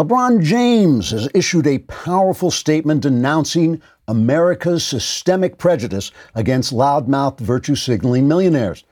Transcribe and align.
LeBron 0.00 0.42
James 0.42 1.10
has 1.10 1.28
issued 1.34 1.66
a 1.66 1.76
powerful 1.80 2.50
statement 2.50 3.02
denouncing 3.02 3.82
America's 4.08 4.82
systemic 4.82 5.58
prejudice 5.58 6.10
against 6.34 6.72
loudmouth 6.72 7.38
virtue 7.38 7.74
signaling 7.74 8.26
millionaires. 8.26 8.84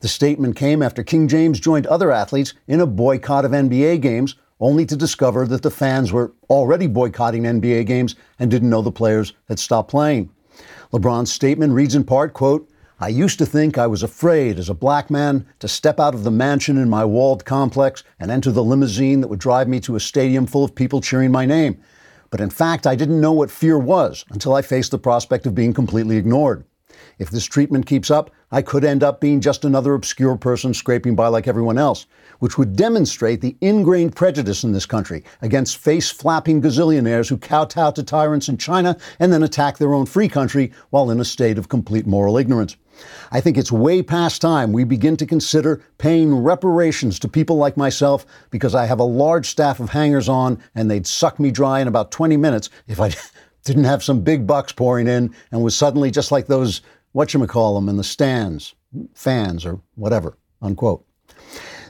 The 0.00 0.08
statement 0.08 0.56
came 0.56 0.82
after 0.82 1.02
King 1.02 1.28
James 1.28 1.60
joined 1.60 1.86
other 1.86 2.10
athletes 2.10 2.54
in 2.66 2.80
a 2.80 2.86
boycott 2.86 3.44
of 3.44 3.50
NBA 3.50 4.00
games, 4.00 4.36
only 4.58 4.86
to 4.86 4.96
discover 4.96 5.46
that 5.48 5.60
the 5.60 5.70
fans 5.70 6.12
were 6.12 6.32
already 6.48 6.86
boycotting 6.86 7.42
NBA 7.42 7.84
games 7.84 8.14
and 8.38 8.50
didn't 8.50 8.70
know 8.70 8.80
the 8.80 8.90
players 8.90 9.34
had 9.48 9.58
stopped 9.58 9.90
playing. 9.90 10.30
LeBron's 10.94 11.30
statement 11.30 11.74
reads 11.74 11.94
in 11.94 12.04
part, 12.04 12.32
quote, 12.32 12.70
I 13.00 13.08
used 13.08 13.40
to 13.40 13.46
think 13.46 13.76
I 13.76 13.88
was 13.88 14.04
afraid 14.04 14.56
as 14.56 14.68
a 14.68 14.74
black 14.74 15.10
man 15.10 15.46
to 15.58 15.66
step 15.66 15.98
out 15.98 16.14
of 16.14 16.22
the 16.22 16.30
mansion 16.30 16.78
in 16.78 16.88
my 16.88 17.04
walled 17.04 17.44
complex 17.44 18.04
and 18.20 18.30
enter 18.30 18.52
the 18.52 18.62
limousine 18.62 19.20
that 19.20 19.26
would 19.26 19.40
drive 19.40 19.66
me 19.66 19.80
to 19.80 19.96
a 19.96 20.00
stadium 20.00 20.46
full 20.46 20.62
of 20.62 20.76
people 20.76 21.00
cheering 21.00 21.32
my 21.32 21.44
name. 21.44 21.82
But 22.30 22.40
in 22.40 22.50
fact, 22.50 22.86
I 22.86 22.94
didn't 22.94 23.20
know 23.20 23.32
what 23.32 23.50
fear 23.50 23.76
was 23.80 24.24
until 24.30 24.54
I 24.54 24.62
faced 24.62 24.92
the 24.92 24.98
prospect 24.98 25.44
of 25.44 25.56
being 25.56 25.74
completely 25.74 26.16
ignored. 26.16 26.64
If 27.18 27.30
this 27.30 27.44
treatment 27.44 27.86
keeps 27.86 28.12
up, 28.12 28.30
I 28.52 28.62
could 28.62 28.84
end 28.84 29.02
up 29.02 29.20
being 29.20 29.40
just 29.40 29.64
another 29.64 29.94
obscure 29.94 30.36
person 30.36 30.72
scraping 30.72 31.16
by 31.16 31.26
like 31.26 31.48
everyone 31.48 31.78
else, 31.78 32.06
which 32.38 32.56
would 32.58 32.76
demonstrate 32.76 33.40
the 33.40 33.56
ingrained 33.60 34.14
prejudice 34.14 34.62
in 34.62 34.70
this 34.70 34.86
country 34.86 35.24
against 35.42 35.78
face 35.78 36.10
flapping 36.10 36.62
gazillionaires 36.62 37.28
who 37.28 37.38
kowtow 37.38 37.90
to 37.90 38.04
tyrants 38.04 38.48
in 38.48 38.56
China 38.56 38.96
and 39.18 39.32
then 39.32 39.42
attack 39.42 39.78
their 39.78 39.94
own 39.94 40.06
free 40.06 40.28
country 40.28 40.72
while 40.90 41.10
in 41.10 41.18
a 41.18 41.24
state 41.24 41.58
of 41.58 41.68
complete 41.68 42.06
moral 42.06 42.38
ignorance. 42.38 42.76
I 43.30 43.40
think 43.40 43.56
it's 43.56 43.72
way 43.72 44.02
past 44.02 44.40
time 44.40 44.72
we 44.72 44.84
begin 44.84 45.16
to 45.18 45.26
consider 45.26 45.82
paying 45.98 46.34
reparations 46.34 47.18
to 47.20 47.28
people 47.28 47.56
like 47.56 47.76
myself 47.76 48.26
because 48.50 48.74
I 48.74 48.86
have 48.86 49.00
a 49.00 49.04
large 49.04 49.48
staff 49.48 49.80
of 49.80 49.90
hangers 49.90 50.28
on 50.28 50.58
and 50.74 50.90
they'd 50.90 51.06
suck 51.06 51.40
me 51.40 51.50
dry 51.50 51.80
in 51.80 51.88
about 51.88 52.10
20 52.10 52.36
minutes 52.36 52.70
if 52.86 53.00
I 53.00 53.12
didn't 53.64 53.84
have 53.84 54.02
some 54.02 54.20
big 54.20 54.46
bucks 54.46 54.72
pouring 54.72 55.08
in 55.08 55.34
and 55.50 55.62
was 55.62 55.76
suddenly 55.76 56.10
just 56.10 56.30
like 56.30 56.46
those 56.46 56.82
whatchamacallem 57.14 57.88
in 57.88 57.96
the 57.96 58.04
stands, 58.04 58.74
fans 59.14 59.64
or 59.64 59.80
whatever, 59.94 60.36
unquote. 60.60 61.04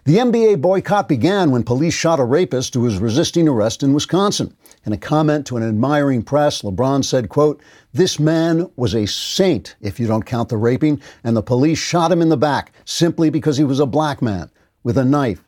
The 0.04 0.18
NBA 0.18 0.60
boycott 0.60 1.08
began 1.08 1.50
when 1.50 1.62
police 1.62 1.94
shot 1.94 2.20
a 2.20 2.24
rapist 2.24 2.74
who 2.74 2.82
was 2.82 2.98
resisting 2.98 3.48
arrest 3.48 3.82
in 3.82 3.94
Wisconsin. 3.94 4.54
In 4.84 4.92
a 4.92 4.98
comment 4.98 5.46
to 5.46 5.56
an 5.56 5.66
admiring 5.66 6.22
press, 6.22 6.60
LeBron 6.60 7.02
said, 7.02 7.30
quote, 7.30 7.62
This 7.94 8.20
man 8.20 8.70
was 8.76 8.94
a 8.94 9.06
saint, 9.06 9.76
if 9.80 9.98
you 9.98 10.06
don't 10.06 10.26
count 10.26 10.50
the 10.50 10.58
raping, 10.58 11.00
and 11.24 11.34
the 11.34 11.42
police 11.42 11.78
shot 11.78 12.12
him 12.12 12.20
in 12.20 12.28
the 12.28 12.36
back 12.36 12.72
simply 12.84 13.30
because 13.30 13.56
he 13.56 13.64
was 13.64 13.80
a 13.80 13.86
black 13.86 14.20
man 14.20 14.50
with 14.82 14.98
a 14.98 15.06
knife, 15.06 15.42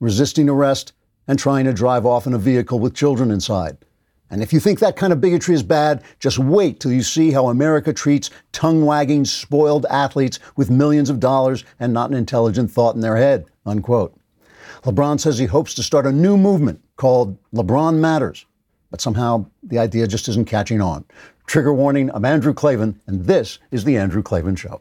resisting 0.00 0.48
arrest, 0.48 0.92
and 1.28 1.38
trying 1.38 1.64
to 1.66 1.72
drive 1.72 2.04
off 2.04 2.26
in 2.26 2.34
a 2.34 2.38
vehicle 2.38 2.80
with 2.80 2.96
children 2.96 3.30
inside. 3.30 3.78
And 4.30 4.42
if 4.42 4.52
you 4.52 4.60
think 4.60 4.78
that 4.78 4.96
kind 4.96 5.12
of 5.12 5.20
bigotry 5.20 5.54
is 5.54 5.62
bad, 5.62 6.04
just 6.20 6.38
wait 6.38 6.78
till 6.78 6.92
you 6.92 7.02
see 7.02 7.32
how 7.32 7.48
America 7.48 7.92
treats 7.92 8.30
tongue 8.52 8.84
wagging, 8.86 9.24
spoiled 9.24 9.86
athletes 9.90 10.38
with 10.56 10.70
millions 10.70 11.10
of 11.10 11.18
dollars 11.18 11.64
and 11.80 11.92
not 11.92 12.10
an 12.10 12.16
intelligent 12.16 12.70
thought 12.70 12.94
in 12.94 13.00
their 13.00 13.16
head. 13.16 13.46
Unquote. 13.66 14.16
LeBron 14.84 15.18
says 15.18 15.36
he 15.36 15.46
hopes 15.46 15.74
to 15.74 15.82
start 15.82 16.06
a 16.06 16.12
new 16.12 16.36
movement 16.36 16.80
called 16.96 17.36
LeBron 17.52 17.98
Matters, 17.98 18.46
but 18.90 19.00
somehow 19.00 19.44
the 19.64 19.78
idea 19.78 20.06
just 20.06 20.28
isn't 20.28 20.46
catching 20.46 20.80
on. 20.80 21.04
Trigger 21.46 21.74
warning, 21.74 22.10
I'm 22.14 22.24
Andrew 22.24 22.54
Klavan, 22.54 23.00
and 23.06 23.24
this 23.24 23.58
is 23.72 23.82
The 23.84 23.96
Andrew 23.96 24.22
Klavan 24.22 24.54
Show. 24.54 24.80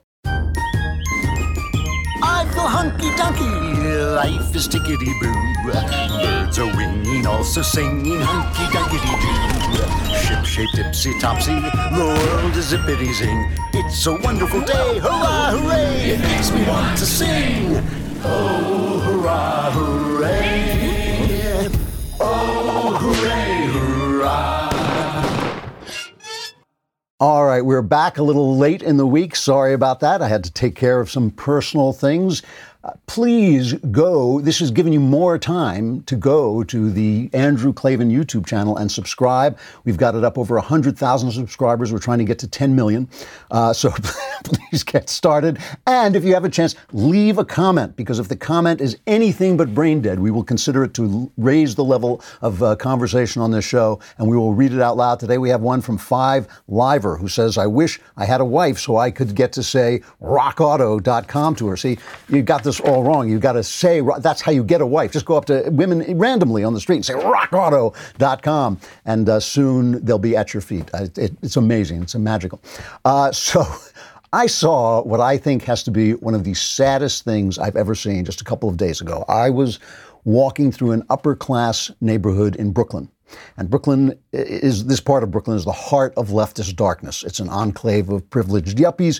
I 2.21 2.47
feel 2.53 2.67
hunky 2.67 3.09
dunky, 3.11 4.15
life 4.15 4.55
is 4.55 4.67
tickety 4.67 5.11
boo. 5.19 5.33
Birds 5.71 6.59
are 6.59 6.77
winging, 6.77 7.08
also 7.29 7.61
singing 7.61 8.19
hunky 8.19 8.65
dunky 8.73 8.97
doo. 8.97 9.85
Ship 10.17 10.43
shaped 10.43 10.75
tipsy 10.75 11.13
topsy, 11.19 11.53
the 11.53 12.19
world 12.33 12.55
is 12.57 12.73
zippity 12.73 13.13
zing. 13.13 13.51
It's 13.73 14.05
a 14.07 14.15
wonderful 14.15 14.61
day, 14.61 14.97
hurrah, 14.99 15.51
hooray! 15.51 16.11
It 16.11 16.19
makes 16.21 16.51
me 16.51 16.67
want 16.67 16.97
to 16.97 17.05
sing. 17.05 17.77
Oh, 18.23 18.99
hurrah, 19.05 19.71
hooray! 19.71 21.69
Oh, 22.19 22.97
hooray, 22.99 23.67
hurrah! 23.73 24.69
All 27.19 27.45
right, 27.45 27.63
we're 27.63 27.81
back 27.83 28.17
a 28.17 28.23
little 28.23 28.57
late 28.57 28.81
in 28.81 28.97
the 28.97 29.05
week. 29.05 29.35
Sorry 29.35 29.73
about 29.73 29.99
that. 29.99 30.21
I 30.21 30.27
had 30.27 30.43
to 30.45 30.51
take 30.51 30.75
care 30.75 30.99
of 30.99 31.11
some 31.11 31.29
personal 31.31 31.93
things. 31.93 32.41
Please 33.07 33.73
go. 33.73 34.39
This 34.39 34.59
has 34.59 34.71
given 34.71 34.93
you 34.93 35.01
more 35.01 35.37
time 35.37 36.01
to 36.03 36.15
go 36.15 36.63
to 36.63 36.89
the 36.89 37.29
Andrew 37.33 37.73
Klavan 37.73 38.09
YouTube 38.09 38.45
channel 38.45 38.77
and 38.77 38.89
subscribe. 38.89 39.57
We've 39.83 39.97
got 39.97 40.15
it 40.15 40.23
up 40.23 40.37
over 40.37 40.55
100,000 40.55 41.31
subscribers. 41.31 41.91
We're 41.91 41.99
trying 41.99 42.19
to 42.19 42.23
get 42.23 42.39
to 42.39 42.47
10 42.47 42.73
million. 42.73 43.09
Uh, 43.51 43.73
so 43.73 43.89
please 44.45 44.83
get 44.83 45.09
started. 45.09 45.59
And 45.87 46.15
if 46.15 46.23
you 46.23 46.33
have 46.33 46.45
a 46.45 46.49
chance, 46.49 46.75
leave 46.93 47.37
a 47.37 47.43
comment 47.43 47.97
because 47.97 48.17
if 48.17 48.29
the 48.29 48.37
comment 48.37 48.79
is 48.79 48.97
anything 49.07 49.57
but 49.57 49.73
brain 49.73 50.01
dead, 50.01 50.17
we 50.17 50.31
will 50.31 50.45
consider 50.45 50.85
it 50.85 50.93
to 50.93 51.29
raise 51.35 51.75
the 51.75 51.83
level 51.83 52.23
of 52.41 52.63
uh, 52.63 52.77
conversation 52.77 53.41
on 53.41 53.51
this 53.51 53.65
show 53.65 53.99
and 54.19 54.29
we 54.29 54.37
will 54.37 54.53
read 54.53 54.71
it 54.71 54.79
out 54.79 54.95
loud. 54.95 55.19
Today 55.19 55.37
we 55.37 55.49
have 55.49 55.59
one 55.59 55.81
from 55.81 55.97
Five 55.97 56.47
Liver 56.69 57.17
who 57.17 57.27
says, 57.27 57.57
I 57.57 57.67
wish 57.67 57.99
I 58.15 58.23
had 58.23 58.39
a 58.39 58.45
wife 58.45 58.79
so 58.79 58.95
I 58.95 59.11
could 59.11 59.35
get 59.35 59.51
to 59.53 59.63
say 59.63 60.01
rockauto.com 60.21 61.55
to 61.55 61.67
her. 61.67 61.75
See, 61.75 61.97
you 62.29 62.41
got 62.41 62.63
this 62.69 62.79
all 62.79 63.03
wrong. 63.03 63.27
You've 63.29 63.41
got 63.41 63.53
to 63.53 63.63
say 63.63 64.01
that's 64.19 64.41
how 64.41 64.51
you 64.51 64.63
get 64.63 64.81
a 64.81 64.85
wife. 64.85 65.11
Just 65.11 65.25
go 65.25 65.35
up 65.35 65.45
to 65.45 65.67
women 65.71 66.17
randomly 66.17 66.63
on 66.63 66.73
the 66.73 66.79
street 66.79 66.97
and 66.97 67.05
say 67.05 67.13
rockauto.com, 67.15 68.79
and 69.05 69.27
uh, 69.27 69.39
soon 69.39 70.03
they'll 70.05 70.19
be 70.19 70.35
at 70.37 70.53
your 70.53 70.61
feet. 70.61 70.89
It, 70.93 71.17
it, 71.17 71.31
it's 71.41 71.55
amazing. 71.57 72.03
It's 72.03 72.15
magical. 72.15 72.61
Uh, 73.05 73.31
so. 73.31 73.65
I 74.31 74.45
saw 74.45 75.01
what 75.01 75.19
I 75.19 75.37
think 75.37 75.63
has 75.63 75.81
to 75.81 75.89
be 75.89 76.13
one 76.13 76.35
of 76.35 76.43
the 76.43 76.53
saddest 76.53 77.25
things 77.25 77.57
I've 77.57 77.75
ever 77.75 77.95
seen 77.95 78.25
just 78.25 78.41
a 78.41 78.43
couple 78.43 78.69
of 78.69 78.77
days 78.77 79.01
ago. 79.01 79.25
I 79.27 79.49
was 79.49 79.79
walking 80.23 80.71
through 80.71 80.91
an 80.91 81.03
upper 81.09 81.35
class 81.35 81.89
neighborhood 81.99 82.55
in 82.55 82.71
Brooklyn. 82.71 83.09
And 83.57 83.71
Brooklyn 83.71 84.19
is 84.31 84.85
this 84.85 84.99
part 84.99 85.23
of 85.23 85.31
Brooklyn 85.31 85.57
is 85.57 85.65
the 85.65 85.71
heart 85.71 86.13
of 86.15 86.29
leftist 86.29 86.75
darkness. 86.75 87.23
It's 87.23 87.39
an 87.39 87.49
enclave 87.49 88.09
of 88.09 88.29
privileged 88.29 88.77
yuppies 88.77 89.19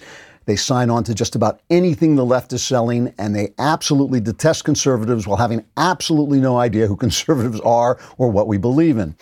they 0.50 0.56
sign 0.56 0.90
on 0.90 1.04
to 1.04 1.14
just 1.14 1.36
about 1.36 1.62
anything 1.70 2.16
the 2.16 2.26
left 2.26 2.52
is 2.54 2.64
selling, 2.64 3.14
and 3.20 3.36
they 3.36 3.54
absolutely 3.60 4.20
detest 4.20 4.64
conservatives 4.64 5.28
while 5.28 5.38
having 5.38 5.64
absolutely 5.78 6.40
no 6.40 6.58
idea 6.58 6.88
who 6.88 6.96
conservatives 6.98 7.60
are 7.62 8.00
or 8.18 8.30
what 8.32 8.48
we 8.48 8.58
believe 8.58 8.98
in. 8.98 9.16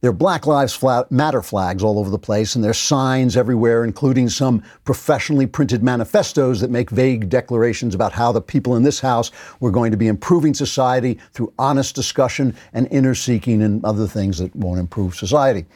There 0.00 0.10
are 0.10 0.14
Black 0.14 0.46
Lives 0.46 0.78
Matter 1.10 1.42
flags 1.42 1.82
all 1.82 1.98
over 1.98 2.10
the 2.10 2.18
place, 2.18 2.54
and 2.54 2.62
there's 2.62 2.78
signs 2.78 3.36
everywhere, 3.36 3.84
including 3.84 4.28
some 4.28 4.62
professionally 4.84 5.46
printed 5.46 5.82
manifestos 5.82 6.60
that 6.60 6.70
make 6.70 6.90
vague 6.90 7.28
declarations 7.28 7.94
about 7.94 8.12
how 8.12 8.30
the 8.30 8.40
people 8.40 8.76
in 8.76 8.82
this 8.82 9.00
House 9.00 9.30
were 9.58 9.70
going 9.70 9.90
to 9.90 9.96
be 9.96 10.06
improving 10.06 10.54
society 10.54 11.18
through 11.32 11.52
honest 11.58 11.94
discussion 11.94 12.54
and 12.72 12.88
inner 12.90 13.14
seeking 13.14 13.62
and 13.62 13.84
other 13.84 14.06
things 14.06 14.38
that 14.38 14.54
won't 14.54 14.78
improve 14.78 15.16
society. 15.16 15.66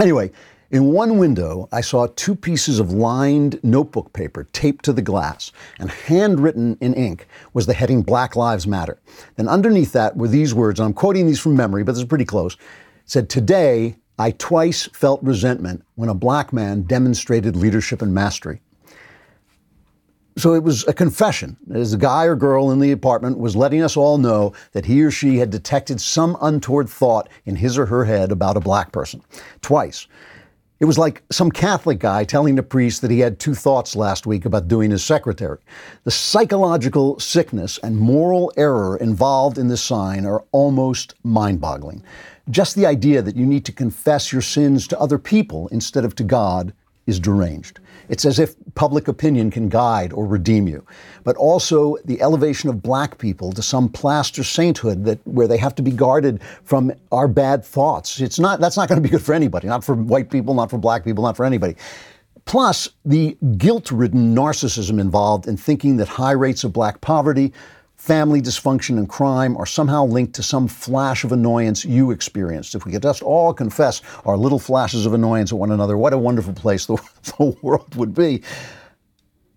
Anyway, 0.00 0.30
in 0.72 0.86
one 0.86 1.18
window, 1.18 1.68
I 1.70 1.82
saw 1.82 2.06
two 2.06 2.34
pieces 2.34 2.80
of 2.80 2.92
lined 2.92 3.62
notebook 3.62 4.14
paper 4.14 4.48
taped 4.54 4.86
to 4.86 4.94
the 4.94 5.02
glass, 5.02 5.52
and 5.78 5.90
handwritten 5.90 6.78
in 6.80 6.94
ink 6.94 7.28
was 7.52 7.66
the 7.66 7.74
heading 7.74 8.00
Black 8.00 8.36
Lives 8.36 8.66
Matter. 8.66 8.98
Then 9.36 9.48
underneath 9.48 9.92
that 9.92 10.16
were 10.16 10.28
these 10.28 10.54
words, 10.54 10.80
and 10.80 10.86
I'm 10.86 10.94
quoting 10.94 11.26
these 11.26 11.38
from 11.38 11.54
memory, 11.54 11.84
but 11.84 11.92
this 11.92 12.00
is 12.00 12.08
pretty 12.08 12.24
close. 12.24 12.56
Said, 13.04 13.28
Today, 13.28 13.96
I 14.18 14.30
twice 14.30 14.88
felt 14.94 15.22
resentment 15.22 15.84
when 15.96 16.08
a 16.08 16.14
black 16.14 16.54
man 16.54 16.82
demonstrated 16.82 17.54
leadership 17.54 18.00
and 18.00 18.14
mastery. 18.14 18.62
So 20.38 20.54
it 20.54 20.62
was 20.62 20.88
a 20.88 20.94
confession. 20.94 21.58
As 21.74 21.92
a 21.92 21.98
guy 21.98 22.24
or 22.24 22.34
girl 22.34 22.70
in 22.70 22.80
the 22.80 22.92
apartment 22.92 23.36
was 23.36 23.54
letting 23.54 23.82
us 23.82 23.94
all 23.94 24.16
know 24.16 24.54
that 24.72 24.86
he 24.86 25.02
or 25.02 25.10
she 25.10 25.36
had 25.36 25.50
detected 25.50 26.00
some 26.00 26.38
untoward 26.40 26.88
thought 26.88 27.28
in 27.44 27.56
his 27.56 27.76
or 27.76 27.84
her 27.84 28.06
head 28.06 28.32
about 28.32 28.56
a 28.56 28.60
black 28.60 28.90
person. 28.90 29.22
Twice. 29.60 30.06
It 30.82 30.86
was 30.86 30.98
like 30.98 31.22
some 31.30 31.52
Catholic 31.52 32.00
guy 32.00 32.24
telling 32.24 32.56
the 32.56 32.62
priest 32.64 33.02
that 33.02 33.10
he 33.12 33.20
had 33.20 33.38
two 33.38 33.54
thoughts 33.54 33.94
last 33.94 34.26
week 34.26 34.44
about 34.44 34.66
doing 34.66 34.90
his 34.90 35.04
secretary. 35.04 35.58
The 36.02 36.10
psychological 36.10 37.20
sickness 37.20 37.78
and 37.84 37.96
moral 37.96 38.52
error 38.56 38.96
involved 38.96 39.58
in 39.58 39.68
this 39.68 39.80
sign 39.80 40.26
are 40.26 40.42
almost 40.50 41.14
mind 41.22 41.60
boggling. 41.60 42.02
Just 42.50 42.74
the 42.74 42.84
idea 42.84 43.22
that 43.22 43.36
you 43.36 43.46
need 43.46 43.64
to 43.66 43.70
confess 43.70 44.32
your 44.32 44.42
sins 44.42 44.88
to 44.88 44.98
other 44.98 45.18
people 45.18 45.68
instead 45.68 46.04
of 46.04 46.16
to 46.16 46.24
God 46.24 46.72
is 47.06 47.18
deranged. 47.18 47.80
It's 48.08 48.24
as 48.24 48.38
if 48.38 48.54
public 48.74 49.08
opinion 49.08 49.50
can 49.50 49.68
guide 49.68 50.12
or 50.12 50.26
redeem 50.26 50.68
you, 50.68 50.84
but 51.24 51.36
also 51.36 51.96
the 52.04 52.20
elevation 52.20 52.68
of 52.68 52.82
black 52.82 53.18
people 53.18 53.52
to 53.52 53.62
some 53.62 53.88
plaster 53.88 54.44
sainthood 54.44 55.04
that 55.04 55.18
where 55.26 55.48
they 55.48 55.56
have 55.56 55.74
to 55.76 55.82
be 55.82 55.90
guarded 55.90 56.40
from 56.64 56.92
our 57.10 57.28
bad 57.28 57.64
thoughts. 57.64 58.20
It's 58.20 58.38
not 58.38 58.60
that's 58.60 58.76
not 58.76 58.88
going 58.88 59.02
to 59.02 59.02
be 59.02 59.10
good 59.10 59.22
for 59.22 59.34
anybody, 59.34 59.68
not 59.68 59.84
for 59.84 59.94
white 59.94 60.30
people, 60.30 60.54
not 60.54 60.70
for 60.70 60.78
black 60.78 61.04
people, 61.04 61.24
not 61.24 61.36
for 61.36 61.44
anybody. 61.44 61.76
Plus, 62.44 62.88
the 63.04 63.36
guilt 63.56 63.90
ridden 63.92 64.34
narcissism 64.34 65.00
involved 65.00 65.46
in 65.46 65.56
thinking 65.56 65.96
that 65.96 66.08
high 66.08 66.32
rates 66.32 66.64
of 66.64 66.72
black 66.72 67.00
poverty, 67.00 67.52
family 68.02 68.42
dysfunction 68.42 68.98
and 68.98 69.08
crime 69.08 69.56
are 69.56 69.64
somehow 69.64 70.04
linked 70.04 70.34
to 70.34 70.42
some 70.42 70.66
flash 70.66 71.22
of 71.22 71.30
annoyance 71.30 71.84
you 71.84 72.10
experienced. 72.10 72.74
If 72.74 72.84
we 72.84 72.90
could 72.90 73.02
just 73.02 73.22
all 73.22 73.54
confess 73.54 74.02
our 74.24 74.36
little 74.36 74.58
flashes 74.58 75.06
of 75.06 75.14
annoyance 75.14 75.52
at 75.52 75.58
one 75.58 75.70
another, 75.70 75.96
what 75.96 76.12
a 76.12 76.18
wonderful 76.18 76.52
place 76.52 76.86
the, 76.86 76.96
the 77.38 77.56
world 77.62 77.94
would 77.94 78.12
be. 78.12 78.42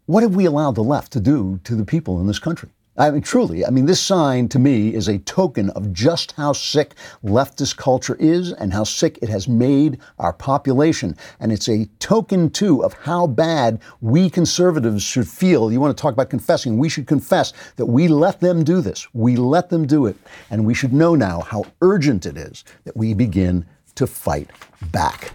What 0.05 0.21
have 0.21 0.35
we 0.35 0.45
allowed 0.45 0.75
the 0.75 0.83
left 0.83 1.11
to 1.13 1.19
do 1.19 1.59
to 1.63 1.73
the 1.73 1.85
people 1.85 2.21
in 2.21 2.27
this 2.27 2.37
country? 2.37 2.69
I 2.97 3.11
mean, 3.11 3.21
truly, 3.21 3.65
I 3.65 3.71
mean, 3.71 3.87
this 3.87 3.99
sign 3.99 4.47
to 4.49 4.59
me 4.59 4.93
is 4.93 5.09
a 5.09 5.17
token 5.19 5.69
of 5.71 5.91
just 5.91 6.31
how 6.33 6.53
sick 6.53 6.95
leftist 7.25 7.75
culture 7.75 8.15
is 8.21 8.53
and 8.53 8.71
how 8.71 8.85
sick 8.85 9.19
it 9.21 9.27
has 9.27 9.49
made 9.49 9.99
our 10.17 10.31
population. 10.31 11.17
And 11.41 11.51
it's 11.51 11.67
a 11.67 11.89
token, 11.99 12.49
too, 12.49 12.85
of 12.85 12.93
how 12.93 13.27
bad 13.27 13.81
we 13.99 14.29
conservatives 14.29 15.03
should 15.03 15.27
feel. 15.27 15.73
You 15.73 15.81
want 15.81 15.95
to 15.95 16.01
talk 16.01 16.13
about 16.13 16.29
confessing? 16.29 16.77
We 16.77 16.87
should 16.87 17.05
confess 17.05 17.51
that 17.75 17.85
we 17.85 18.07
let 18.07 18.39
them 18.39 18.63
do 18.63 18.79
this. 18.79 19.13
We 19.13 19.35
let 19.35 19.69
them 19.69 19.85
do 19.85 20.05
it. 20.05 20.15
And 20.49 20.65
we 20.65 20.73
should 20.73 20.93
know 20.93 21.15
now 21.15 21.41
how 21.41 21.65
urgent 21.81 22.25
it 22.25 22.37
is 22.37 22.63
that 22.85 22.95
we 22.95 23.13
begin 23.13 23.65
to 23.95 24.07
fight 24.07 24.51
back. 24.93 25.33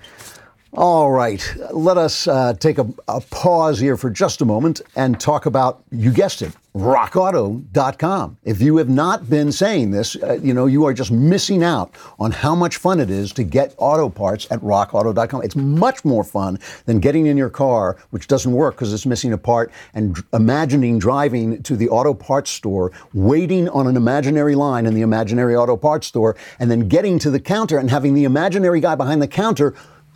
All 0.73 1.11
right, 1.11 1.43
let 1.73 1.99
us 1.99 2.29
uh, 2.29 2.55
take 2.55 2.79
a, 2.79 2.87
a, 3.09 3.21
pause 3.23 3.81
here 3.81 3.97
for 3.97 4.09
just 4.09 4.41
a 4.41 4.45
moment 4.45 4.81
and 4.95 5.19
talk 5.19 5.47
about, 5.47 5.83
you 5.91 6.13
guessed 6.13 6.43
it, 6.43 6.53
rockauto.com. 6.77 8.39
If 8.45 8.63
you 8.63 8.77
have 8.77 8.89
not 8.89 9.29
been 9.29 9.51
saying 9.51 9.91
this, 9.91 10.15
uh, 10.23 10.39
you 10.41 10.55
know, 10.55 10.67
you 10.67 10.85
are 10.85 10.95
just 10.95 11.11
missing 11.11 11.65
out 11.65 11.97
on 12.21 12.31
how 12.31 12.55
much 12.55 12.77
fun 12.77 13.01
it 13.01 13.11
is 13.11 13.33
to 13.33 13.43
get 13.43 13.75
auto 13.79 14.09
parts 14.09 14.47
at 14.53 14.61
rockauto.com. 14.61 15.43
It's 15.43 15.57
much 15.57 16.05
more 16.05 16.23
fun 16.23 16.61
than 16.87 17.01
getting 17.01 17.27
in 17.27 17.37
your 17.37 17.51
car, 17.51 17.97
which 18.11 18.29
doesn't 18.29 18.53
work 18.53 18.77
because 18.77 18.95
it's 18.95 19.07
missing 19.07 19.33
a 19.33 19.39
part, 19.39 19.73
and 19.93 20.23
imagining 20.33 21.01
driving 21.01 21.65
to 21.65 21.75
the 21.75 21.89
auto 21.89 22.15
parts 22.15 22.53
store, 22.53 22.93
waiting 23.13 23.69
on 23.71 23.89
an 23.89 23.97
imaginary 23.97 24.55
line 24.55 24.87
in 24.87 24.95
the 24.95 25.03
imaginary 25.03 25.57
auto 25.57 25.77
parts 25.77 26.07
store, 26.07 26.37
and 26.61 26.71
then 26.71 26.87
getting 26.87 27.19
to 27.19 27.31
the 27.33 27.41
counter 27.41 27.77
and 27.77 27.91
having 27.91 28.15
the 28.15 28.23
imaginary 28.23 28.79
guy 28.79 28.95
behind 28.95 29.21
the 29.21 29.27
counter 29.27 29.75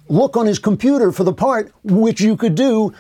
look 0.08 0.36
on 0.36 0.46
his 0.46 0.58
computer 0.58 1.12
for 1.12 1.24
the 1.24 1.32
part, 1.32 1.72
which 1.82 2.20
you 2.20 2.36
could 2.36 2.54
do 2.54 2.92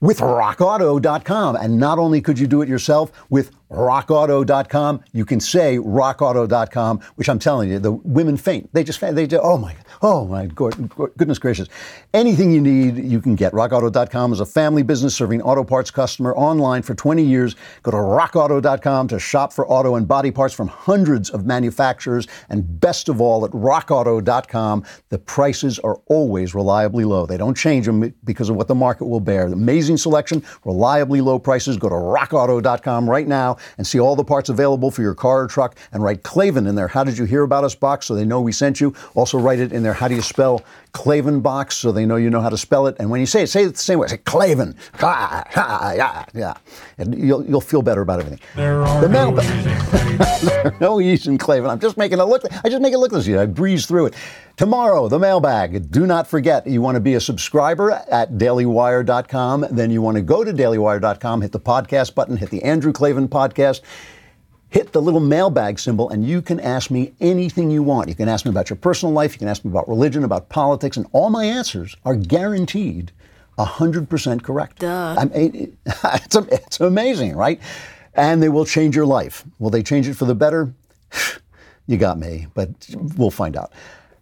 with 0.00 0.18
rockauto.com. 0.18 1.56
And 1.56 1.78
not 1.78 1.98
only 1.98 2.20
could 2.20 2.38
you 2.38 2.46
do 2.46 2.60
it 2.60 2.68
yourself 2.68 3.12
with 3.30 3.52
rockauto.com, 3.70 5.00
you 5.12 5.24
can 5.24 5.40
say 5.40 5.78
rockauto.com, 5.78 7.00
which 7.14 7.28
I'm 7.28 7.38
telling 7.38 7.70
you, 7.70 7.78
the 7.78 7.92
women 7.92 8.36
faint. 8.36 8.68
They 8.72 8.84
just 8.84 8.98
faint. 8.98 9.16
They 9.16 9.26
do, 9.26 9.38
oh 9.40 9.56
my, 9.56 9.76
oh 10.02 10.26
my 10.26 10.46
goodness 10.46 11.38
gracious. 11.38 11.68
Anything 12.12 12.50
you 12.50 12.60
need, 12.60 12.98
you 12.98 13.20
can 13.20 13.36
get. 13.36 13.52
Rockauto.com 13.52 14.32
is 14.32 14.40
a 14.40 14.46
family 14.46 14.82
business 14.82 15.14
serving 15.14 15.40
auto 15.42 15.62
parts 15.62 15.90
customer 15.90 16.34
online 16.34 16.82
for 16.82 16.94
20 16.94 17.22
years. 17.22 17.54
Go 17.82 17.92
to 17.92 17.96
rockauto.com 17.96 19.08
to 19.08 19.18
shop 19.18 19.52
for 19.52 19.66
auto 19.68 19.94
and 19.94 20.06
body 20.08 20.30
parts 20.30 20.54
from 20.54 20.68
hundreds 20.68 21.30
of 21.30 21.46
manufacturers. 21.46 22.26
And 22.48 22.80
best 22.80 23.08
of 23.08 23.20
all, 23.20 23.44
at 23.44 23.52
rockauto.com, 23.52 24.84
the 25.08 25.18
prices 25.18 25.78
are 25.78 25.96
always 26.06 26.54
reliably 26.54 27.04
low. 27.04 27.24
They 27.24 27.36
don't 27.36 27.56
change 27.56 27.86
them 27.86 28.12
because 28.24 28.48
of 28.48 28.56
what 28.56 28.68
the 28.68 28.74
market 28.74 29.06
will 29.06 29.20
bear. 29.20 29.46
Amazing 29.46 29.98
selection, 29.98 30.42
reliably 30.64 31.20
low 31.20 31.38
prices. 31.38 31.76
Go 31.76 31.88
to 31.88 31.94
rockauto.com 31.94 33.08
right 33.08 33.28
now 33.28 33.56
and 33.78 33.86
see 33.86 34.00
all 34.00 34.16
the 34.16 34.24
parts 34.24 34.48
available 34.48 34.90
for 34.90 35.02
your 35.02 35.14
car 35.14 35.42
or 35.42 35.46
truck 35.46 35.78
and 35.92 36.02
write 36.02 36.24
Klavan 36.24 36.66
in 36.66 36.74
there. 36.74 36.88
How 36.88 37.04
did 37.04 37.16
you 37.16 37.24
hear 37.24 37.42
about 37.42 37.62
us 37.62 37.74
box 37.74 38.06
so 38.06 38.14
they 38.14 38.24
know 38.24 38.40
we 38.40 38.52
sent 38.52 38.80
you? 38.80 38.94
Also 39.14 39.38
write 39.38 39.60
it 39.60 39.72
in 39.72 39.82
there. 39.82 39.91
How 39.92 40.08
do 40.08 40.14
you 40.14 40.22
spell 40.22 40.62
Klavan 40.92 41.40
box 41.40 41.76
so 41.76 41.90
they 41.92 42.04
know 42.06 42.16
you 42.16 42.30
know 42.30 42.40
how 42.40 42.48
to 42.50 42.56
spell 42.58 42.86
it? 42.86 42.96
And 42.98 43.08
when 43.10 43.20
you 43.20 43.26
say 43.26 43.42
it, 43.42 43.46
say 43.48 43.64
it 43.64 43.72
the 43.72 43.78
same 43.78 43.98
way. 43.98 44.08
Say 44.08 44.18
Klavan. 44.18 44.76
Ha, 44.94 45.44
ha, 45.50 45.92
yeah, 45.96 46.24
yeah. 46.34 46.54
And 46.98 47.18
you'll, 47.18 47.44
you'll 47.46 47.60
feel 47.60 47.82
better 47.82 48.02
about 48.02 48.20
everything. 48.20 48.40
There 48.56 48.82
are 48.82 49.00
The 49.00 49.08
no 49.08 49.30
mail- 49.32 49.40
E's 49.42 49.66
in 49.66 49.76
Klavan. 49.78 50.76
no 50.80 51.00
E's 51.00 51.26
in 51.26 51.38
Klavan. 51.38 51.70
I'm 51.70 51.80
just 51.80 51.96
making 51.96 52.18
it 52.18 52.24
look. 52.24 52.42
I 52.64 52.68
just 52.68 52.82
make 52.82 52.92
it 52.92 52.98
look 52.98 53.12
this 53.12 53.22
easy. 53.22 53.38
I 53.38 53.46
breeze 53.46 53.86
through 53.86 54.06
it. 54.06 54.14
Tomorrow, 54.56 55.08
the 55.08 55.18
mailbag. 55.18 55.90
Do 55.90 56.06
not 56.06 56.26
forget, 56.26 56.66
you 56.66 56.82
want 56.82 56.96
to 56.96 57.00
be 57.00 57.14
a 57.14 57.20
subscriber 57.20 57.90
at 57.90 58.32
dailywire.com. 58.32 59.66
Then 59.70 59.90
you 59.90 60.02
want 60.02 60.16
to 60.16 60.22
go 60.22 60.44
to 60.44 60.52
dailywire.com, 60.52 61.40
hit 61.42 61.52
the 61.52 61.60
podcast 61.60 62.14
button, 62.14 62.36
hit 62.36 62.50
the 62.50 62.62
Andrew 62.62 62.92
Klavan 62.92 63.28
podcast. 63.28 63.80
Hit 64.72 64.92
the 64.92 65.02
little 65.02 65.20
mailbag 65.20 65.78
symbol, 65.78 66.08
and 66.08 66.26
you 66.26 66.40
can 66.40 66.58
ask 66.58 66.90
me 66.90 67.12
anything 67.20 67.70
you 67.70 67.82
want. 67.82 68.08
You 68.08 68.14
can 68.14 68.26
ask 68.26 68.46
me 68.46 68.50
about 68.50 68.70
your 68.70 68.78
personal 68.78 69.12
life. 69.12 69.34
You 69.34 69.38
can 69.38 69.48
ask 69.48 69.66
me 69.66 69.70
about 69.70 69.86
religion, 69.86 70.24
about 70.24 70.48
politics, 70.48 70.96
and 70.96 71.06
all 71.12 71.28
my 71.28 71.44
answers 71.44 71.94
are 72.06 72.16
guaranteed 72.16 73.12
100% 73.58 74.42
correct. 74.42 74.78
Duh. 74.78 75.14
I 75.18 75.26
mean, 75.26 75.76
it's, 75.86 76.36
it's 76.36 76.80
amazing, 76.80 77.36
right? 77.36 77.60
And 78.14 78.42
they 78.42 78.48
will 78.48 78.64
change 78.64 78.96
your 78.96 79.04
life. 79.04 79.44
Will 79.58 79.68
they 79.68 79.82
change 79.82 80.08
it 80.08 80.14
for 80.14 80.24
the 80.24 80.34
better? 80.34 80.72
You 81.88 81.96
got 81.96 82.16
me, 82.16 82.46
but 82.54 82.70
we'll 83.16 83.32
find 83.32 83.56
out. 83.56 83.72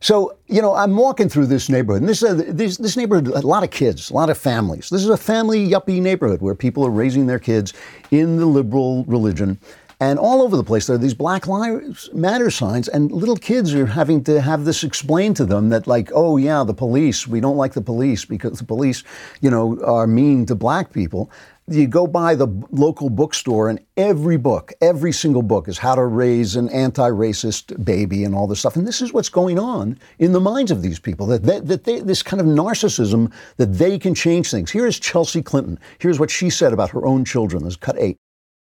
So, 0.01 0.39
you 0.47 0.63
know, 0.63 0.75
I'm 0.75 0.97
walking 0.97 1.29
through 1.29 1.47
this 1.47 1.69
neighborhood, 1.69 2.01
and 2.01 2.09
this, 2.09 2.23
uh, 2.23 2.43
this, 2.49 2.79
this 2.79 2.97
neighborhood, 2.97 3.29
a 3.29 3.47
lot 3.47 3.63
of 3.63 3.71
kids, 3.71 4.11
a 4.11 4.15
lot 4.15 4.31
of 4.31 4.39
families. 4.39 4.89
This 4.89 5.03
is 5.03 5.11
a 5.11 5.17
family 5.17 5.69
yuppie 5.69 6.01
neighborhood 6.01 6.41
where 6.41 6.55
people 6.55 6.87
are 6.87 6.91
raising 6.91 7.27
their 7.27 7.39
kids 7.39 7.75
in 8.11 8.39
the 8.39 8.47
liberal 8.47 9.05
religion. 9.05 9.59
And 10.03 10.19
all 10.19 10.41
over 10.41 10.57
the 10.57 10.65
place, 10.65 10.87
there 10.87 10.97
are 10.97 10.99
these 10.99 11.13
Black 11.13 11.47
Lives 11.47 12.09
Matter 12.15 12.51
signs, 12.51 12.89
and 12.89 13.13
little 13.13 13.37
kids 13.37 13.75
are 13.75 13.85
having 13.85 14.25
to 14.25 14.41
have 14.41 14.65
this 14.65 14.83
explained 14.83 15.37
to 15.37 15.45
them 15.45 15.69
that, 15.69 15.87
like, 15.87 16.11
oh, 16.15 16.39
yeah, 16.39 16.65
the 16.65 16.73
police, 16.73 17.27
we 17.27 17.39
don't 17.39 17.59
like 17.59 17.75
the 17.75 17.83
police 17.83 18.25
because 18.25 18.59
the 18.59 18.65
police, 18.65 19.05
you 19.43 19.51
know, 19.51 19.79
are 19.85 20.07
mean 20.07 20.47
to 20.47 20.55
black 20.55 20.91
people. 20.91 21.31
You 21.69 21.87
go 21.87 22.07
by 22.07 22.35
the 22.35 22.49
local 22.71 23.11
bookstore, 23.11 23.69
and 23.69 23.79
every 23.99 24.39
book, 24.39 24.73
every 24.81 25.13
single 25.13 25.43
book, 25.43 25.69
is 25.69 25.77
how 25.77 25.95
to 25.95 26.05
raise 26.05 26.57
an 26.57 26.71
anti 26.71 27.11
racist 27.11 27.85
baby 27.85 28.25
and 28.25 28.35
all 28.35 28.47
this 28.47 28.61
stuff. 28.61 28.77
And 28.77 28.89
this 28.89 29.03
is 29.03 29.13
what's 29.13 29.29
going 29.29 29.59
on 29.59 29.99
in 30.19 30.33
the 30.33 30.41
minds 30.41 30.71
of 30.71 30.81
these 30.81 30.99
people 30.99 31.27
that, 31.27 31.43
they, 31.43 31.61
that 31.61 31.85
they, 31.85 32.01
this 32.01 32.23
kind 32.23 32.41
of 32.41 32.47
narcissism 32.47 33.31
that 33.59 33.75
they 33.75 33.99
can 33.99 34.15
change 34.15 34.51
things. 34.51 34.71
Here 34.71 34.87
is 34.87 34.99
Chelsea 34.99 35.43
Clinton. 35.43 35.79
Here's 35.99 36.19
what 36.19 36.31
she 36.31 36.49
said 36.49 36.73
about 36.73 36.89
her 36.91 37.05
own 37.05 37.27
children. 37.27 37.65
This 37.65 37.75
is 37.75 37.77
cut 37.77 37.97
eight. 37.99 38.17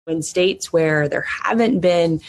In 0.07 0.21
states 0.21 0.71
where 0.71 1.07
there 1.07 1.25
haven't 1.44 1.80
been 1.80 2.21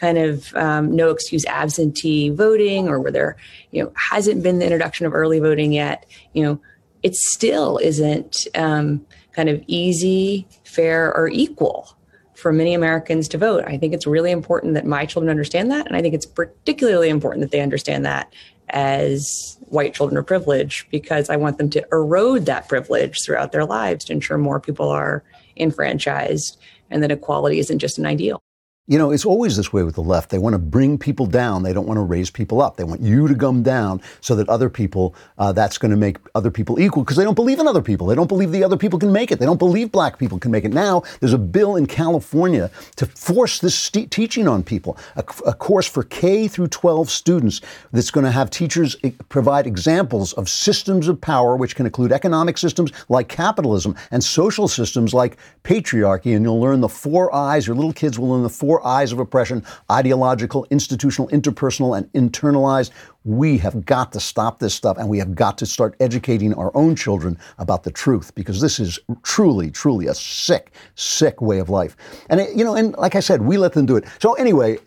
kind 0.00 0.18
of 0.18 0.54
um, 0.56 0.94
no 0.94 1.10
excuse 1.10 1.44
absentee 1.46 2.30
voting 2.30 2.88
or 2.88 3.00
where 3.00 3.12
there 3.12 3.36
you 3.70 3.82
know 3.82 3.92
hasn't 3.96 4.42
been 4.42 4.58
the 4.58 4.64
introduction 4.64 5.06
of 5.06 5.14
early 5.14 5.38
voting 5.38 5.72
yet 5.72 6.06
you 6.32 6.42
know 6.42 6.60
it 7.02 7.14
still 7.14 7.78
isn't 7.78 8.46
um, 8.54 9.04
kind 9.32 9.48
of 9.48 9.62
easy 9.66 10.46
fair 10.64 11.14
or 11.16 11.28
equal 11.28 11.96
for 12.34 12.52
many 12.52 12.74
americans 12.74 13.28
to 13.28 13.38
vote. 13.38 13.64
I 13.66 13.78
think 13.78 13.94
it's 13.94 14.06
really 14.06 14.30
important 14.30 14.74
that 14.74 14.84
my 14.84 15.06
children 15.06 15.30
understand 15.30 15.70
that 15.70 15.86
and 15.86 15.96
i 15.96 16.02
think 16.02 16.14
it's 16.14 16.26
particularly 16.26 17.08
important 17.08 17.42
that 17.42 17.50
they 17.50 17.60
understand 17.60 18.04
that 18.06 18.32
as 18.70 19.58
white 19.68 19.94
children 19.94 20.18
of 20.18 20.26
privilege 20.26 20.86
because 20.90 21.30
i 21.30 21.36
want 21.36 21.56
them 21.56 21.70
to 21.70 21.86
erode 21.92 22.46
that 22.46 22.68
privilege 22.68 23.16
throughout 23.24 23.52
their 23.52 23.64
lives 23.64 24.04
to 24.04 24.12
ensure 24.12 24.36
more 24.36 24.58
people 24.60 24.88
are 24.88 25.22
enfranchised 25.56 26.58
and 26.90 27.02
that 27.02 27.10
equality 27.10 27.58
isn't 27.58 27.78
just 27.78 27.98
an 27.98 28.06
ideal. 28.06 28.42
You 28.88 28.98
know, 28.98 29.10
it's 29.10 29.24
always 29.24 29.56
this 29.56 29.72
way 29.72 29.82
with 29.82 29.96
the 29.96 30.02
left. 30.02 30.30
They 30.30 30.38
want 30.38 30.54
to 30.54 30.60
bring 30.60 30.96
people 30.96 31.26
down. 31.26 31.64
They 31.64 31.72
don't 31.72 31.88
want 31.88 31.98
to 31.98 32.02
raise 32.02 32.30
people 32.30 32.62
up. 32.62 32.76
They 32.76 32.84
want 32.84 33.00
you 33.00 33.26
to 33.26 33.34
come 33.34 33.64
down 33.64 34.00
so 34.20 34.36
that 34.36 34.48
other 34.48 34.70
people, 34.70 35.12
uh, 35.38 35.50
that's 35.50 35.76
going 35.76 35.90
to 35.90 35.96
make 35.96 36.18
other 36.36 36.52
people 36.52 36.78
equal 36.78 37.02
because 37.02 37.16
they 37.16 37.24
don't 37.24 37.34
believe 37.34 37.58
in 37.58 37.66
other 37.66 37.82
people. 37.82 38.06
They 38.06 38.14
don't 38.14 38.28
believe 38.28 38.52
the 38.52 38.62
other 38.62 38.76
people 38.76 39.00
can 39.00 39.10
make 39.10 39.32
it. 39.32 39.40
They 39.40 39.44
don't 39.44 39.58
believe 39.58 39.90
black 39.90 40.20
people 40.20 40.38
can 40.38 40.52
make 40.52 40.64
it. 40.64 40.72
Now, 40.72 41.02
there's 41.18 41.32
a 41.32 41.38
bill 41.38 41.74
in 41.74 41.86
California 41.86 42.70
to 42.94 43.06
force 43.06 43.58
this 43.58 43.74
st- 43.74 44.12
teaching 44.12 44.46
on 44.46 44.62
people, 44.62 44.96
a, 45.16 45.24
a 45.44 45.52
course 45.52 45.88
for 45.88 46.04
K 46.04 46.46
through 46.46 46.68
12 46.68 47.10
students 47.10 47.62
that's 47.90 48.12
going 48.12 48.24
to 48.24 48.30
have 48.30 48.50
teachers 48.50 48.94
provide 49.28 49.66
examples 49.66 50.32
of 50.34 50.48
systems 50.48 51.08
of 51.08 51.20
power, 51.20 51.56
which 51.56 51.74
can 51.74 51.86
include 51.86 52.12
economic 52.12 52.56
systems 52.56 52.92
like 53.08 53.26
capitalism 53.26 53.96
and 54.12 54.22
social 54.22 54.68
systems 54.68 55.12
like 55.12 55.38
patriarchy. 55.64 56.36
And 56.36 56.44
you'll 56.44 56.60
learn 56.60 56.80
the 56.80 56.88
four 56.88 57.34
I's. 57.34 57.66
Your 57.66 57.74
little 57.74 57.92
kids 57.92 58.16
will 58.16 58.28
learn 58.28 58.44
the 58.44 58.48
four 58.48 58.75
I's 58.84 59.12
of 59.12 59.18
oppression 59.18 59.64
ideological, 59.90 60.66
institutional, 60.70 61.28
interpersonal, 61.28 61.96
and 61.96 62.10
internalized. 62.12 62.90
We 63.24 63.58
have 63.58 63.84
got 63.84 64.12
to 64.12 64.20
stop 64.20 64.60
this 64.60 64.72
stuff 64.74 64.98
and 64.98 65.08
we 65.08 65.18
have 65.18 65.34
got 65.34 65.58
to 65.58 65.66
start 65.66 65.96
educating 65.98 66.54
our 66.54 66.70
own 66.76 66.94
children 66.94 67.38
about 67.58 67.82
the 67.82 67.90
truth 67.90 68.34
because 68.34 68.60
this 68.60 68.78
is 68.78 69.00
truly, 69.24 69.70
truly 69.70 70.06
a 70.06 70.14
sick, 70.14 70.72
sick 70.94 71.40
way 71.40 71.58
of 71.58 71.68
life. 71.68 71.96
And, 72.30 72.40
it, 72.40 72.56
you 72.56 72.64
know, 72.64 72.76
and 72.76 72.94
like 72.96 73.16
I 73.16 73.20
said, 73.20 73.42
we 73.42 73.56
let 73.56 73.72
them 73.72 73.84
do 73.84 73.96
it. 73.96 74.04
So, 74.20 74.34
anyway, 74.34 74.78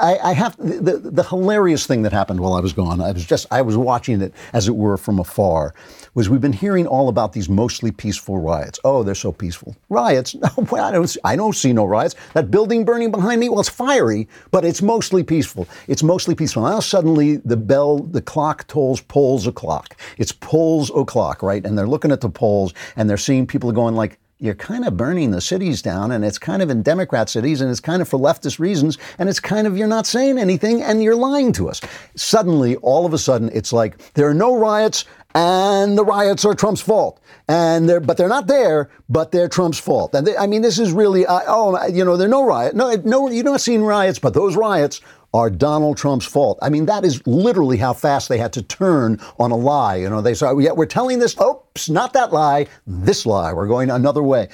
I, 0.00 0.18
I 0.22 0.32
have 0.32 0.56
the, 0.58 0.98
the 1.02 1.24
hilarious 1.24 1.86
thing 1.86 2.02
that 2.02 2.12
happened 2.12 2.38
while 2.40 2.52
I 2.52 2.60
was 2.60 2.72
gone, 2.72 3.00
I 3.00 3.10
was 3.10 3.24
just, 3.24 3.46
I 3.50 3.62
was 3.62 3.76
watching 3.76 4.22
it 4.22 4.32
as 4.52 4.68
it 4.68 4.76
were 4.76 4.96
from 4.96 5.18
afar, 5.18 5.74
was 6.14 6.28
we've 6.28 6.40
been 6.40 6.52
hearing 6.52 6.86
all 6.86 7.08
about 7.08 7.32
these 7.32 7.48
mostly 7.48 7.90
peaceful 7.90 8.38
riots. 8.38 8.78
Oh, 8.84 9.02
they're 9.02 9.14
so 9.14 9.32
peaceful. 9.32 9.76
Riots? 9.88 10.34
No, 10.48 10.66
well, 10.70 10.84
I 10.84 10.92
don't, 10.92 11.16
I 11.24 11.36
don't 11.36 11.54
see 11.54 11.72
no 11.72 11.84
riots. 11.84 12.14
That 12.34 12.50
building 12.50 12.84
burning 12.84 13.10
behind 13.10 13.40
me, 13.40 13.48
well, 13.48 13.60
it's 13.60 13.68
fiery, 13.68 14.28
but 14.50 14.64
it's 14.64 14.80
mostly 14.80 15.22
peaceful. 15.24 15.66
It's 15.88 16.02
mostly 16.02 16.34
peaceful. 16.34 16.62
Now 16.62 16.80
suddenly 16.80 17.36
the 17.38 17.56
bell, 17.56 17.98
the 17.98 18.22
clock 18.22 18.66
tolls 18.68 19.00
polls 19.00 19.46
o'clock. 19.46 19.96
It's 20.16 20.32
polls 20.32 20.90
o'clock, 20.94 21.42
right? 21.42 21.64
And 21.66 21.76
they're 21.76 21.88
looking 21.88 22.12
at 22.12 22.20
the 22.20 22.30
polls 22.30 22.72
and 22.96 23.10
they're 23.10 23.16
seeing 23.16 23.46
people 23.46 23.72
going 23.72 23.94
like, 23.94 24.18
you're 24.38 24.54
kind 24.54 24.84
of 24.84 24.96
burning 24.96 25.30
the 25.30 25.40
cities 25.40 25.82
down, 25.82 26.12
and 26.12 26.24
it's 26.24 26.38
kind 26.38 26.62
of 26.62 26.70
in 26.70 26.82
Democrat 26.82 27.28
cities, 27.28 27.60
and 27.60 27.70
it's 27.70 27.80
kind 27.80 28.00
of 28.00 28.08
for 28.08 28.18
leftist 28.18 28.58
reasons, 28.58 28.98
and 29.18 29.28
it's 29.28 29.40
kind 29.40 29.66
of 29.66 29.76
you're 29.76 29.88
not 29.88 30.06
saying 30.06 30.38
anything, 30.38 30.82
and 30.82 31.02
you're 31.02 31.16
lying 31.16 31.52
to 31.52 31.68
us. 31.68 31.80
Suddenly, 32.14 32.76
all 32.76 33.04
of 33.04 33.12
a 33.12 33.18
sudden, 33.18 33.50
it's 33.52 33.72
like 33.72 33.98
there 34.14 34.28
are 34.28 34.34
no 34.34 34.56
riots, 34.56 35.04
and 35.34 35.98
the 35.98 36.04
riots 36.04 36.44
are 36.44 36.54
Trump's 36.54 36.80
fault. 36.80 37.20
And 37.48 37.88
they're, 37.88 38.00
but 38.00 38.16
they're 38.16 38.28
not 38.28 38.46
there, 38.46 38.90
but 39.08 39.32
they're 39.32 39.48
Trump's 39.48 39.78
fault. 39.78 40.14
And 40.14 40.26
they, 40.26 40.36
I 40.36 40.46
mean, 40.46 40.62
this 40.62 40.78
is 40.78 40.92
really, 40.92 41.26
uh, 41.26 41.40
oh, 41.46 41.86
you 41.86 42.04
know, 42.04 42.16
there 42.16 42.26
are 42.26 42.30
no 42.30 42.44
riots. 42.44 42.74
No, 42.74 42.94
no, 43.04 43.30
you're 43.30 43.44
not 43.44 43.60
seeing 43.60 43.82
riots, 43.82 44.18
but 44.18 44.34
those 44.34 44.56
riots 44.56 45.00
are 45.34 45.50
Donald 45.50 45.96
Trump's 45.96 46.24
fault. 46.24 46.58
I 46.62 46.70
mean, 46.70 46.86
that 46.86 47.04
is 47.04 47.24
literally 47.26 47.76
how 47.76 47.92
fast 47.92 48.28
they 48.28 48.38
had 48.38 48.52
to 48.54 48.62
turn 48.62 49.20
on 49.38 49.50
a 49.50 49.56
lie. 49.56 49.96
You 49.96 50.08
know, 50.08 50.20
they 50.20 50.34
said, 50.34 50.50
oh, 50.50 50.58
yeah, 50.58 50.72
we're 50.72 50.86
telling 50.86 51.18
this, 51.18 51.38
oops, 51.40 51.90
not 51.90 52.12
that 52.14 52.32
lie, 52.32 52.66
this 52.86 53.26
lie. 53.26 53.52
We're 53.52 53.66
going 53.66 53.90
another 53.90 54.22
way. 54.22 54.48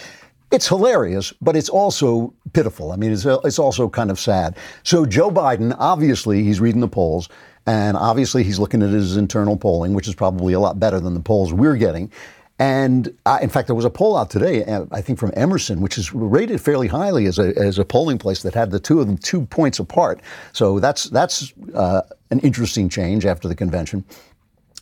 It's 0.50 0.68
hilarious, 0.68 1.32
but 1.40 1.56
it's 1.56 1.68
also 1.68 2.34
pitiful. 2.52 2.92
I 2.92 2.96
mean, 2.96 3.12
it's, 3.12 3.26
uh, 3.26 3.40
it's 3.44 3.58
also 3.58 3.88
kind 3.88 4.10
of 4.10 4.18
sad. 4.18 4.56
So 4.82 5.06
Joe 5.06 5.30
Biden, 5.30 5.74
obviously, 5.78 6.42
he's 6.42 6.60
reading 6.60 6.80
the 6.80 6.88
polls. 6.88 7.28
And 7.66 7.96
obviously, 7.96 8.44
he's 8.44 8.58
looking 8.58 8.82
at 8.82 8.90
his 8.90 9.16
internal 9.16 9.56
polling, 9.56 9.94
which 9.94 10.06
is 10.06 10.14
probably 10.14 10.52
a 10.52 10.60
lot 10.60 10.78
better 10.78 11.00
than 11.00 11.14
the 11.14 11.20
polls 11.20 11.52
we're 11.52 11.76
getting. 11.76 12.12
And 12.58 13.08
in 13.42 13.48
fact, 13.48 13.66
there 13.66 13.74
was 13.74 13.84
a 13.84 13.90
poll 13.90 14.16
out 14.16 14.30
today, 14.30 14.64
uh, 14.64 14.86
I 14.92 15.00
think 15.00 15.18
from 15.18 15.32
Emerson, 15.34 15.80
which 15.80 15.98
is 15.98 16.14
rated 16.14 16.60
fairly 16.60 16.86
highly 16.86 17.26
as 17.26 17.38
a, 17.38 17.52
as 17.58 17.80
a 17.80 17.84
polling 17.84 18.16
place 18.16 18.42
that 18.42 18.54
had 18.54 18.70
the 18.70 18.78
two 18.78 19.00
of 19.00 19.08
them 19.08 19.18
two 19.18 19.44
points 19.46 19.80
apart. 19.80 20.20
So 20.52 20.78
that's 20.78 21.04
that's 21.04 21.52
uh, 21.74 22.02
an 22.30 22.38
interesting 22.40 22.88
change 22.88 23.26
after 23.26 23.48
the 23.48 23.56
convention. 23.56 24.04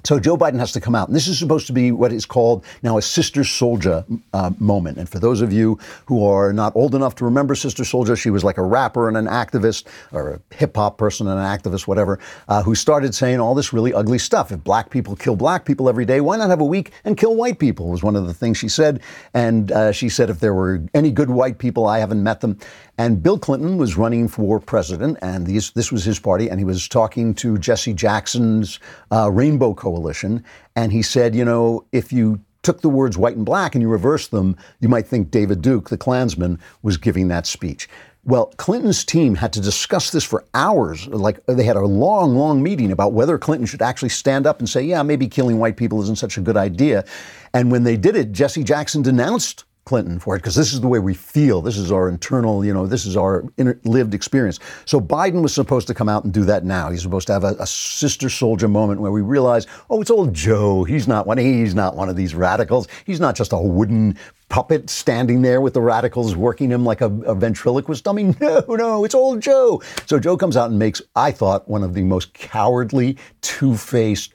So 0.05 0.19
Joe 0.19 0.37
Biden 0.37 0.59
has 0.59 0.73
to 0.73 0.81
come 0.81 0.95
out. 0.95 1.09
And 1.09 1.17
this 1.17 1.29
is 1.29 1.39
supposed 1.39 1.67
to 1.69 1.73
be 1.73 1.93
what 1.93 2.13
is 2.13 2.27
called 2.27 2.65
now 2.83 2.99
a 2.99 3.03
Sister 3.03 3.43
Souljah 3.43 4.21
uh, 4.33 4.51
moment. 4.59 4.99
And 4.99 5.09
for 5.09 5.19
those 5.19 5.41
of 5.41 5.53
you 5.53 5.79
who 6.07 6.27
are 6.27 6.53
not 6.53 6.75
old 6.75 6.95
enough 6.95 7.15
to 7.17 7.25
remember 7.25 7.55
Sister 7.55 7.85
Souljah, 7.85 8.19
she 8.19 8.31
was 8.31 8.43
like 8.43 8.59
a 8.59 8.63
rapper 8.63 9.09
and 9.09 9.17
an 9.17 9.27
activist, 9.27 9.87
or 10.11 10.31
a 10.35 10.55
hip 10.55 10.77
hop 10.77 10.99
person 10.99 11.29
and 11.29 11.39
an 11.39 11.47
activist, 11.47 11.87
whatever, 11.87 12.19
uh, 12.49 12.63
who 12.63 12.75
started 12.75 13.15
saying 13.15 13.39
all 13.39 13.55
this 13.55 13.73
really 13.73 13.95
ugly 13.95 14.19
stuff. 14.19 14.51
If 14.51 14.65
black 14.65 14.91
people 14.91 15.15
kill 15.15 15.37
black 15.37 15.65
people 15.65 15.89
every 15.89 16.05
day, 16.05 16.21
why 16.21 16.37
not 16.37 16.51
have 16.51 16.61
a 16.61 16.65
week 16.65 16.93
and 17.05 17.17
kill 17.17 17.37
white 17.37 17.59
people? 17.59 17.89
Was 17.89 18.03
one 18.03 18.17
of 18.17 18.27
the 18.27 18.35
things 18.35 18.59
she 18.59 18.69
said. 18.69 19.01
And 19.35 19.71
uh, 19.71 19.93
she 19.93 20.09
said 20.09 20.31
if 20.31 20.41
there 20.41 20.55
were 20.55 20.83
any 20.95 21.13
good 21.13 21.31
white 21.31 21.59
people, 21.59 21.87
I 21.87 22.01
haven't 22.01 22.23
met 22.23 22.41
them. 22.41 22.59
And 22.99 23.23
Bill 23.23 23.39
Clinton 23.39 23.79
was 23.79 23.97
running 23.97 24.29
for 24.29 24.61
president, 24.61 25.19
and 25.23 25.47
these, 25.47 25.71
this 25.71 25.91
was 25.91 26.05
his 26.05 26.19
party, 26.19 26.51
and 26.51 26.61
he 26.61 26.65
was 26.65 26.87
talking 26.87 27.35
to 27.37 27.57
Jesse 27.59 27.95
Jackson's 27.95 28.79
uh, 29.11 29.31
Rainbow 29.31 29.73
Coalition, 29.73 30.45
and 30.77 30.93
he 30.93 31.03
said, 31.03 31.35
you 31.35 31.45
know, 31.45 31.85
if 31.93 32.13
you 32.13 32.41
took 32.63 32.81
the 32.81 32.89
words 32.89 33.19
white 33.19 33.37
and 33.37 33.45
black 33.45 33.75
and 33.75 33.83
you 33.83 33.89
reversed 33.89 34.31
them, 34.31 34.57
you 34.81 34.89
might 34.89 35.07
think 35.07 35.31
David 35.31 35.63
Duke, 35.63 35.89
the 35.89 35.97
Klansman, 35.97 36.59
was 36.83 36.97
giving 36.97 37.29
that 37.29 37.47
speech. 37.47 37.89
Well, 38.25 38.53
Clinton's 38.57 39.05
team 39.05 39.35
had 39.35 39.53
to 39.55 39.61
discuss 39.61 40.11
this 40.11 40.23
for 40.23 40.45
hours. 40.55 41.09
Like 41.09 41.45
they 41.47 41.65
had 41.65 41.75
a 41.75 41.85
long, 41.85 42.37
long 42.37 42.63
meeting 42.63 42.93
about 42.93 43.15
whether 43.15 43.37
Clinton 43.37 43.67
should 43.67 43.83
actually 43.83 44.11
stand 44.11 44.47
up 44.47 44.61
and 44.61 44.69
say, 44.69 44.81
yeah, 44.83 45.03
maybe 45.03 45.27
killing 45.27 45.59
white 45.59 45.77
people 45.77 46.01
isn't 46.03 46.19
such 46.19 46.39
a 46.39 46.41
good 46.41 46.57
idea. 46.57 47.05
And 47.53 47.73
when 47.73 47.83
they 47.83 47.97
did 47.97 48.15
it, 48.15 48.31
Jesse 48.31 48.63
Jackson 48.63 49.03
denounced 49.03 49.65
Clinton 49.85 50.19
for 50.19 50.37
it 50.37 50.39
because 50.39 50.55
this 50.55 50.73
is 50.73 50.81
the 50.81 50.89
way 50.89 50.99
we 50.99 51.15
feel. 51.15 51.61
This 51.61 51.77
is 51.77 51.91
our 51.91 52.09
internal, 52.09 52.65
you 52.65 52.73
know, 52.73 52.87
this 52.87 53.05
is 53.05 53.17
our 53.17 53.45
inner, 53.57 53.81
lived 53.85 54.15
experience. 54.15 54.61
So 54.85 55.01
Biden 55.01 55.43
was 55.43 55.53
supposed 55.53 55.87
to 55.89 55.95
come 55.95 56.09
out 56.09 56.25
and 56.25 56.33
do 56.33 56.45
that 56.45 56.65
now. 56.65 56.91
He's 56.91 57.03
supposed 57.03 57.27
to 57.27 57.33
have 57.33 57.45
a, 57.45 57.57
a, 57.59 57.67
Sister 57.67 58.29
Souljah 58.29 58.71
moment 58.71 59.01
where 59.01 59.11
we 59.11 59.23
realize, 59.23 59.67
oh, 59.91 60.01
it's 60.01 60.11
old 60.11 60.35
Joe. 60.35 60.85
He's 60.85 61.09
not 61.09 61.27
one. 61.27 61.39
He's 61.39 61.75
not 61.75 61.97
one 61.97 62.09
of 62.09 62.17
these 62.17 62.35
radicals. 62.35 62.87
He's 63.05 63.21
not 63.21 63.35
just 63.35 63.53
a 63.53 63.59
wooden 63.59 64.17
puppet 64.49 64.91
standing 64.91 65.43
there 65.43 65.61
with 65.61 65.75
the 65.75 65.81
radicals 65.81 66.37
working 66.37 66.71
him 66.71 66.85
like 66.85 67.01
a, 67.01 67.07
a 67.07 67.35
ventriloquist 67.35 68.05
dummy. 68.05 68.35
No, 68.43 68.65
no, 68.69 69.05
it's 69.05 69.15
old 69.15 69.41
Joe. 69.41 69.83
So 70.07 70.19
Joe 70.19 70.37
comes 70.37 70.57
out 70.57 70.71
and 70.71 70.79
makes, 70.79 71.01
I 71.15 71.31
thought, 71.31 71.69
one 71.69 71.83
of 71.83 71.95
the 71.95 72.03
most 72.03 72.35
cowardly, 72.35 73.17
two-faced 73.41 74.33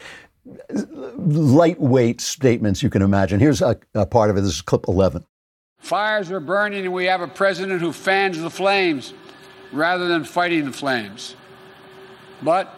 lightweight 1.17 2.21
statements 2.21 2.81
you 2.81 2.89
can 2.89 3.01
imagine. 3.01 3.39
Here's 3.39 3.61
a, 3.61 3.77
a, 3.93 4.05
part 4.05 4.29
of 4.29 4.37
it. 4.37 4.41
This 4.41 4.55
is 4.55 4.61
clip 4.61 4.87
11. 4.87 5.25
Fires 5.87 6.29
are 6.31 6.41
burning, 6.41 6.83
and 6.83 6.93
we 6.93 7.05
have 7.05 7.21
a 7.21 7.29
president 7.29 7.79
who 7.79 7.93
fans 7.93 8.37
the 8.37 8.49
flames 8.49 9.13
rather 9.71 10.09
than 10.09 10.25
fighting 10.25 10.65
the 10.65 10.73
flames. 10.73 11.33
But 12.43 12.77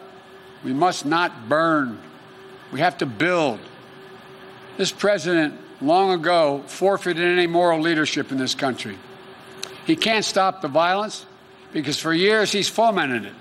we 0.62 0.72
must 0.72 1.04
not 1.04 1.48
burn. 1.48 1.98
We 2.70 2.78
have 2.78 2.98
to 2.98 3.06
build. 3.06 3.58
This 4.76 4.92
president 4.92 5.54
long 5.80 6.12
ago 6.12 6.62
forfeited 6.68 7.24
any 7.24 7.48
moral 7.48 7.80
leadership 7.80 8.30
in 8.30 8.38
this 8.38 8.54
country. 8.54 8.96
He 9.86 9.96
can't 9.96 10.24
stop 10.24 10.62
the 10.62 10.68
violence 10.68 11.26
because 11.72 11.98
for 11.98 12.14
years 12.14 12.52
he's 12.52 12.68
fomented 12.68 13.24
it. 13.24 13.34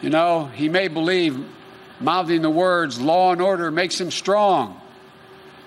You 0.00 0.08
know, 0.08 0.46
he 0.46 0.70
may 0.70 0.88
believe 0.88 1.38
mouthing 2.00 2.40
the 2.40 2.48
words 2.48 2.98
law 2.98 3.30
and 3.30 3.42
order 3.42 3.70
makes 3.70 4.00
him 4.00 4.10
strong. 4.10 4.77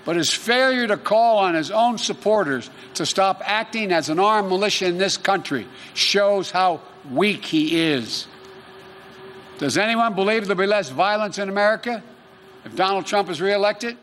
But 0.04 0.16
his 0.16 0.32
failure 0.32 0.86
to 0.88 0.96
call 0.96 1.38
on 1.38 1.54
his 1.54 1.70
own 1.70 1.98
supporters 1.98 2.70
to 2.94 3.06
stop 3.06 3.40
acting 3.44 3.92
as 3.92 4.08
an 4.08 4.18
armed 4.18 4.48
militia 4.48 4.86
in 4.86 4.98
this 4.98 5.16
country 5.16 5.66
shows 5.94 6.50
how 6.50 6.80
weak 7.10 7.44
he 7.44 7.80
is. 7.80 8.26
Does 9.58 9.78
anyone 9.78 10.14
believe 10.14 10.46
there'll 10.46 10.60
be 10.60 10.66
less 10.66 10.90
violence 10.90 11.38
in 11.38 11.48
America 11.48 12.02
if 12.64 12.74
Donald 12.74 13.06
Trump 13.06 13.30
is 13.30 13.40
reelected? 13.40 13.96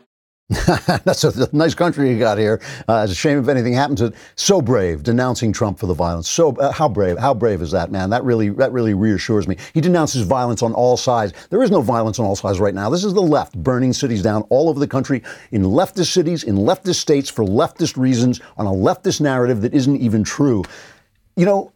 That's 1.04 1.22
a 1.22 1.48
nice 1.54 1.74
country 1.76 2.10
you 2.10 2.18
got 2.18 2.36
here. 2.36 2.60
Uh, 2.88 3.02
it's 3.04 3.12
a 3.12 3.14
shame 3.16 3.38
if 3.38 3.46
anything 3.46 3.72
happens. 3.72 4.02
So 4.34 4.60
brave, 4.60 5.04
denouncing 5.04 5.52
Trump 5.52 5.78
for 5.78 5.86
the 5.86 5.94
violence. 5.94 6.28
So 6.28 6.56
uh, 6.56 6.72
how 6.72 6.88
brave? 6.88 7.18
How 7.18 7.32
brave 7.34 7.62
is 7.62 7.70
that 7.70 7.92
man? 7.92 8.10
That 8.10 8.24
really 8.24 8.48
that 8.50 8.72
really 8.72 8.92
reassures 8.92 9.46
me. 9.46 9.56
He 9.74 9.80
denounces 9.80 10.22
violence 10.22 10.62
on 10.62 10.72
all 10.74 10.96
sides. 10.96 11.34
There 11.50 11.62
is 11.62 11.70
no 11.70 11.80
violence 11.80 12.18
on 12.18 12.26
all 12.26 12.34
sides 12.34 12.58
right 12.58 12.74
now. 12.74 12.90
This 12.90 13.04
is 13.04 13.14
the 13.14 13.22
left 13.22 13.56
burning 13.62 13.92
cities 13.92 14.22
down 14.22 14.42
all 14.48 14.68
over 14.68 14.80
the 14.80 14.88
country 14.88 15.22
in 15.52 15.62
leftist 15.62 16.12
cities, 16.12 16.42
in 16.42 16.56
leftist 16.56 16.96
states 16.96 17.30
for 17.30 17.44
leftist 17.44 17.96
reasons 17.96 18.40
on 18.56 18.66
a 18.66 18.70
leftist 18.70 19.20
narrative 19.20 19.60
that 19.60 19.72
isn't 19.72 19.98
even 19.98 20.24
true. 20.24 20.64
You 21.36 21.46
know, 21.46 21.72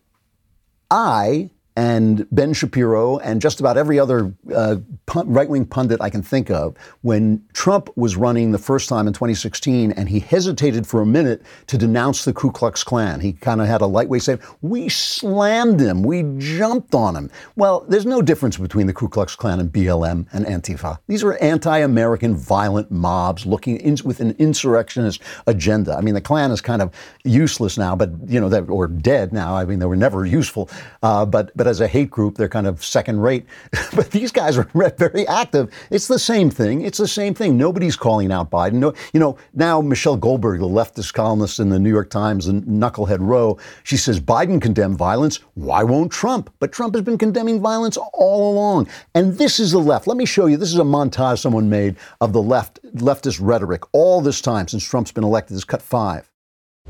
I 0.90 1.50
and 1.76 2.26
Ben 2.30 2.52
Shapiro 2.52 3.18
and 3.18 3.40
just 3.40 3.58
about 3.58 3.76
every 3.76 3.98
other 3.98 4.32
uh, 4.54 4.76
right 5.24 5.48
wing 5.48 5.64
pundit 5.64 6.00
I 6.00 6.08
can 6.08 6.22
think 6.22 6.50
of, 6.50 6.76
when 7.02 7.44
Trump 7.52 7.90
was 7.96 8.16
running 8.16 8.52
the 8.52 8.58
first 8.58 8.88
time 8.88 9.08
in 9.08 9.12
2016 9.12 9.92
and 9.92 10.08
he 10.08 10.20
hesitated 10.20 10.86
for 10.86 11.00
a 11.00 11.06
minute 11.06 11.42
to 11.66 11.76
denounce 11.76 12.24
the 12.24 12.32
Ku 12.32 12.52
Klux 12.52 12.84
Klan, 12.84 13.20
he 13.20 13.32
kind 13.32 13.60
of 13.60 13.66
had 13.66 13.80
a 13.80 13.86
lightweight 13.86 14.22
say, 14.22 14.38
We 14.62 14.88
slammed 14.88 15.80
him, 15.80 16.02
we 16.04 16.22
jumped 16.38 16.94
on 16.94 17.16
him. 17.16 17.30
Well, 17.56 17.84
there's 17.88 18.06
no 18.06 18.22
difference 18.22 18.56
between 18.56 18.86
the 18.86 18.92
Ku 18.92 19.08
Klux 19.08 19.34
Klan 19.34 19.58
and 19.58 19.72
BLM 19.72 20.26
and 20.32 20.46
Antifa. 20.46 20.98
These 21.08 21.24
are 21.24 21.34
anti 21.42 21.78
American 21.78 22.36
violent 22.36 22.90
mobs 22.90 23.46
looking 23.46 23.78
in, 23.78 23.96
with 24.04 24.20
an 24.20 24.36
insurrectionist 24.38 25.20
agenda. 25.48 25.96
I 25.96 26.02
mean, 26.02 26.14
the 26.14 26.20
Klan 26.20 26.52
is 26.52 26.60
kind 26.60 26.82
of 26.82 26.94
useless 27.24 27.76
now, 27.76 27.96
but, 27.96 28.10
you 28.26 28.40
know, 28.40 28.64
or 28.66 28.86
dead 28.86 29.32
now. 29.32 29.56
I 29.56 29.64
mean, 29.64 29.80
they 29.80 29.86
were 29.86 29.96
never 29.96 30.24
useful. 30.24 30.70
Uh, 31.02 31.26
but, 31.26 31.50
but 31.56 31.63
as 31.66 31.80
a 31.80 31.88
hate 31.88 32.10
group, 32.10 32.36
they're 32.36 32.48
kind 32.48 32.66
of 32.66 32.84
second 32.84 33.20
rate. 33.20 33.46
but 33.94 34.10
these 34.10 34.32
guys 34.32 34.58
are 34.58 34.68
very 34.98 35.26
active. 35.28 35.72
It's 35.90 36.08
the 36.08 36.18
same 36.18 36.50
thing. 36.50 36.82
It's 36.82 36.98
the 36.98 37.08
same 37.08 37.34
thing. 37.34 37.56
Nobody's 37.56 37.96
calling 37.96 38.32
out 38.32 38.50
Biden. 38.50 38.74
No, 38.74 38.94
you 39.12 39.20
know, 39.20 39.36
now 39.54 39.80
Michelle 39.80 40.16
Goldberg, 40.16 40.60
the 40.60 40.66
leftist 40.66 41.14
columnist 41.14 41.60
in 41.60 41.68
the 41.68 41.78
New 41.78 41.90
York 41.90 42.10
Times 42.10 42.46
and 42.46 42.64
Knucklehead 42.64 43.18
Row, 43.20 43.58
she 43.82 43.96
says 43.96 44.20
Biden 44.20 44.60
condemned 44.60 44.98
violence. 44.98 45.40
Why 45.54 45.82
won't 45.82 46.12
Trump? 46.12 46.52
But 46.58 46.72
Trump 46.72 46.94
has 46.94 47.04
been 47.04 47.18
condemning 47.18 47.60
violence 47.60 47.96
all 47.96 48.52
along. 48.52 48.88
And 49.14 49.38
this 49.38 49.60
is 49.60 49.72
the 49.72 49.78
left. 49.78 50.06
Let 50.06 50.16
me 50.16 50.26
show 50.26 50.46
you. 50.46 50.56
This 50.56 50.72
is 50.72 50.78
a 50.78 50.84
montage 50.84 51.38
someone 51.38 51.68
made 51.68 51.96
of 52.20 52.32
the 52.32 52.42
left 52.42 52.80
leftist 52.96 53.38
rhetoric 53.42 53.82
all 53.92 54.20
this 54.20 54.40
time 54.40 54.68
since 54.68 54.84
Trump's 54.84 55.12
been 55.12 55.24
elected. 55.24 55.56
Is 55.56 55.64
cut 55.64 55.82
five. 55.82 56.30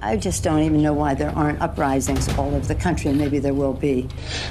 I 0.02 0.18
just 0.18 0.44
don't 0.44 0.60
even 0.60 0.82
know 0.82 0.92
why 0.92 1.14
there 1.14 1.30
aren't 1.30 1.62
uprisings 1.62 2.28
all 2.36 2.54
over 2.54 2.66
the 2.66 2.74
country, 2.74 3.08
and 3.10 3.18
maybe 3.18 3.38
there 3.38 3.54
will 3.54 3.72
be. 3.72 4.06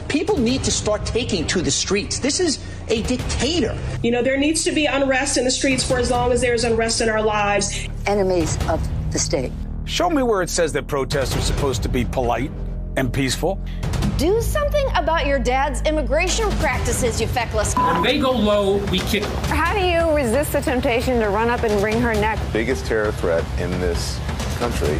People 0.07 0.37
need 0.39 0.63
to 0.63 0.71
start 0.71 1.05
taking 1.05 1.45
to 1.47 1.61
the 1.61 1.69
streets. 1.69 2.17
This 2.17 2.39
is 2.39 2.57
a 2.87 3.03
dictator. 3.03 3.77
You 4.01 4.09
know, 4.09 4.23
there 4.23 4.37
needs 4.37 4.63
to 4.63 4.71
be 4.71 4.87
unrest 4.87 5.37
in 5.37 5.43
the 5.43 5.51
streets 5.51 5.87
for 5.87 5.99
as 5.99 6.09
long 6.09 6.31
as 6.31 6.41
there's 6.41 6.63
unrest 6.63 7.01
in 7.01 7.09
our 7.09 7.21
lives. 7.21 7.87
Enemies 8.07 8.57
of 8.67 8.81
the 9.11 9.19
state. 9.19 9.51
Show 9.85 10.09
me 10.09 10.23
where 10.23 10.41
it 10.41 10.49
says 10.49 10.73
that 10.73 10.87
protests 10.87 11.35
are 11.35 11.41
supposed 11.41 11.83
to 11.83 11.89
be 11.89 12.03
polite 12.03 12.51
and 12.97 13.13
peaceful. 13.13 13.59
Do 14.17 14.41
something 14.41 14.87
about 14.95 15.27
your 15.27 15.37
dad's 15.39 15.81
immigration 15.81 16.49
practices, 16.53 17.21
you 17.21 17.27
feckless. 17.27 17.75
When 17.75 18.01
they 18.01 18.17
go 18.17 18.31
low, 18.31 18.77
we 18.85 18.99
kick. 18.99 19.23
How 19.23 19.73
do 19.73 19.81
you 19.81 20.15
resist 20.15 20.53
the 20.53 20.61
temptation 20.61 21.19
to 21.19 21.29
run 21.29 21.49
up 21.49 21.63
and 21.63 21.83
wring 21.83 22.01
her 22.01 22.15
neck? 22.15 22.39
Biggest 22.51 22.85
terror 22.87 23.11
threat 23.11 23.45
in 23.59 23.69
this 23.79 24.19
country 24.57 24.99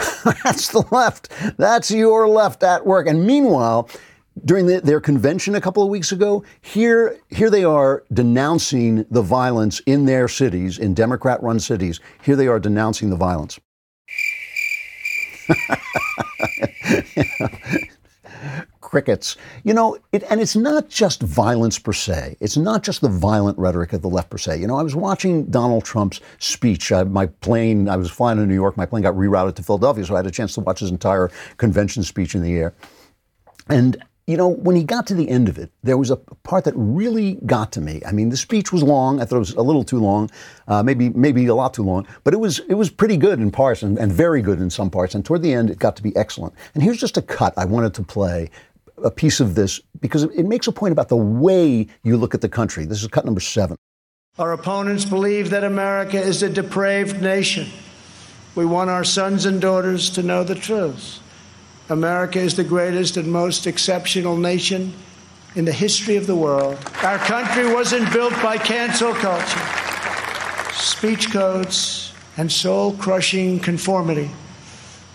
That's 0.44 0.68
the 0.68 0.84
left. 0.90 1.30
That's 1.56 1.90
your 1.90 2.28
left 2.28 2.62
at 2.62 2.86
work. 2.86 3.06
And 3.06 3.26
meanwhile, 3.26 3.88
during 4.44 4.66
the, 4.66 4.80
their 4.80 5.00
convention 5.00 5.54
a 5.54 5.60
couple 5.60 5.82
of 5.82 5.88
weeks 5.88 6.12
ago, 6.12 6.44
here, 6.60 7.18
here 7.30 7.50
they 7.50 7.64
are 7.64 8.04
denouncing 8.12 9.06
the 9.10 9.22
violence 9.22 9.80
in 9.80 10.06
their 10.06 10.28
cities, 10.28 10.78
in 10.78 10.94
Democrat 10.94 11.42
run 11.42 11.60
cities. 11.60 12.00
Here 12.22 12.36
they 12.36 12.46
are 12.46 12.60
denouncing 12.60 13.10
the 13.10 13.16
violence. 13.16 13.58
crickets. 18.90 19.36
You 19.62 19.72
know, 19.72 19.96
it, 20.10 20.24
and 20.28 20.40
it's 20.40 20.56
not 20.56 20.88
just 20.88 21.22
violence 21.22 21.78
per 21.78 21.92
se. 21.92 22.36
It's 22.40 22.56
not 22.56 22.82
just 22.82 23.00
the 23.00 23.08
violent 23.08 23.56
rhetoric 23.56 23.92
of 23.92 24.02
the 24.02 24.08
left 24.08 24.30
per 24.30 24.38
se. 24.38 24.58
You 24.58 24.66
know, 24.66 24.76
I 24.76 24.82
was 24.82 24.96
watching 24.96 25.46
Donald 25.46 25.84
Trump's 25.84 26.20
speech. 26.38 26.90
I, 26.90 27.04
my 27.04 27.26
plane, 27.26 27.88
I 27.88 27.96
was 27.96 28.10
flying 28.10 28.38
to 28.38 28.46
New 28.46 28.54
York. 28.54 28.76
My 28.76 28.86
plane 28.86 29.02
got 29.02 29.14
rerouted 29.14 29.54
to 29.54 29.62
Philadelphia, 29.62 30.04
so 30.04 30.14
I 30.14 30.18
had 30.18 30.26
a 30.26 30.30
chance 30.30 30.54
to 30.54 30.60
watch 30.60 30.80
his 30.80 30.90
entire 30.90 31.30
convention 31.56 32.02
speech 32.02 32.34
in 32.34 32.42
the 32.42 32.54
air. 32.54 32.74
And 33.68 34.02
you 34.30 34.36
know, 34.36 34.46
when 34.46 34.76
he 34.76 34.84
got 34.84 35.08
to 35.08 35.14
the 35.14 35.28
end 35.28 35.48
of 35.48 35.58
it, 35.58 35.72
there 35.82 35.98
was 35.98 36.08
a 36.08 36.16
part 36.16 36.62
that 36.62 36.74
really 36.76 37.34
got 37.46 37.72
to 37.72 37.80
me. 37.80 38.00
I 38.06 38.12
mean, 38.12 38.28
the 38.28 38.36
speech 38.36 38.72
was 38.72 38.80
long. 38.80 39.20
I 39.20 39.24
thought 39.24 39.36
it 39.36 39.40
was 39.40 39.54
a 39.54 39.62
little 39.62 39.82
too 39.82 39.98
long, 39.98 40.30
uh, 40.68 40.84
maybe 40.84 41.08
maybe 41.08 41.44
a 41.46 41.54
lot 41.54 41.74
too 41.74 41.82
long. 41.82 42.06
But 42.22 42.32
it 42.32 42.36
was 42.36 42.60
it 42.68 42.74
was 42.74 42.90
pretty 42.90 43.16
good 43.16 43.40
in 43.40 43.50
parts 43.50 43.82
and, 43.82 43.98
and 43.98 44.12
very 44.12 44.40
good 44.40 44.60
in 44.60 44.70
some 44.70 44.88
parts. 44.88 45.16
And 45.16 45.24
toward 45.24 45.42
the 45.42 45.52
end, 45.52 45.68
it 45.68 45.80
got 45.80 45.96
to 45.96 46.02
be 46.02 46.14
excellent. 46.14 46.54
And 46.74 46.82
here's 46.84 46.98
just 46.98 47.16
a 47.16 47.22
cut 47.22 47.54
I 47.56 47.64
wanted 47.64 47.92
to 47.94 48.04
play 48.04 48.50
a 49.04 49.10
piece 49.10 49.40
of 49.40 49.54
this 49.54 49.80
because 50.00 50.24
it 50.24 50.46
makes 50.46 50.66
a 50.66 50.72
point 50.72 50.92
about 50.92 51.08
the 51.08 51.16
way 51.16 51.86
you 52.02 52.16
look 52.16 52.34
at 52.34 52.40
the 52.40 52.48
country. 52.48 52.84
This 52.84 53.02
is 53.02 53.08
cut 53.08 53.24
number 53.24 53.40
seven. 53.40 53.76
Our 54.38 54.52
opponents 54.52 55.04
believe 55.04 55.50
that 55.50 55.64
America 55.64 56.20
is 56.20 56.42
a 56.42 56.48
depraved 56.48 57.20
nation. 57.20 57.68
We 58.54 58.64
want 58.64 58.90
our 58.90 59.04
sons 59.04 59.44
and 59.44 59.60
daughters 59.60 60.10
to 60.10 60.22
know 60.22 60.44
the 60.44 60.54
truth. 60.54 61.20
America 61.88 62.38
is 62.38 62.54
the 62.54 62.64
greatest 62.64 63.16
and 63.16 63.30
most 63.30 63.66
exceptional 63.66 64.36
nation 64.36 64.94
in 65.56 65.64
the 65.64 65.72
history 65.72 66.16
of 66.16 66.26
the 66.26 66.36
world. 66.36 66.78
Our 67.02 67.18
country 67.18 67.72
wasn't 67.72 68.12
built 68.12 68.32
by 68.42 68.56
cancel 68.56 69.12
culture, 69.14 69.60
speech 70.72 71.32
codes, 71.32 72.12
and 72.36 72.50
soul 72.50 72.92
crushing 72.92 73.58
conformity. 73.58 74.30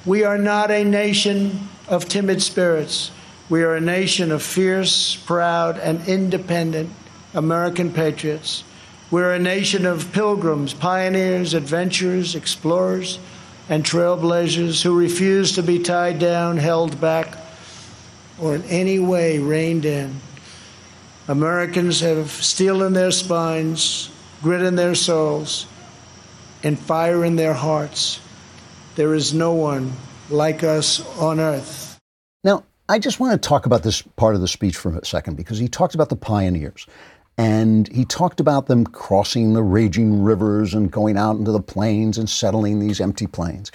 We 0.05 0.23
are 0.23 0.37
not 0.37 0.69
a 0.69 0.83
nation 0.83 1.69
of 1.87 2.07
timid 2.07 2.41
spirits. 2.41 3.11
We 3.49 3.63
are 3.63 3.75
a 3.75 3.81
nation 3.81 4.31
of 4.31 4.41
fierce, 4.41 5.15
proud, 5.15 5.77
and 5.77 6.07
independent 6.07 6.91
American 7.33 7.91
patriots. 7.91 8.63
We're 9.11 9.33
a 9.33 9.39
nation 9.39 9.85
of 9.85 10.11
pilgrims, 10.11 10.73
pioneers, 10.73 11.53
adventurers, 11.53 12.35
explorers 12.35 13.19
and 13.69 13.83
trailblazers 13.83 14.81
who 14.83 14.97
refuse 14.97 15.53
to 15.53 15.63
be 15.63 15.79
tied 15.79 16.19
down, 16.19 16.57
held 16.57 16.99
back, 17.01 17.37
or 18.39 18.55
in 18.55 18.63
any 18.63 18.99
way 18.99 19.39
reined 19.39 19.85
in. 19.85 20.15
Americans 21.27 22.01
have 22.01 22.29
steel 22.29 22.83
in 22.83 22.93
their 22.93 23.11
spines, 23.11 24.09
grit 24.43 24.61
in 24.61 24.75
their 24.75 24.93
souls, 24.93 25.65
and 26.63 26.77
fire 26.77 27.25
in 27.25 27.35
their 27.35 27.53
hearts. 27.53 28.19
There 28.95 29.15
is 29.15 29.33
no 29.33 29.53
one 29.53 29.93
like 30.29 30.63
us 30.63 31.01
on 31.17 31.39
earth. 31.39 31.84
I 32.87 32.99
just 32.99 33.19
want 33.19 33.41
to 33.41 33.47
talk 33.49 33.65
about 33.65 33.81
this 33.81 34.03
part 34.03 34.35
of 34.35 34.41
the 34.41 34.47
speech 34.47 34.77
for 34.77 34.95
a 34.95 35.03
second 35.03 35.37
because 35.37 35.57
he 35.57 35.67
talked 35.67 35.95
about 35.95 36.09
the 36.09 36.15
pioneers. 36.15 36.85
And 37.37 37.87
he 37.91 38.05
talked 38.05 38.39
about 38.39 38.67
them 38.67 38.85
crossing 38.85 39.53
the 39.53 39.63
raging 39.63 40.21
rivers 40.21 40.73
and 40.73 40.91
going 40.91 41.17
out 41.17 41.35
into 41.35 41.51
the 41.51 41.61
plains 41.61 42.17
and 42.17 42.29
settling 42.29 42.79
these 42.79 43.01
empty 43.01 43.27
plains. 43.27 43.71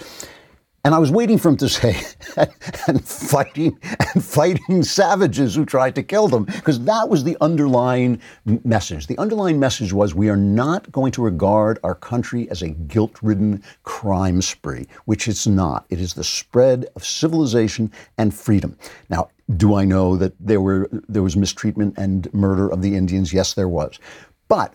And 0.83 0.95
I 0.95 0.99
was 0.99 1.11
waiting 1.11 1.37
for 1.37 1.49
him 1.49 1.57
to 1.57 1.69
say, 1.69 1.95
and 2.87 3.05
fighting 3.05 3.77
and 3.83 4.23
fighting 4.23 4.81
savages 4.81 5.53
who 5.53 5.63
tried 5.63 5.93
to 5.95 6.03
kill 6.03 6.27
them, 6.27 6.45
because 6.45 6.83
that 6.85 7.07
was 7.07 7.23
the 7.23 7.37
underlying 7.39 8.19
message. 8.63 9.05
The 9.05 9.17
underlying 9.19 9.59
message 9.59 9.93
was 9.93 10.15
we 10.15 10.29
are 10.29 10.37
not 10.37 10.91
going 10.91 11.11
to 11.13 11.21
regard 11.21 11.77
our 11.83 11.93
country 11.93 12.49
as 12.49 12.63
a 12.63 12.69
guilt-ridden 12.69 13.63
crime 13.83 14.41
spree, 14.41 14.87
which 15.05 15.27
it's 15.27 15.45
not. 15.45 15.85
It 15.89 16.01
is 16.01 16.15
the 16.15 16.23
spread 16.23 16.87
of 16.95 17.05
civilization 17.05 17.91
and 18.17 18.33
freedom. 18.33 18.75
Now, 19.09 19.29
do 19.57 19.75
I 19.75 19.85
know 19.85 20.15
that 20.15 20.33
there 20.39 20.61
were 20.61 20.89
there 20.91 21.23
was 21.23 21.35
mistreatment 21.35 21.95
and 21.97 22.33
murder 22.33 22.71
of 22.71 22.81
the 22.81 22.95
Indians? 22.95 23.33
Yes, 23.33 23.53
there 23.53 23.69
was. 23.69 23.99
But 24.47 24.73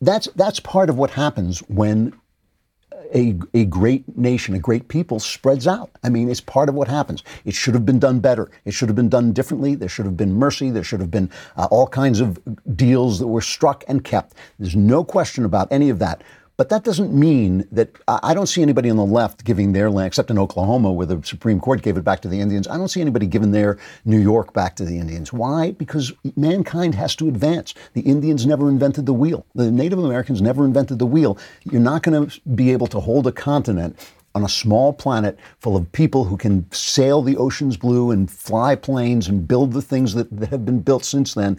that's 0.00 0.28
that's 0.36 0.60
part 0.60 0.90
of 0.90 0.98
what 0.98 1.10
happens 1.10 1.60
when 1.68 2.12
a, 3.14 3.38
a 3.54 3.64
great 3.64 4.16
nation, 4.16 4.54
a 4.54 4.58
great 4.58 4.88
people 4.88 5.20
spreads 5.20 5.66
out. 5.66 5.90
I 6.02 6.08
mean, 6.08 6.28
it's 6.28 6.40
part 6.40 6.68
of 6.68 6.74
what 6.74 6.88
happens. 6.88 7.22
It 7.44 7.54
should 7.54 7.74
have 7.74 7.86
been 7.86 7.98
done 7.98 8.20
better. 8.20 8.50
It 8.64 8.72
should 8.72 8.88
have 8.88 8.96
been 8.96 9.08
done 9.08 9.32
differently. 9.32 9.74
There 9.74 9.88
should 9.88 10.04
have 10.06 10.16
been 10.16 10.34
mercy. 10.34 10.70
There 10.70 10.84
should 10.84 11.00
have 11.00 11.10
been 11.10 11.30
uh, 11.56 11.68
all 11.70 11.86
kinds 11.86 12.20
of 12.20 12.38
deals 12.76 13.18
that 13.18 13.26
were 13.26 13.40
struck 13.40 13.84
and 13.88 14.04
kept. 14.04 14.34
There's 14.58 14.76
no 14.76 15.04
question 15.04 15.44
about 15.44 15.68
any 15.70 15.90
of 15.90 15.98
that. 15.98 16.22
But 16.58 16.70
that 16.70 16.82
doesn't 16.82 17.14
mean 17.14 17.68
that 17.70 17.90
I 18.08 18.34
don't 18.34 18.48
see 18.48 18.62
anybody 18.62 18.90
on 18.90 18.96
the 18.96 19.04
left 19.04 19.44
giving 19.44 19.72
their 19.72 19.92
land, 19.92 20.08
except 20.08 20.28
in 20.28 20.40
Oklahoma, 20.40 20.90
where 20.90 21.06
the 21.06 21.22
Supreme 21.24 21.60
Court 21.60 21.82
gave 21.82 21.96
it 21.96 22.02
back 22.02 22.20
to 22.22 22.28
the 22.28 22.40
Indians. 22.40 22.66
I 22.66 22.76
don't 22.76 22.88
see 22.88 23.00
anybody 23.00 23.26
giving 23.26 23.52
their 23.52 23.78
New 24.04 24.18
York 24.18 24.52
back 24.52 24.74
to 24.76 24.84
the 24.84 24.98
Indians. 24.98 25.32
Why? 25.32 25.70
Because 25.70 26.12
mankind 26.34 26.96
has 26.96 27.14
to 27.16 27.28
advance. 27.28 27.74
The 27.92 28.00
Indians 28.00 28.44
never 28.44 28.68
invented 28.68 29.06
the 29.06 29.12
wheel. 29.12 29.46
The 29.54 29.70
Native 29.70 30.00
Americans 30.00 30.42
never 30.42 30.64
invented 30.64 30.98
the 30.98 31.06
wheel. 31.06 31.38
You're 31.62 31.80
not 31.80 32.02
going 32.02 32.28
to 32.28 32.40
be 32.50 32.72
able 32.72 32.88
to 32.88 32.98
hold 32.98 33.28
a 33.28 33.32
continent 33.32 33.96
on 34.34 34.44
a 34.44 34.48
small 34.48 34.92
planet 34.92 35.38
full 35.60 35.76
of 35.76 35.90
people 35.92 36.24
who 36.24 36.36
can 36.36 36.70
sail 36.72 37.22
the 37.22 37.36
oceans 37.36 37.76
blue 37.76 38.10
and 38.10 38.30
fly 38.30 38.74
planes 38.74 39.28
and 39.28 39.48
build 39.48 39.72
the 39.72 39.82
things 39.82 40.14
that, 40.14 40.28
that 40.36 40.48
have 40.50 40.64
been 40.64 40.80
built 40.80 41.04
since 41.04 41.34
then 41.34 41.58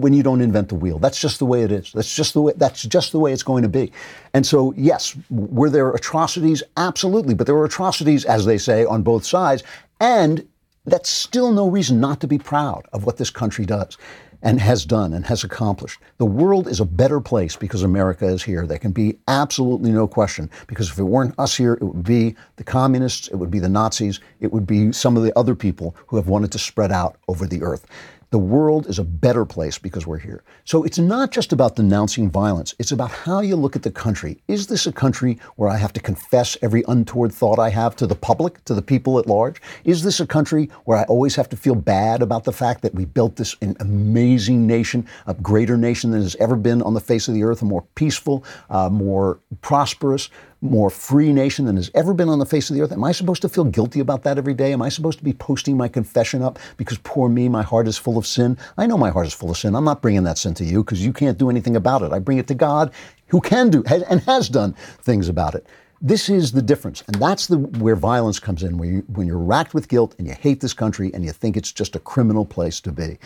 when 0.00 0.12
you 0.12 0.22
don't 0.22 0.40
invent 0.40 0.68
the 0.68 0.74
wheel. 0.74 0.98
That's 0.98 1.20
just 1.20 1.38
the 1.38 1.46
way 1.46 1.62
it 1.62 1.72
is. 1.72 1.92
That's 1.92 2.14
just 2.14 2.34
the 2.34 2.40
way 2.40 2.52
that's 2.56 2.82
just 2.82 3.12
the 3.12 3.18
way 3.18 3.32
it's 3.32 3.42
going 3.42 3.62
to 3.62 3.68
be. 3.68 3.92
And 4.34 4.46
so, 4.46 4.72
yes, 4.76 5.16
were 5.30 5.70
there 5.70 5.90
atrocities? 5.90 6.62
Absolutely, 6.76 7.34
but 7.34 7.46
there 7.46 7.54
were 7.54 7.64
atrocities, 7.64 8.24
as 8.24 8.44
they 8.44 8.58
say, 8.58 8.84
on 8.84 9.02
both 9.02 9.24
sides, 9.24 9.62
and 10.00 10.46
that's 10.84 11.10
still 11.10 11.52
no 11.52 11.68
reason 11.68 12.00
not 12.00 12.20
to 12.20 12.28
be 12.28 12.38
proud 12.38 12.86
of 12.92 13.04
what 13.04 13.16
this 13.16 13.30
country 13.30 13.66
does 13.66 13.98
and 14.42 14.60
has 14.60 14.84
done 14.84 15.12
and 15.12 15.26
has 15.26 15.44
accomplished. 15.44 16.00
The 16.18 16.26
world 16.26 16.68
is 16.68 16.80
a 16.80 16.84
better 16.84 17.20
place 17.20 17.56
because 17.56 17.82
America 17.82 18.26
is 18.26 18.42
here. 18.42 18.66
There 18.66 18.78
can 18.78 18.92
be 18.92 19.18
absolutely 19.28 19.90
no 19.90 20.06
question. 20.06 20.50
Because 20.66 20.90
if 20.90 20.98
it 20.98 21.04
weren't 21.04 21.34
us 21.38 21.56
here, 21.56 21.74
it 21.74 21.82
would 21.82 22.04
be 22.04 22.36
the 22.56 22.64
communists, 22.64 23.28
it 23.28 23.36
would 23.36 23.50
be 23.50 23.58
the 23.58 23.68
Nazis, 23.68 24.20
it 24.40 24.52
would 24.52 24.66
be 24.66 24.92
some 24.92 25.16
of 25.16 25.22
the 25.22 25.36
other 25.36 25.54
people 25.54 25.96
who 26.06 26.16
have 26.16 26.28
wanted 26.28 26.52
to 26.52 26.58
spread 26.58 26.92
out 26.92 27.16
over 27.28 27.46
the 27.46 27.62
earth. 27.62 27.86
The 28.30 28.38
world 28.38 28.86
is 28.88 28.98
a 28.98 29.04
better 29.04 29.44
place 29.44 29.78
because 29.78 30.06
we're 30.06 30.18
here. 30.18 30.42
So 30.64 30.82
it's 30.82 30.98
not 30.98 31.30
just 31.30 31.52
about 31.52 31.76
denouncing 31.76 32.28
violence, 32.30 32.74
it's 32.78 32.90
about 32.90 33.10
how 33.10 33.40
you 33.40 33.54
look 33.54 33.76
at 33.76 33.82
the 33.82 33.90
country. 33.90 34.42
Is 34.48 34.66
this 34.66 34.86
a 34.86 34.92
country 34.92 35.38
where 35.54 35.68
I 35.68 35.76
have 35.76 35.92
to 35.92 36.00
confess 36.00 36.56
every 36.60 36.82
untoward 36.88 37.32
thought 37.32 37.58
I 37.58 37.70
have 37.70 37.94
to 37.96 38.06
the 38.06 38.16
public, 38.16 38.64
to 38.64 38.74
the 38.74 38.82
people 38.82 39.18
at 39.18 39.26
large? 39.26 39.62
Is 39.84 40.02
this 40.02 40.18
a 40.18 40.26
country 40.26 40.68
where 40.84 40.98
I 40.98 41.04
always 41.04 41.36
have 41.36 41.48
to 41.50 41.56
feel 41.56 41.76
bad 41.76 42.20
about 42.20 42.44
the 42.44 42.52
fact 42.52 42.82
that 42.82 42.94
we 42.94 43.04
built 43.04 43.36
this 43.36 43.54
amazing 43.80 44.66
nation, 44.66 45.06
a 45.26 45.34
greater 45.34 45.76
nation 45.76 46.10
than 46.10 46.22
has 46.22 46.36
ever 46.36 46.56
been 46.56 46.82
on 46.82 46.94
the 46.94 47.00
face 47.00 47.28
of 47.28 47.34
the 47.34 47.44
earth, 47.44 47.62
a 47.62 47.64
more 47.64 47.84
peaceful, 47.94 48.44
uh, 48.70 48.88
more 48.88 49.38
prosperous, 49.60 50.30
more 50.70 50.90
free 50.90 51.32
nation 51.32 51.64
than 51.64 51.76
has 51.76 51.90
ever 51.94 52.14
been 52.14 52.28
on 52.28 52.38
the 52.38 52.46
face 52.46 52.70
of 52.70 52.76
the 52.76 52.82
earth? 52.82 52.92
Am 52.92 53.04
I 53.04 53.12
supposed 53.12 53.42
to 53.42 53.48
feel 53.48 53.64
guilty 53.64 54.00
about 54.00 54.22
that 54.24 54.38
every 54.38 54.54
day? 54.54 54.72
Am 54.72 54.82
I 54.82 54.88
supposed 54.88 55.18
to 55.18 55.24
be 55.24 55.32
posting 55.32 55.76
my 55.76 55.88
confession 55.88 56.42
up 56.42 56.58
because 56.76 56.98
poor 56.98 57.28
me, 57.28 57.48
my 57.48 57.62
heart 57.62 57.88
is 57.88 57.96
full 57.96 58.18
of 58.18 58.26
sin? 58.26 58.58
I 58.76 58.86
know 58.86 58.98
my 58.98 59.10
heart 59.10 59.26
is 59.26 59.34
full 59.34 59.50
of 59.50 59.58
sin. 59.58 59.74
I'm 59.74 59.84
not 59.84 60.02
bringing 60.02 60.24
that 60.24 60.38
sin 60.38 60.54
to 60.54 60.64
you 60.64 60.84
because 60.84 61.04
you 61.04 61.12
can't 61.12 61.38
do 61.38 61.50
anything 61.50 61.76
about 61.76 62.02
it. 62.02 62.12
I 62.12 62.18
bring 62.18 62.38
it 62.38 62.48
to 62.48 62.54
God 62.54 62.92
who 63.28 63.40
can 63.40 63.70
do 63.70 63.82
and 63.84 64.20
has 64.22 64.48
done 64.48 64.74
things 65.02 65.28
about 65.28 65.54
it. 65.54 65.66
This 66.02 66.28
is 66.28 66.52
the 66.52 66.62
difference. 66.62 67.02
And 67.06 67.16
that's 67.16 67.46
the, 67.46 67.58
where 67.58 67.96
violence 67.96 68.38
comes 68.38 68.62
in, 68.62 68.76
where 68.76 68.88
you, 68.88 68.98
when 69.08 69.26
you're 69.26 69.38
racked 69.38 69.72
with 69.72 69.88
guilt 69.88 70.14
and 70.18 70.26
you 70.26 70.34
hate 70.34 70.60
this 70.60 70.74
country 70.74 71.10
and 71.14 71.24
you 71.24 71.32
think 71.32 71.56
it's 71.56 71.72
just 71.72 71.96
a 71.96 72.00
criminal 72.00 72.44
place 72.44 72.80
to 72.82 72.92
be. 72.92 73.18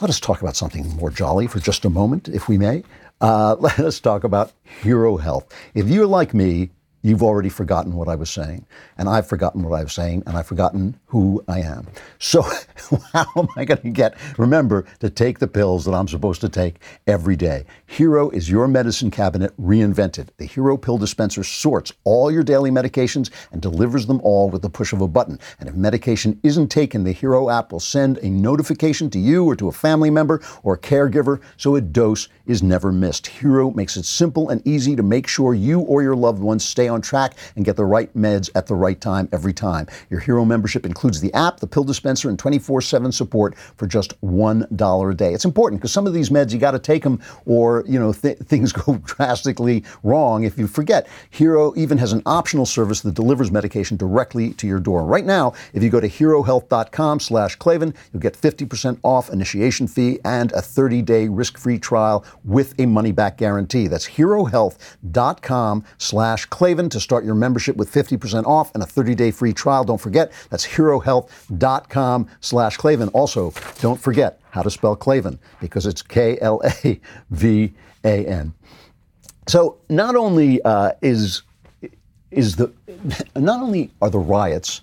Let 0.00 0.10
us 0.10 0.20
talk 0.20 0.42
about 0.42 0.56
something 0.56 0.88
more 0.96 1.10
jolly 1.10 1.46
for 1.46 1.58
just 1.58 1.84
a 1.84 1.90
moment, 1.90 2.28
if 2.28 2.48
we 2.48 2.58
may. 2.58 2.84
Uh, 3.20 3.56
let 3.60 3.78
us 3.78 4.00
talk 4.00 4.24
about 4.24 4.52
Hero 4.82 5.16
Health. 5.16 5.52
If 5.74 5.88
you're 5.88 6.06
like 6.06 6.34
me, 6.34 6.70
you've 7.02 7.22
already 7.22 7.48
forgotten 7.48 7.94
what 7.94 8.08
I 8.08 8.14
was 8.14 8.30
saying. 8.30 8.66
And 8.96 9.08
I've 9.08 9.26
forgotten 9.26 9.62
what 9.62 9.78
I 9.78 9.82
was 9.82 9.92
saying, 9.92 10.22
and 10.26 10.36
I've 10.36 10.46
forgotten 10.46 10.98
who 11.06 11.42
I 11.48 11.60
am. 11.60 11.86
So, 12.20 12.42
how 13.12 13.26
am 13.36 13.46
I 13.56 13.64
going 13.64 13.80
to 13.80 13.90
get, 13.90 14.16
remember, 14.38 14.84
to 14.98 15.08
take 15.08 15.38
the 15.38 15.46
pills 15.46 15.84
that 15.84 15.92
I'm 15.94 16.08
supposed 16.08 16.40
to 16.40 16.48
take 16.48 16.80
every 17.06 17.36
day? 17.36 17.64
Hero 17.86 18.28
is 18.30 18.50
your 18.50 18.66
medicine 18.66 19.10
cabinet 19.10 19.56
reinvented. 19.58 20.28
The 20.36 20.44
Hero 20.44 20.76
pill 20.76 20.98
dispenser 20.98 21.44
sorts 21.44 21.92
all 22.04 22.30
your 22.30 22.42
daily 22.42 22.70
medications 22.70 23.30
and 23.52 23.62
delivers 23.62 24.06
them 24.06 24.20
all 24.24 24.50
with 24.50 24.62
the 24.62 24.68
push 24.68 24.92
of 24.92 25.00
a 25.00 25.08
button. 25.08 25.38
And 25.60 25.68
if 25.68 25.76
medication 25.76 26.40
isn't 26.42 26.68
taken, 26.68 27.04
the 27.04 27.12
Hero 27.12 27.48
app 27.48 27.72
will 27.72 27.80
send 27.80 28.18
a 28.18 28.28
notification 28.28 29.08
to 29.10 29.18
you 29.18 29.44
or 29.44 29.54
to 29.56 29.68
a 29.68 29.72
family 29.72 30.10
member 30.10 30.42
or 30.64 30.76
caregiver 30.76 31.40
so 31.56 31.76
a 31.76 31.80
dose 31.80 32.28
is 32.46 32.62
never 32.62 32.92
missed. 32.92 33.26
Hero 33.28 33.70
makes 33.70 33.96
it 33.96 34.04
simple 34.04 34.48
and 34.48 34.66
easy 34.66 34.96
to 34.96 35.02
make 35.02 35.28
sure 35.28 35.54
you 35.54 35.80
or 35.80 36.02
your 36.02 36.16
loved 36.16 36.40
ones 36.40 36.64
stay 36.64 36.87
on 36.88 37.00
track 37.00 37.36
and 37.56 37.64
get 37.64 37.76
the 37.76 37.84
right 37.84 38.12
meds 38.16 38.50
at 38.54 38.66
the 38.66 38.74
right 38.74 39.00
time 39.00 39.28
every 39.32 39.52
time. 39.52 39.86
Your 40.10 40.20
Hero 40.20 40.44
membership 40.44 40.86
includes 40.86 41.20
the 41.20 41.32
app, 41.34 41.60
the 41.60 41.66
pill 41.66 41.84
dispenser, 41.84 42.28
and 42.28 42.38
24 42.38 42.80
7 42.80 43.12
support 43.12 43.56
for 43.76 43.86
just 43.86 44.20
$1 44.22 45.10
a 45.10 45.14
day. 45.14 45.34
It's 45.34 45.44
important 45.44 45.80
because 45.80 45.92
some 45.92 46.06
of 46.06 46.12
these 46.12 46.30
meds 46.30 46.52
you 46.52 46.58
got 46.58 46.72
to 46.72 46.78
take 46.78 47.02
them 47.02 47.20
or, 47.46 47.84
you 47.86 47.98
know, 47.98 48.12
th- 48.12 48.38
things 48.44 48.72
go 48.72 48.96
drastically 49.04 49.84
wrong 50.02 50.44
if 50.44 50.58
you 50.58 50.66
forget. 50.66 51.08
Hero 51.30 51.74
even 51.76 51.98
has 51.98 52.12
an 52.12 52.22
optional 52.26 52.66
service 52.66 53.00
that 53.02 53.14
delivers 53.14 53.50
medication 53.50 53.96
directly 53.96 54.52
to 54.54 54.66
your 54.66 54.80
door. 54.80 55.04
Right 55.04 55.24
now, 55.24 55.52
if 55.72 55.82
you 55.82 55.90
go 55.90 56.00
to 56.00 56.08
herohealth.com 56.08 57.20
slash 57.20 57.56
Klavan, 57.56 57.94
you'll 58.12 58.20
get 58.20 58.34
50% 58.34 58.98
off 59.02 59.30
initiation 59.30 59.86
fee 59.86 60.18
and 60.24 60.52
a 60.52 60.60
30-day 60.60 61.28
risk-free 61.28 61.78
trial 61.78 62.24
with 62.44 62.78
a 62.78 62.86
money-back 62.86 63.36
guarantee. 63.36 63.86
That's 63.86 64.08
herohealth.com 64.08 65.84
slash 65.98 66.44
Klavan 66.78 66.88
to 66.90 67.00
start 67.00 67.24
your 67.24 67.34
membership 67.34 67.74
with 67.74 67.90
50% 67.92 68.46
off 68.46 68.72
and 68.72 68.84
a 68.84 68.86
30-day 68.86 69.32
free 69.32 69.52
trial. 69.52 69.82
Don't 69.82 70.00
forget, 70.00 70.30
that's 70.48 70.64
herohealth.com 70.64 72.28
slash 72.38 72.76
Klavan. 72.76 73.08
Also, 73.08 73.52
don't 73.80 74.00
forget 74.00 74.40
how 74.50 74.62
to 74.62 74.70
spell 74.70 74.94
Klavan 74.94 75.40
because 75.60 75.86
it's 75.86 76.02
K-L-A-V-A-N. 76.02 76.54
So 79.48 79.78
not 79.88 80.14
only 80.14 80.62
uh, 80.62 80.92
is 81.02 81.42
is 82.30 82.54
the 82.54 82.72
not 83.34 83.60
only 83.60 83.90
are 84.00 84.10
the 84.10 84.20
riots 84.20 84.80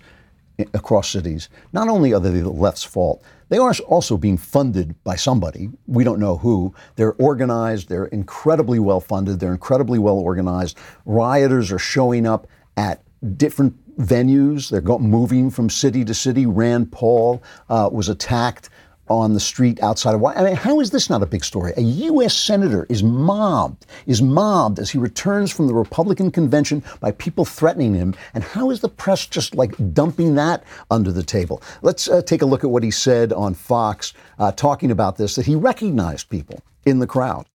across 0.74 1.08
cities, 1.08 1.48
not 1.72 1.88
only 1.88 2.12
are 2.12 2.20
they 2.20 2.28
the 2.28 2.50
left's 2.50 2.84
fault, 2.84 3.22
they 3.48 3.58
are 3.58 3.72
also 3.86 4.16
being 4.16 4.36
funded 4.36 5.02
by 5.04 5.16
somebody. 5.16 5.70
We 5.86 6.04
don't 6.04 6.18
know 6.18 6.38
who. 6.38 6.74
They're 6.96 7.14
organized. 7.14 7.88
They're 7.88 8.06
incredibly 8.06 8.78
well 8.78 9.00
funded. 9.00 9.40
They're 9.40 9.52
incredibly 9.52 9.98
well 9.98 10.18
organized. 10.18 10.78
Rioters 11.04 11.70
are 11.70 11.78
showing 11.78 12.26
up 12.26 12.48
at 12.76 13.02
different 13.36 13.74
venues. 13.98 14.70
They're 14.70 14.98
moving 14.98 15.50
from 15.50 15.70
city 15.70 16.04
to 16.04 16.14
city. 16.14 16.46
Rand 16.46 16.92
Paul 16.92 17.42
uh, 17.68 17.88
was 17.92 18.08
attacked 18.08 18.68
on 19.08 19.34
the 19.34 19.40
street 19.40 19.82
outside 19.82 20.14
of 20.14 20.20
Washington. 20.20 20.46
I 20.46 20.48
mean, 20.50 20.56
how 20.56 20.80
is 20.80 20.90
this 20.90 21.08
not 21.08 21.22
a 21.22 21.26
big 21.26 21.44
story? 21.44 21.72
A 21.76 21.80
U.S. 21.80 22.34
senator 22.34 22.86
is 22.88 23.02
mobbed, 23.02 23.86
is 24.06 24.22
mobbed 24.22 24.78
as 24.78 24.90
he 24.90 24.98
returns 24.98 25.52
from 25.52 25.66
the 25.66 25.74
Republican 25.74 26.30
convention 26.30 26.82
by 27.00 27.12
people 27.12 27.44
threatening 27.44 27.94
him. 27.94 28.14
And 28.34 28.42
how 28.42 28.70
is 28.70 28.80
the 28.80 28.88
press 28.88 29.26
just 29.26 29.54
like 29.54 29.74
dumping 29.92 30.34
that 30.36 30.64
under 30.90 31.12
the 31.12 31.22
table? 31.22 31.62
Let's 31.82 32.08
uh, 32.08 32.22
take 32.22 32.42
a 32.42 32.46
look 32.46 32.64
at 32.64 32.70
what 32.70 32.82
he 32.82 32.90
said 32.90 33.32
on 33.32 33.54
Fox 33.54 34.12
uh, 34.38 34.52
talking 34.52 34.90
about 34.90 35.16
this, 35.16 35.36
that 35.36 35.46
he 35.46 35.54
recognized 35.54 36.28
people 36.28 36.60
in 36.84 36.98
the 36.98 37.06
crowd. 37.06 37.46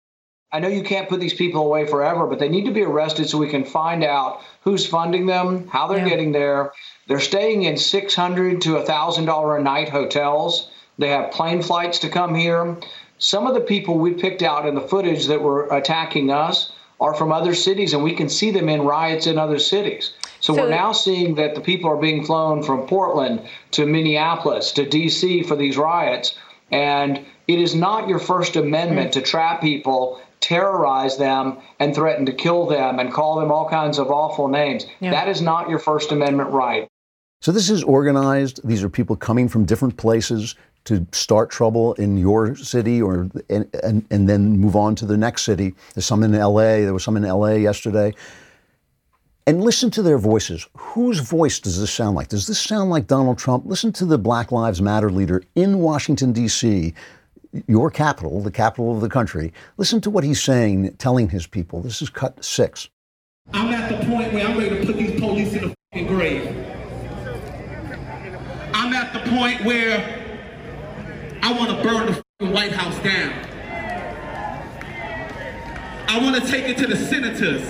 I 0.52 0.58
know 0.58 0.68
you 0.68 0.82
can't 0.82 1.08
put 1.08 1.20
these 1.20 1.34
people 1.34 1.64
away 1.64 1.86
forever, 1.86 2.26
but 2.26 2.40
they 2.40 2.48
need 2.48 2.64
to 2.64 2.72
be 2.72 2.82
arrested 2.82 3.28
so 3.28 3.38
we 3.38 3.48
can 3.48 3.64
find 3.64 4.02
out 4.02 4.42
who's 4.62 4.84
funding 4.84 5.26
them, 5.26 5.68
how 5.68 5.86
they're 5.86 5.98
yeah. 5.98 6.08
getting 6.08 6.32
there. 6.32 6.72
They're 7.06 7.20
staying 7.20 7.62
in 7.62 7.76
600 7.76 8.60
to 8.62 8.70
$1,000 8.70 9.58
a 9.58 9.62
night 9.62 9.88
hotels. 9.88 10.68
They 11.00 11.08
have 11.08 11.30
plane 11.30 11.62
flights 11.62 11.98
to 12.00 12.10
come 12.10 12.34
here. 12.34 12.76
Some 13.16 13.46
of 13.46 13.54
the 13.54 13.60
people 13.62 13.98
we 13.98 14.12
picked 14.12 14.42
out 14.42 14.68
in 14.68 14.74
the 14.74 14.82
footage 14.82 15.26
that 15.28 15.40
were 15.40 15.66
attacking 15.68 16.30
us 16.30 16.72
are 17.00 17.14
from 17.14 17.32
other 17.32 17.54
cities, 17.54 17.94
and 17.94 18.04
we 18.04 18.14
can 18.14 18.28
see 18.28 18.50
them 18.50 18.68
in 18.68 18.82
riots 18.82 19.26
in 19.26 19.38
other 19.38 19.58
cities. 19.58 20.12
So, 20.40 20.54
so, 20.54 20.62
we're 20.62 20.68
now 20.68 20.92
seeing 20.92 21.36
that 21.36 21.54
the 21.54 21.62
people 21.62 21.90
are 21.90 21.96
being 21.96 22.24
flown 22.24 22.62
from 22.62 22.86
Portland 22.86 23.40
to 23.72 23.86
Minneapolis 23.86 24.72
to 24.72 24.86
D.C. 24.86 25.42
for 25.44 25.56
these 25.56 25.78
riots. 25.78 26.38
And 26.70 27.24
it 27.48 27.58
is 27.58 27.74
not 27.74 28.06
your 28.06 28.18
First 28.18 28.56
Amendment 28.56 29.12
mm-hmm. 29.12 29.20
to 29.20 29.26
trap 29.26 29.62
people, 29.62 30.20
terrorize 30.40 31.16
them, 31.16 31.58
and 31.78 31.94
threaten 31.94 32.26
to 32.26 32.32
kill 32.32 32.66
them 32.66 32.98
and 32.98 33.10
call 33.10 33.40
them 33.40 33.50
all 33.50 33.68
kinds 33.70 33.98
of 33.98 34.10
awful 34.10 34.48
names. 34.48 34.84
Yeah. 35.00 35.12
That 35.12 35.28
is 35.28 35.40
not 35.40 35.70
your 35.70 35.78
First 35.78 36.12
Amendment 36.12 36.50
right. 36.50 36.88
So 37.40 37.52
this 37.52 37.70
is 37.70 37.82
organized. 37.82 38.60
These 38.68 38.84
are 38.84 38.90
people 38.90 39.16
coming 39.16 39.48
from 39.48 39.64
different 39.64 39.96
places 39.96 40.56
to 40.84 41.06
start 41.12 41.50
trouble 41.50 41.94
in 41.94 42.16
your 42.16 42.56
city 42.56 43.00
or 43.00 43.28
and, 43.48 43.68
and, 43.82 44.04
and 44.10 44.28
then 44.28 44.58
move 44.58 44.76
on 44.76 44.94
to 44.96 45.06
the 45.06 45.16
next 45.16 45.42
city. 45.42 45.74
There's 45.94 46.06
some 46.06 46.22
in 46.22 46.32
LA. 46.32 46.80
There 46.82 46.92
was 46.92 47.04
some 47.04 47.16
in 47.16 47.22
LA 47.22 47.52
yesterday. 47.52 48.14
And 49.46 49.64
listen 49.64 49.90
to 49.92 50.02
their 50.02 50.18
voices. 50.18 50.66
Whose 50.76 51.18
voice 51.18 51.58
does 51.58 51.80
this 51.80 51.90
sound 51.90 52.14
like? 52.14 52.28
Does 52.28 52.46
this 52.46 52.60
sound 52.60 52.90
like 52.90 53.06
Donald 53.06 53.38
Trump? 53.38 53.64
Listen 53.66 53.92
to 53.94 54.04
the 54.04 54.18
Black 54.18 54.52
Lives 54.52 54.80
Matter 54.80 55.10
leader 55.10 55.42
in 55.54 55.78
Washington, 55.78 56.32
D.C., 56.32 56.94
your 57.66 57.90
capital, 57.90 58.40
the 58.40 58.50
capital 58.50 58.94
of 58.94 59.00
the 59.00 59.08
country. 59.08 59.52
Listen 59.76 60.00
to 60.02 60.10
what 60.10 60.22
he's 60.22 60.40
saying, 60.42 60.94
telling 60.98 61.28
his 61.28 61.46
people. 61.46 61.82
This 61.82 62.00
is 62.00 62.08
cut 62.10 62.44
six. 62.44 62.88
I'm 63.52 63.72
at 63.72 63.90
the 63.90 64.06
point 64.06 64.32
where 64.32 64.46
I'm 64.46 64.56
ready 64.56 64.78
to 64.78 64.86
put 64.86 64.96
these 64.96 65.18
police 65.18 65.52
in 65.54 65.74
the 65.92 66.04
grave. 66.04 66.46
I'm 68.72 68.92
at 68.92 69.12
the 69.12 69.30
point 69.30 69.64
where 69.64 70.19
I 71.42 71.52
want 71.52 71.70
to 71.70 71.82
burn 71.82 72.22
the 72.38 72.46
White 72.46 72.72
House 72.72 72.98
down. 73.02 73.32
I 76.08 76.18
want 76.18 76.42
to 76.42 76.50
take 76.50 76.68
it 76.68 76.76
to 76.78 76.86
the 76.86 76.96
senators. 76.96 77.62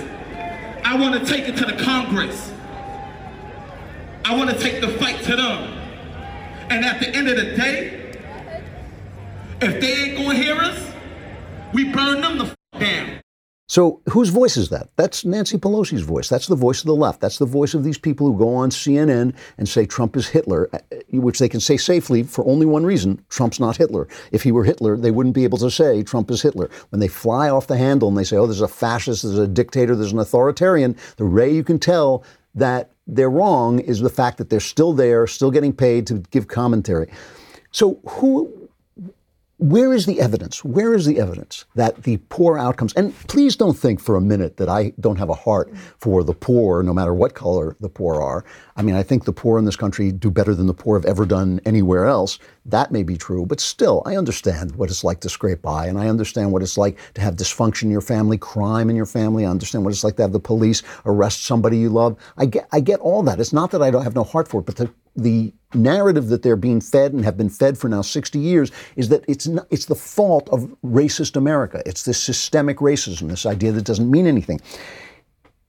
I 0.83 0.97
want 0.97 1.19
to 1.19 1.25
take 1.25 1.47
it 1.47 1.57
to 1.57 1.65
the 1.65 1.81
Congress. 1.83 2.51
I 4.25 4.35
want 4.35 4.49
to 4.49 4.57
take 4.57 4.81
the 4.81 4.89
fight 4.97 5.21
to 5.23 5.35
them. 5.35 5.77
And 6.69 6.85
at 6.85 6.99
the 6.99 7.09
end 7.09 7.27
of 7.27 7.35
the 7.35 7.55
day, 7.55 8.15
if 9.61 9.79
they 9.79 9.93
ain't 9.93 10.17
to 10.17 10.43
hear 10.43 10.55
us, 10.55 10.91
we 11.73 11.91
burn 11.91 12.21
them 12.21 12.37
the 12.37 12.45
f 12.45 12.55
down. 12.79 13.21
So, 13.71 14.01
whose 14.09 14.27
voice 14.27 14.57
is 14.57 14.67
that? 14.67 14.89
That's 14.97 15.23
Nancy 15.23 15.57
Pelosi's 15.57 16.01
voice. 16.01 16.27
That's 16.27 16.47
the 16.47 16.57
voice 16.57 16.81
of 16.81 16.87
the 16.87 16.93
left. 16.93 17.21
That's 17.21 17.37
the 17.37 17.45
voice 17.45 17.73
of 17.73 17.85
these 17.85 17.97
people 17.97 18.27
who 18.27 18.37
go 18.37 18.53
on 18.53 18.69
CNN 18.69 19.33
and 19.57 19.69
say 19.69 19.85
Trump 19.85 20.17
is 20.17 20.27
Hitler, 20.27 20.69
uh, 20.73 20.79
which 21.11 21.39
they 21.39 21.47
can 21.47 21.61
say 21.61 21.77
safely 21.77 22.23
for 22.23 22.45
only 22.45 22.65
one 22.65 22.85
reason 22.85 23.23
Trump's 23.29 23.61
not 23.61 23.77
Hitler. 23.77 24.09
If 24.33 24.43
he 24.43 24.51
were 24.51 24.65
Hitler, 24.65 24.97
they 24.97 25.09
wouldn't 25.09 25.35
be 25.35 25.45
able 25.45 25.57
to 25.59 25.71
say 25.71 26.03
Trump 26.03 26.29
is 26.31 26.41
Hitler. 26.41 26.69
When 26.89 26.99
they 26.99 27.07
fly 27.07 27.49
off 27.49 27.67
the 27.67 27.77
handle 27.77 28.09
and 28.09 28.17
they 28.17 28.25
say, 28.25 28.35
oh, 28.35 28.45
there's 28.45 28.59
a 28.59 28.67
fascist, 28.67 29.23
there's 29.23 29.37
a 29.37 29.47
dictator, 29.47 29.95
there's 29.95 30.11
an 30.11 30.19
authoritarian, 30.19 30.97
the 31.15 31.25
way 31.25 31.49
you 31.49 31.63
can 31.63 31.79
tell 31.79 32.25
that 32.53 32.91
they're 33.07 33.29
wrong 33.29 33.79
is 33.79 34.01
the 34.01 34.09
fact 34.09 34.37
that 34.39 34.49
they're 34.49 34.59
still 34.59 34.91
there, 34.91 35.25
still 35.27 35.49
getting 35.49 35.71
paid 35.71 36.07
to 36.07 36.15
give 36.31 36.49
commentary. 36.49 37.09
So, 37.71 38.01
who 38.05 38.60
where 39.61 39.93
is 39.93 40.07
the 40.07 40.19
evidence? 40.19 40.65
Where 40.65 40.95
is 40.95 41.05
the 41.05 41.19
evidence 41.19 41.65
that 41.75 42.01
the 42.01 42.17
poor 42.29 42.57
outcomes? 42.57 42.93
And 42.93 43.15
please 43.27 43.55
don't 43.55 43.77
think 43.77 43.99
for 43.99 44.15
a 44.15 44.21
minute 44.21 44.57
that 44.57 44.67
I 44.67 44.91
don't 44.99 45.17
have 45.17 45.29
a 45.29 45.35
heart 45.35 45.71
for 45.99 46.23
the 46.23 46.33
poor, 46.33 46.81
no 46.81 46.95
matter 46.95 47.13
what 47.13 47.35
color 47.35 47.75
the 47.79 47.87
poor 47.87 48.19
are. 48.19 48.43
I 48.81 48.83
mean, 48.83 48.95
I 48.95 49.03
think 49.03 49.25
the 49.25 49.31
poor 49.31 49.59
in 49.59 49.65
this 49.65 49.75
country 49.75 50.11
do 50.11 50.31
better 50.31 50.55
than 50.55 50.65
the 50.65 50.73
poor 50.73 50.97
have 50.97 51.05
ever 51.05 51.23
done 51.23 51.61
anywhere 51.65 52.07
else. 52.07 52.39
That 52.65 52.91
may 52.91 53.03
be 53.03 53.15
true, 53.15 53.45
but 53.45 53.59
still, 53.59 54.01
I 54.07 54.15
understand 54.15 54.75
what 54.75 54.89
it's 54.89 55.03
like 55.03 55.19
to 55.19 55.29
scrape 55.29 55.61
by, 55.61 55.85
and 55.85 55.99
I 55.99 56.07
understand 56.07 56.51
what 56.51 56.63
it's 56.63 56.79
like 56.79 56.97
to 57.13 57.21
have 57.21 57.35
dysfunction 57.35 57.83
in 57.83 57.91
your 57.91 58.01
family, 58.01 58.39
crime 58.39 58.89
in 58.89 58.95
your 58.95 59.05
family. 59.05 59.45
I 59.45 59.51
understand 59.51 59.85
what 59.85 59.93
it's 59.93 60.03
like 60.03 60.15
to 60.15 60.23
have 60.23 60.31
the 60.31 60.39
police 60.39 60.81
arrest 61.05 61.45
somebody 61.45 61.77
you 61.77 61.89
love. 61.89 62.17
I 62.37 62.47
get, 62.47 62.67
I 62.71 62.79
get 62.79 62.99
all 63.01 63.21
that. 63.21 63.39
It's 63.39 63.53
not 63.53 63.69
that 63.69 63.83
I 63.83 63.91
don't 63.91 64.01
have 64.01 64.15
no 64.15 64.23
heart 64.23 64.47
for 64.47 64.61
it, 64.61 64.65
but 64.65 64.77
the 64.77 64.91
the 65.13 65.53
narrative 65.73 66.29
that 66.29 66.41
they're 66.41 66.55
being 66.55 66.79
fed 66.79 67.11
and 67.11 67.25
have 67.25 67.35
been 67.35 67.49
fed 67.49 67.77
for 67.77 67.89
now 67.89 68.01
60 68.01 68.39
years 68.39 68.71
is 68.95 69.09
that 69.09 69.25
it's 69.27 69.45
not, 69.45 69.67
it's 69.69 69.87
the 69.87 69.95
fault 69.95 70.47
of 70.53 70.73
racist 70.85 71.35
America. 71.35 71.83
It's 71.85 72.03
this 72.03 72.17
systemic 72.17 72.77
racism, 72.77 73.27
this 73.27 73.45
idea 73.45 73.73
that 73.73 73.83
doesn't 73.83 74.09
mean 74.09 74.25
anything 74.25 74.61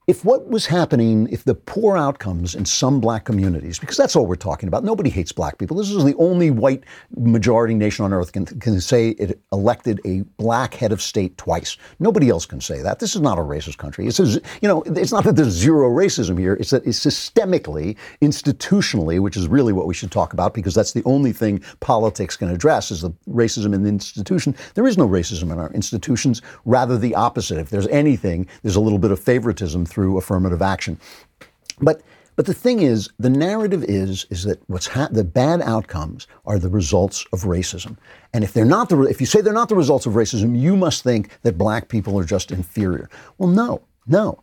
if 0.08 0.24
what 0.24 0.48
was 0.48 0.66
happening, 0.66 1.28
if 1.30 1.44
the 1.44 1.54
poor 1.54 1.96
outcomes 1.96 2.56
in 2.56 2.64
some 2.64 3.00
black 3.00 3.24
communities, 3.24 3.78
because 3.78 3.96
that's 3.96 4.16
all 4.16 4.26
we're 4.26 4.34
talking 4.34 4.66
about, 4.66 4.82
nobody 4.82 5.08
hates 5.08 5.30
black 5.30 5.58
people. 5.58 5.76
This 5.76 5.90
is 5.90 6.04
the 6.04 6.16
only 6.16 6.50
white 6.50 6.82
majority 7.16 7.74
nation 7.74 8.04
on 8.04 8.12
earth 8.12 8.32
can, 8.32 8.44
can 8.46 8.80
say 8.80 9.10
it 9.10 9.40
elected 9.52 10.00
a 10.04 10.22
black 10.38 10.74
head 10.74 10.90
of 10.90 11.00
state 11.00 11.38
twice. 11.38 11.76
Nobody 12.00 12.30
else 12.30 12.46
can 12.46 12.60
say 12.60 12.82
that. 12.82 12.98
This 12.98 13.14
is 13.14 13.20
not 13.20 13.38
a 13.38 13.42
racist 13.42 13.78
country. 13.78 14.08
It's, 14.08 14.18
a, 14.18 14.24
you 14.24 14.68
know, 14.68 14.82
it's 14.86 15.12
not 15.12 15.22
that 15.22 15.36
there's 15.36 15.52
zero 15.52 15.88
racism 15.88 16.36
here. 16.36 16.54
It's 16.54 16.70
that 16.70 16.84
it's 16.84 16.98
systemically, 16.98 17.96
institutionally, 18.20 19.20
which 19.20 19.36
is 19.36 19.46
really 19.46 19.72
what 19.72 19.86
we 19.86 19.94
should 19.94 20.10
talk 20.10 20.32
about 20.32 20.52
because 20.52 20.74
that's 20.74 20.92
the 20.92 21.02
only 21.04 21.32
thing 21.32 21.62
politics 21.78 22.36
can 22.36 22.48
address 22.48 22.90
is 22.90 23.02
the 23.02 23.10
racism 23.28 23.72
in 23.72 23.84
the 23.84 23.88
institution. 23.88 24.56
There 24.74 24.88
is 24.88 24.98
no 24.98 25.08
racism 25.08 25.52
in 25.52 25.60
our 25.60 25.72
institutions. 25.72 26.42
Rather, 26.64 26.98
the 26.98 27.14
opposite. 27.14 27.58
If 27.58 27.70
there's 27.70 27.86
anything, 27.88 28.48
there's 28.62 28.76
a 28.76 28.80
little 28.80 28.98
bit 28.98 29.12
of 29.12 29.20
favoritism 29.20 29.86
through 29.92 30.18
affirmative 30.18 30.62
action. 30.62 30.98
But 31.80 32.02
but 32.34 32.46
the 32.46 32.54
thing 32.54 32.80
is, 32.80 33.10
the 33.18 33.30
narrative 33.30 33.84
is 33.84 34.26
is 34.30 34.44
that 34.44 34.58
what's 34.68 34.86
ha- 34.86 35.08
the 35.10 35.24
bad 35.24 35.60
outcomes 35.60 36.26
are 36.46 36.58
the 36.58 36.70
results 36.70 37.26
of 37.32 37.42
racism. 37.42 37.98
And 38.32 38.42
if 38.42 38.52
they're 38.52 38.64
not 38.64 38.88
the 38.88 39.02
if 39.02 39.20
you 39.20 39.26
say 39.26 39.40
they're 39.40 39.52
not 39.52 39.68
the 39.68 39.76
results 39.76 40.06
of 40.06 40.14
racism, 40.14 40.58
you 40.58 40.76
must 40.76 41.02
think 41.02 41.38
that 41.42 41.58
black 41.58 41.88
people 41.88 42.18
are 42.18 42.24
just 42.24 42.50
inferior. 42.50 43.10
Well, 43.38 43.50
no, 43.50 43.82
no. 44.06 44.42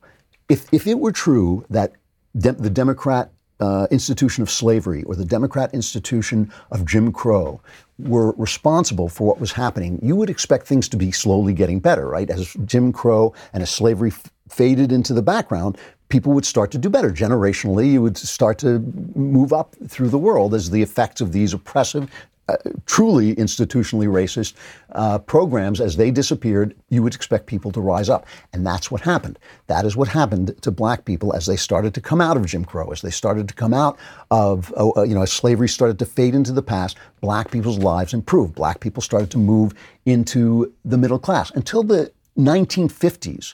If 0.49 0.71
if 0.71 0.85
it 0.85 0.99
were 0.99 1.12
true 1.12 1.65
that 1.69 1.93
de- 2.38 2.51
the 2.53 2.69
Democrat 2.69 3.31
uh, 3.59 3.88
institution 3.91 4.41
of 4.41 4.49
slavery 4.49 5.03
or 5.03 5.15
the 5.15 5.25
Democrat 5.25 5.73
institution 5.73 6.51
of 6.71 6.85
Jim 6.85 7.12
Crow 7.12 7.59
were 7.97 8.31
responsible 8.33 9.09
for 9.09 9.27
what 9.27 9.39
was 9.39 9.51
happening, 9.51 9.99
you 10.01 10.15
would 10.15 10.29
expect 10.29 10.65
things 10.65 10.88
to 10.89 10.97
be 10.97 11.12
slowly 11.12 11.53
getting 11.53 11.79
better, 11.79 12.07
right? 12.07 12.29
As 12.29 12.55
Jim 12.65 12.93
Crow 12.93 13.33
and 13.51 13.62
as 13.62 13.69
slavery 13.69 14.13
faded 14.49 14.91
into 14.91 15.13
the 15.13 15.21
background, 15.21 15.77
people 16.09 16.33
would 16.33 16.45
start 16.45 16.71
to 16.71 16.77
do 16.77 16.89
better. 16.89 17.12
Generationally, 17.12 17.91
you 17.91 18.01
would 18.01 18.17
start 18.17 18.57
to 18.59 18.79
move 19.15 19.53
up 19.53 19.75
through 19.88 20.09
the 20.09 20.17
world 20.17 20.53
as 20.53 20.71
the 20.71 20.81
effects 20.81 21.21
of 21.21 21.31
these 21.31 21.53
oppressive, 21.53 22.09
uh, 22.49 22.57
truly 22.88 23.35
institutionally 23.35 24.07
racist 24.07 24.53
uh, 24.93 25.19
programs, 25.19 25.79
as 25.79 25.97
they 25.97 26.09
disappeared, 26.09 26.75
you 26.89 27.03
would 27.03 27.13
expect 27.13 27.45
people 27.45 27.71
to 27.71 27.79
rise 27.79 28.09
up. 28.09 28.25
And 28.53 28.65
that's 28.65 28.89
what 28.89 29.01
happened. 29.01 29.38
That 29.67 29.85
is 29.85 29.95
what 29.95 30.07
happened 30.07 30.59
to 30.63 30.71
black 30.71 31.05
people 31.05 31.35
as 31.35 31.45
they 31.45 31.55
started 31.55 31.93
to 31.93 32.01
come 32.01 32.19
out 32.19 32.38
of 32.38 32.47
Jim 32.47 32.65
Crow, 32.65 32.89
as 32.89 33.03
they 33.03 33.12
started 33.12 33.47
to 33.49 33.53
come 33.53 33.73
out 33.73 33.99
of, 34.31 34.73
uh, 34.75 35.03
you 35.03 35.13
know, 35.13 35.21
as 35.21 35.31
slavery 35.31 35.69
started 35.69 35.99
to 35.99 36.05
fade 36.05 36.33
into 36.33 36.51
the 36.51 36.63
past, 36.63 36.97
black 37.21 37.51
people's 37.51 37.77
lives 37.77 38.15
improved. 38.15 38.55
Black 38.55 38.79
people 38.79 39.03
started 39.03 39.29
to 39.29 39.38
move 39.38 39.75
into 40.07 40.73
the 40.83 40.97
middle 40.97 41.19
class. 41.19 41.51
Until 41.51 41.83
the 41.83 42.12
1950s, 42.35 43.53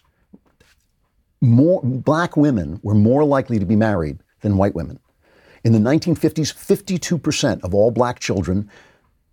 more 1.41 1.82
black 1.84 2.38
women 2.38 2.80
were 2.84 2.93
more 2.93 3.24
likely 3.24 3.60
to 3.60 3.65
be 3.65 3.76
married 3.76 4.19
than 4.41 4.58
white 4.58 4.76
women. 4.76 5.00
In 5.63 5.74
the 5.74 5.80
1950s, 5.80 6.54
52% 6.54 7.63
of 7.63 7.74
all 7.74 7.91
black 7.91 8.19
children 8.19 8.69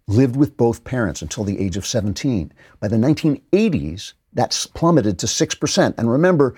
lived 0.09 0.37
with 0.37 0.57
both 0.57 0.85
parents 0.85 1.23
until 1.23 1.45
the 1.45 1.59
age 1.59 1.77
of 1.77 1.87
17. 1.87 2.53
By 2.81 2.88
the 2.88 2.97
1980s, 2.97 4.15
that's 4.33 4.67
plummeted 4.67 5.19
to 5.21 5.27
6%. 5.27 5.95
And 5.99 6.11
remember, 6.11 6.55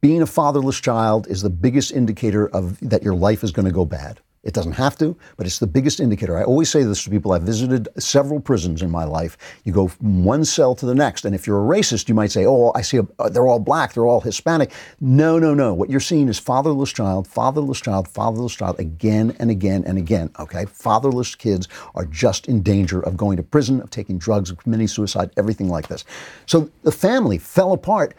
being 0.00 0.22
a 0.22 0.26
fatherless 0.26 0.80
child 0.80 1.26
is 1.28 1.42
the 1.42 1.50
biggest 1.50 1.92
indicator 1.92 2.48
of 2.48 2.78
that 2.80 3.02
your 3.02 3.14
life 3.14 3.44
is 3.44 3.52
going 3.52 3.66
to 3.66 3.72
go 3.72 3.84
bad. 3.84 4.20
It 4.46 4.54
doesn't 4.54 4.72
have 4.72 4.96
to, 4.98 5.16
but 5.36 5.44
it's 5.44 5.58
the 5.58 5.66
biggest 5.66 5.98
indicator. 5.98 6.38
I 6.38 6.44
always 6.44 6.70
say 6.70 6.84
this 6.84 7.02
to 7.02 7.10
people. 7.10 7.32
I've 7.32 7.42
visited 7.42 7.88
several 7.98 8.38
prisons 8.38 8.80
in 8.80 8.92
my 8.92 9.02
life. 9.02 9.36
You 9.64 9.72
go 9.72 9.88
from 9.88 10.22
one 10.22 10.44
cell 10.44 10.76
to 10.76 10.86
the 10.86 10.94
next, 10.94 11.24
and 11.24 11.34
if 11.34 11.48
you're 11.48 11.60
a 11.60 11.76
racist, 11.76 12.08
you 12.08 12.14
might 12.14 12.30
say, 12.30 12.46
"Oh, 12.46 12.70
I 12.76 12.82
see. 12.82 12.98
A, 12.98 13.06
uh, 13.18 13.28
they're 13.28 13.48
all 13.48 13.58
black. 13.58 13.92
They're 13.92 14.06
all 14.06 14.20
Hispanic." 14.20 14.70
No, 15.00 15.40
no, 15.40 15.52
no. 15.52 15.74
What 15.74 15.90
you're 15.90 15.98
seeing 15.98 16.28
is 16.28 16.38
fatherless 16.38 16.92
child, 16.92 17.26
fatherless 17.26 17.80
child, 17.80 18.06
fatherless 18.06 18.54
child, 18.54 18.78
again 18.78 19.34
and 19.40 19.50
again 19.50 19.82
and 19.84 19.98
again. 19.98 20.30
Okay, 20.38 20.64
fatherless 20.66 21.34
kids 21.34 21.66
are 21.96 22.04
just 22.06 22.46
in 22.46 22.62
danger 22.62 23.00
of 23.00 23.16
going 23.16 23.36
to 23.38 23.42
prison, 23.42 23.80
of 23.80 23.90
taking 23.90 24.16
drugs, 24.16 24.48
of 24.48 24.58
committing 24.58 24.86
suicide, 24.86 25.32
everything 25.36 25.68
like 25.68 25.88
this. 25.88 26.04
So 26.46 26.70
the 26.84 26.92
family 26.92 27.38
fell 27.38 27.72
apart, 27.72 28.14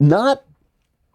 not 0.00 0.42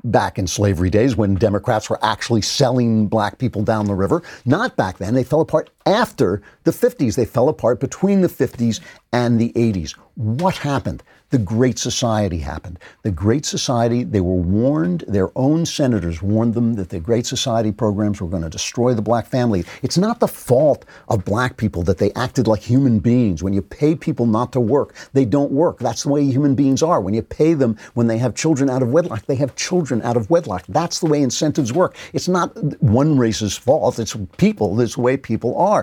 back 0.04 0.40
in 0.40 0.48
slavery 0.48 0.90
days 0.90 1.16
when 1.16 1.36
Democrats 1.36 1.90
were 1.90 2.04
actually 2.04 2.42
selling 2.42 3.08
black 3.08 3.38
people 3.38 3.64
down 3.64 3.86
the 3.86 3.96
river. 3.96 4.22
Not 4.46 4.76
back 4.76 4.98
then. 4.98 5.14
They 5.14 5.24
fell 5.24 5.42
apart 5.42 5.70
after 5.90 6.42
the 6.64 6.72
50s. 6.72 7.16
They 7.16 7.26
fell 7.26 7.50
apart 7.50 7.80
between 7.80 8.22
the 8.22 8.28
50s 8.28 8.80
and 9.12 9.40
the 9.40 9.52
80s. 9.54 9.96
What 10.16 10.58
happened? 10.58 11.04
The 11.32 11.38
Great 11.38 11.78
Society 11.78 12.40
happened. 12.40 12.80
The 13.04 13.12
Great 13.12 13.46
Society, 13.46 14.04
they 14.04 14.20
were 14.20 14.34
warned, 14.34 15.04
their 15.08 15.30
own 15.38 15.64
senators 15.64 16.24
warned 16.24 16.56
them 16.56 16.74
that 16.74 16.90
the 16.90 17.00
Great 17.00 17.28
Society 17.28 17.72
programs 17.72 18.20
were 18.20 18.28
going 18.28 18.42
to 18.42 18.50
destroy 18.50 18.96
the 18.96 19.02
black 19.04 19.28
family. 19.28 19.64
It's 19.84 19.98
not 19.98 20.20
the 20.20 20.28
fault 20.28 20.86
of 21.08 21.24
black 21.26 21.58
people 21.58 21.84
that 21.84 22.00
they 22.00 22.12
acted 22.14 22.48
like 22.48 22.62
human 22.62 22.98
beings. 22.98 23.44
When 23.44 23.54
you 23.54 23.62
pay 23.62 23.96
people 23.96 24.26
not 24.26 24.52
to 24.54 24.60
work, 24.60 24.96
they 25.14 25.24
don't 25.24 25.52
work. 25.52 25.78
That's 25.78 26.02
the 26.02 26.10
way 26.10 26.26
human 26.26 26.56
beings 26.56 26.82
are. 26.82 27.00
When 27.00 27.14
you 27.14 27.22
pay 27.22 27.54
them 27.54 27.78
when 27.94 28.08
they 28.08 28.18
have 28.18 28.34
children 28.34 28.68
out 28.68 28.82
of 28.82 28.92
wedlock, 28.92 29.28
they 29.28 29.36
have 29.36 29.56
children 29.56 30.02
out 30.02 30.18
of 30.18 30.32
wedlock. 30.32 30.66
That's 30.68 31.00
the 31.00 31.08
way 31.08 31.22
incentives 31.22 31.72
work. 31.72 31.96
It's 32.12 32.28
not 32.28 32.58
one 32.82 33.20
race's 33.20 33.56
fault, 33.56 34.00
it's 34.00 34.16
people, 34.38 34.82
it's 34.82 34.96
the 34.96 35.02
way 35.02 35.16
people 35.16 35.56
are. 35.60 35.79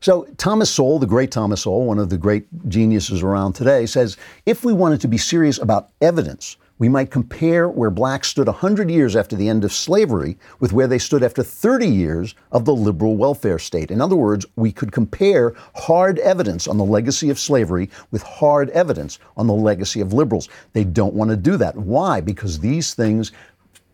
So 0.00 0.26
Thomas 0.38 0.70
Sowell, 0.70 0.98
the 0.98 1.06
great 1.06 1.30
Thomas 1.30 1.62
Sowell, 1.62 1.84
one 1.84 1.98
of 1.98 2.08
the 2.08 2.16
great 2.16 2.46
geniuses 2.68 3.22
around 3.22 3.52
today, 3.52 3.84
says 3.84 4.16
if 4.46 4.64
we 4.64 4.72
wanted 4.72 5.00
to 5.02 5.08
be 5.08 5.18
serious 5.18 5.58
about 5.58 5.90
evidence, 6.00 6.56
we 6.78 6.88
might 6.88 7.10
compare 7.10 7.68
where 7.68 7.90
blacks 7.90 8.28
stood 8.28 8.46
100 8.46 8.90
years 8.90 9.14
after 9.14 9.36
the 9.36 9.50
end 9.50 9.62
of 9.64 9.72
slavery 9.72 10.38
with 10.60 10.72
where 10.72 10.86
they 10.86 10.98
stood 10.98 11.22
after 11.22 11.42
30 11.42 11.86
years 11.86 12.34
of 12.52 12.64
the 12.64 12.74
liberal 12.74 13.18
welfare 13.18 13.58
state. 13.58 13.90
In 13.90 14.00
other 14.00 14.16
words, 14.16 14.46
we 14.56 14.72
could 14.72 14.90
compare 14.90 15.52
hard 15.74 16.18
evidence 16.20 16.66
on 16.66 16.78
the 16.78 16.84
legacy 16.84 17.28
of 17.28 17.38
slavery 17.38 17.90
with 18.10 18.22
hard 18.22 18.70
evidence 18.70 19.18
on 19.36 19.46
the 19.46 19.52
legacy 19.52 20.00
of 20.00 20.14
liberals. 20.14 20.48
They 20.72 20.84
don't 20.84 21.12
want 21.12 21.30
to 21.30 21.36
do 21.36 21.58
that. 21.58 21.76
Why? 21.76 22.22
Because 22.22 22.58
these 22.58 22.94
things 22.94 23.32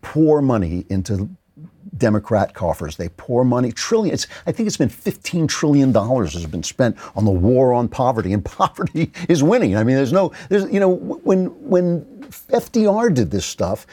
pour 0.02 0.40
money 0.40 0.86
into 0.88 1.28
Democrat 1.98 2.54
coffers. 2.54 2.96
They 2.96 3.08
pour 3.10 3.44
money, 3.44 3.72
trillions. 3.72 4.26
I 4.46 4.52
think 4.52 4.66
it's 4.66 4.76
been 4.76 4.88
$15 4.88 5.48
trillion 5.48 5.94
has 5.94 6.46
been 6.46 6.62
spent 6.62 6.96
on 7.14 7.24
the 7.24 7.30
war 7.30 7.72
on 7.72 7.88
poverty, 7.88 8.32
and 8.32 8.44
poverty 8.44 9.12
is 9.28 9.42
winning. 9.42 9.76
I 9.76 9.84
mean, 9.84 9.96
there's 9.96 10.12
no, 10.12 10.32
there's, 10.48 10.70
you 10.72 10.80
know, 10.80 10.90
when, 10.90 11.46
when 11.68 12.04
FDR 12.50 13.12
did 13.14 13.30
this 13.30 13.46
stuff, 13.46 13.86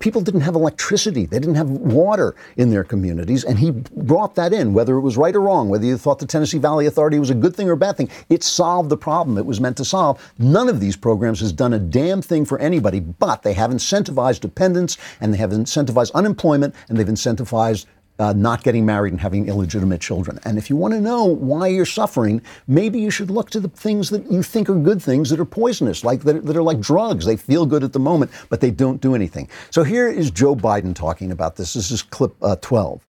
people 0.00 0.22
didn't 0.22 0.40
have 0.40 0.54
electricity. 0.56 1.26
They 1.26 1.38
didn't 1.38 1.54
have 1.54 1.70
water 1.70 2.34
in 2.56 2.70
their 2.70 2.82
communities. 2.82 3.44
And 3.44 3.58
he 3.58 3.70
brought 3.70 4.34
that 4.34 4.52
in, 4.52 4.72
whether 4.72 4.96
it 4.96 5.02
was 5.02 5.16
right 5.16 5.36
or 5.36 5.40
wrong, 5.40 5.68
whether 5.68 5.84
you 5.84 5.96
thought 5.96 6.18
the 6.18 6.26
Tennessee 6.26 6.58
Valley 6.58 6.86
Authority 6.86 7.18
was 7.18 7.30
a 7.30 7.34
good 7.34 7.54
thing 7.54 7.68
or 7.68 7.72
a 7.72 7.76
bad 7.76 7.96
thing. 7.96 8.10
It 8.28 8.42
solved 8.42 8.88
the 8.88 8.96
problem 8.96 9.38
it 9.38 9.46
was 9.46 9.60
meant 9.60 9.76
to 9.76 9.84
solve. 9.84 10.32
None 10.38 10.68
of 10.68 10.80
these 10.80 10.96
programs 10.96 11.40
has 11.40 11.52
done 11.52 11.74
a 11.74 11.78
damn 11.78 12.22
thing 12.22 12.44
for 12.44 12.58
anybody, 12.58 12.98
but 13.00 13.42
they 13.42 13.52
have 13.52 13.70
incentivized 13.70 14.40
dependence 14.40 14.96
and 15.20 15.32
they 15.32 15.38
have 15.38 15.50
incentivized 15.50 16.12
unemployment 16.14 16.74
and 16.88 16.98
they've 16.98 17.06
incentivized 17.06 17.86
uh, 18.20 18.34
not 18.34 18.62
getting 18.62 18.84
married 18.84 19.14
and 19.14 19.20
having 19.20 19.48
illegitimate 19.48 20.00
children. 20.00 20.38
And 20.44 20.58
if 20.58 20.68
you 20.68 20.76
want 20.76 20.92
to 20.92 21.00
know 21.00 21.24
why 21.24 21.68
you're 21.68 21.86
suffering, 21.86 22.42
maybe 22.68 23.00
you 23.00 23.10
should 23.10 23.30
look 23.30 23.48
to 23.50 23.60
the 23.60 23.68
things 23.70 24.10
that 24.10 24.30
you 24.30 24.42
think 24.42 24.68
are 24.68 24.74
good 24.74 25.02
things 25.02 25.30
that 25.30 25.40
are 25.40 25.46
poisonous, 25.46 26.04
like 26.04 26.22
that, 26.24 26.44
that 26.44 26.54
are 26.54 26.62
like 26.62 26.80
drugs. 26.80 27.24
They 27.24 27.38
feel 27.38 27.64
good 27.64 27.82
at 27.82 27.94
the 27.94 27.98
moment, 27.98 28.30
but 28.50 28.60
they 28.60 28.70
don't 28.70 29.00
do 29.00 29.14
anything. 29.14 29.48
So 29.70 29.82
here 29.84 30.06
is 30.06 30.30
Joe 30.30 30.54
Biden 30.54 30.94
talking 30.94 31.32
about 31.32 31.56
this. 31.56 31.72
This 31.72 31.90
is 31.90 32.02
clip 32.02 32.34
uh, 32.42 32.56
12. 32.56 33.02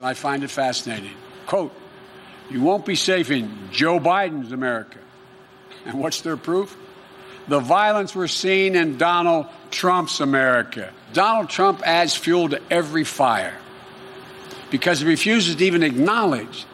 I 0.00 0.14
find 0.14 0.44
it 0.44 0.50
fascinating. 0.50 1.14
Quote, 1.46 1.74
you 2.48 2.60
won't 2.60 2.86
be 2.86 2.94
safe 2.94 3.32
in 3.32 3.50
Joe 3.72 3.98
Biden's 3.98 4.52
America. 4.52 4.98
And 5.86 5.98
what's 5.98 6.20
their 6.20 6.36
proof? 6.36 6.76
The 7.48 7.58
violence 7.58 8.14
we're 8.14 8.28
seeing 8.28 8.76
in 8.76 8.96
Donald 8.96 9.46
Trump's 9.72 10.20
America. 10.20 10.92
Donald 11.12 11.50
Trump 11.50 11.82
adds 11.84 12.14
fuel 12.14 12.48
to 12.50 12.60
every 12.70 13.02
fire 13.02 13.58
because 14.72 15.00
he 15.00 15.06
refuses 15.06 15.54
to 15.54 15.64
even 15.64 15.82
acknowledge 15.82 16.64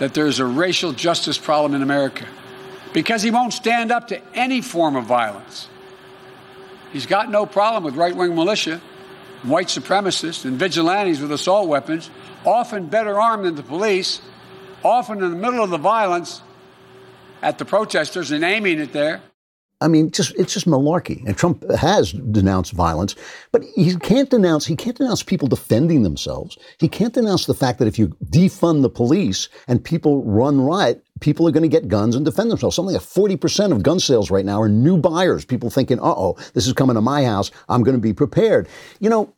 that 0.00 0.12
there's 0.12 0.40
a 0.40 0.44
racial 0.44 0.92
justice 0.92 1.38
problem 1.38 1.72
in 1.72 1.82
America, 1.82 2.26
because 2.92 3.22
he 3.22 3.30
won't 3.30 3.52
stand 3.52 3.92
up 3.92 4.08
to 4.08 4.20
any 4.34 4.60
form 4.60 4.96
of 4.96 5.04
violence. 5.04 5.68
He's 6.92 7.06
got 7.06 7.30
no 7.30 7.46
problem 7.46 7.84
with 7.84 7.94
right 7.94 8.14
wing 8.14 8.34
militia, 8.34 8.80
white 9.44 9.68
supremacists, 9.68 10.44
and 10.44 10.58
vigilantes 10.58 11.20
with 11.20 11.30
assault 11.30 11.68
weapons, 11.68 12.10
often 12.44 12.86
better 12.86 13.20
armed 13.20 13.44
than 13.44 13.54
the 13.54 13.62
police, 13.62 14.20
often 14.82 15.22
in 15.22 15.30
the 15.30 15.36
middle 15.36 15.62
of 15.62 15.70
the 15.70 15.78
violence 15.78 16.42
at 17.40 17.58
the 17.58 17.64
protesters 17.64 18.32
and 18.32 18.42
aiming 18.42 18.80
it 18.80 18.92
there. 18.92 19.22
I 19.82 19.88
mean, 19.88 20.10
just 20.10 20.34
it's 20.36 20.52
just 20.52 20.66
malarkey. 20.66 21.24
And 21.26 21.36
Trump 21.36 21.68
has 21.70 22.12
denounced 22.12 22.72
violence, 22.72 23.14
but 23.50 23.62
he 23.74 23.96
can't 23.96 24.28
denounce 24.28 24.66
he 24.66 24.76
can't 24.76 24.96
denounce 24.96 25.22
people 25.22 25.48
defending 25.48 26.02
themselves. 26.02 26.58
He 26.78 26.88
can't 26.88 27.14
denounce 27.14 27.46
the 27.46 27.54
fact 27.54 27.78
that 27.78 27.88
if 27.88 27.98
you 27.98 28.08
defund 28.26 28.82
the 28.82 28.90
police 28.90 29.48
and 29.68 29.82
people 29.82 30.22
run 30.24 30.60
riot, 30.60 31.02
people 31.20 31.48
are 31.48 31.50
going 31.50 31.62
to 31.62 31.68
get 31.68 31.88
guns 31.88 32.14
and 32.14 32.24
defend 32.24 32.50
themselves. 32.50 32.76
Something 32.76 32.94
like 32.94 33.02
40% 33.02 33.72
of 33.72 33.82
gun 33.82 34.00
sales 34.00 34.30
right 34.30 34.44
now 34.44 34.60
are 34.60 34.68
new 34.68 34.98
buyers, 34.98 35.44
people 35.44 35.70
thinking, 35.70 35.98
uh 35.98 36.14
oh, 36.16 36.36
this 36.54 36.66
is 36.66 36.72
coming 36.72 36.94
to 36.94 37.00
my 37.00 37.24
house. 37.24 37.50
I'm 37.68 37.82
going 37.82 37.96
to 37.96 38.00
be 38.00 38.12
prepared. 38.12 38.68
You 39.00 39.08
know, 39.08 39.34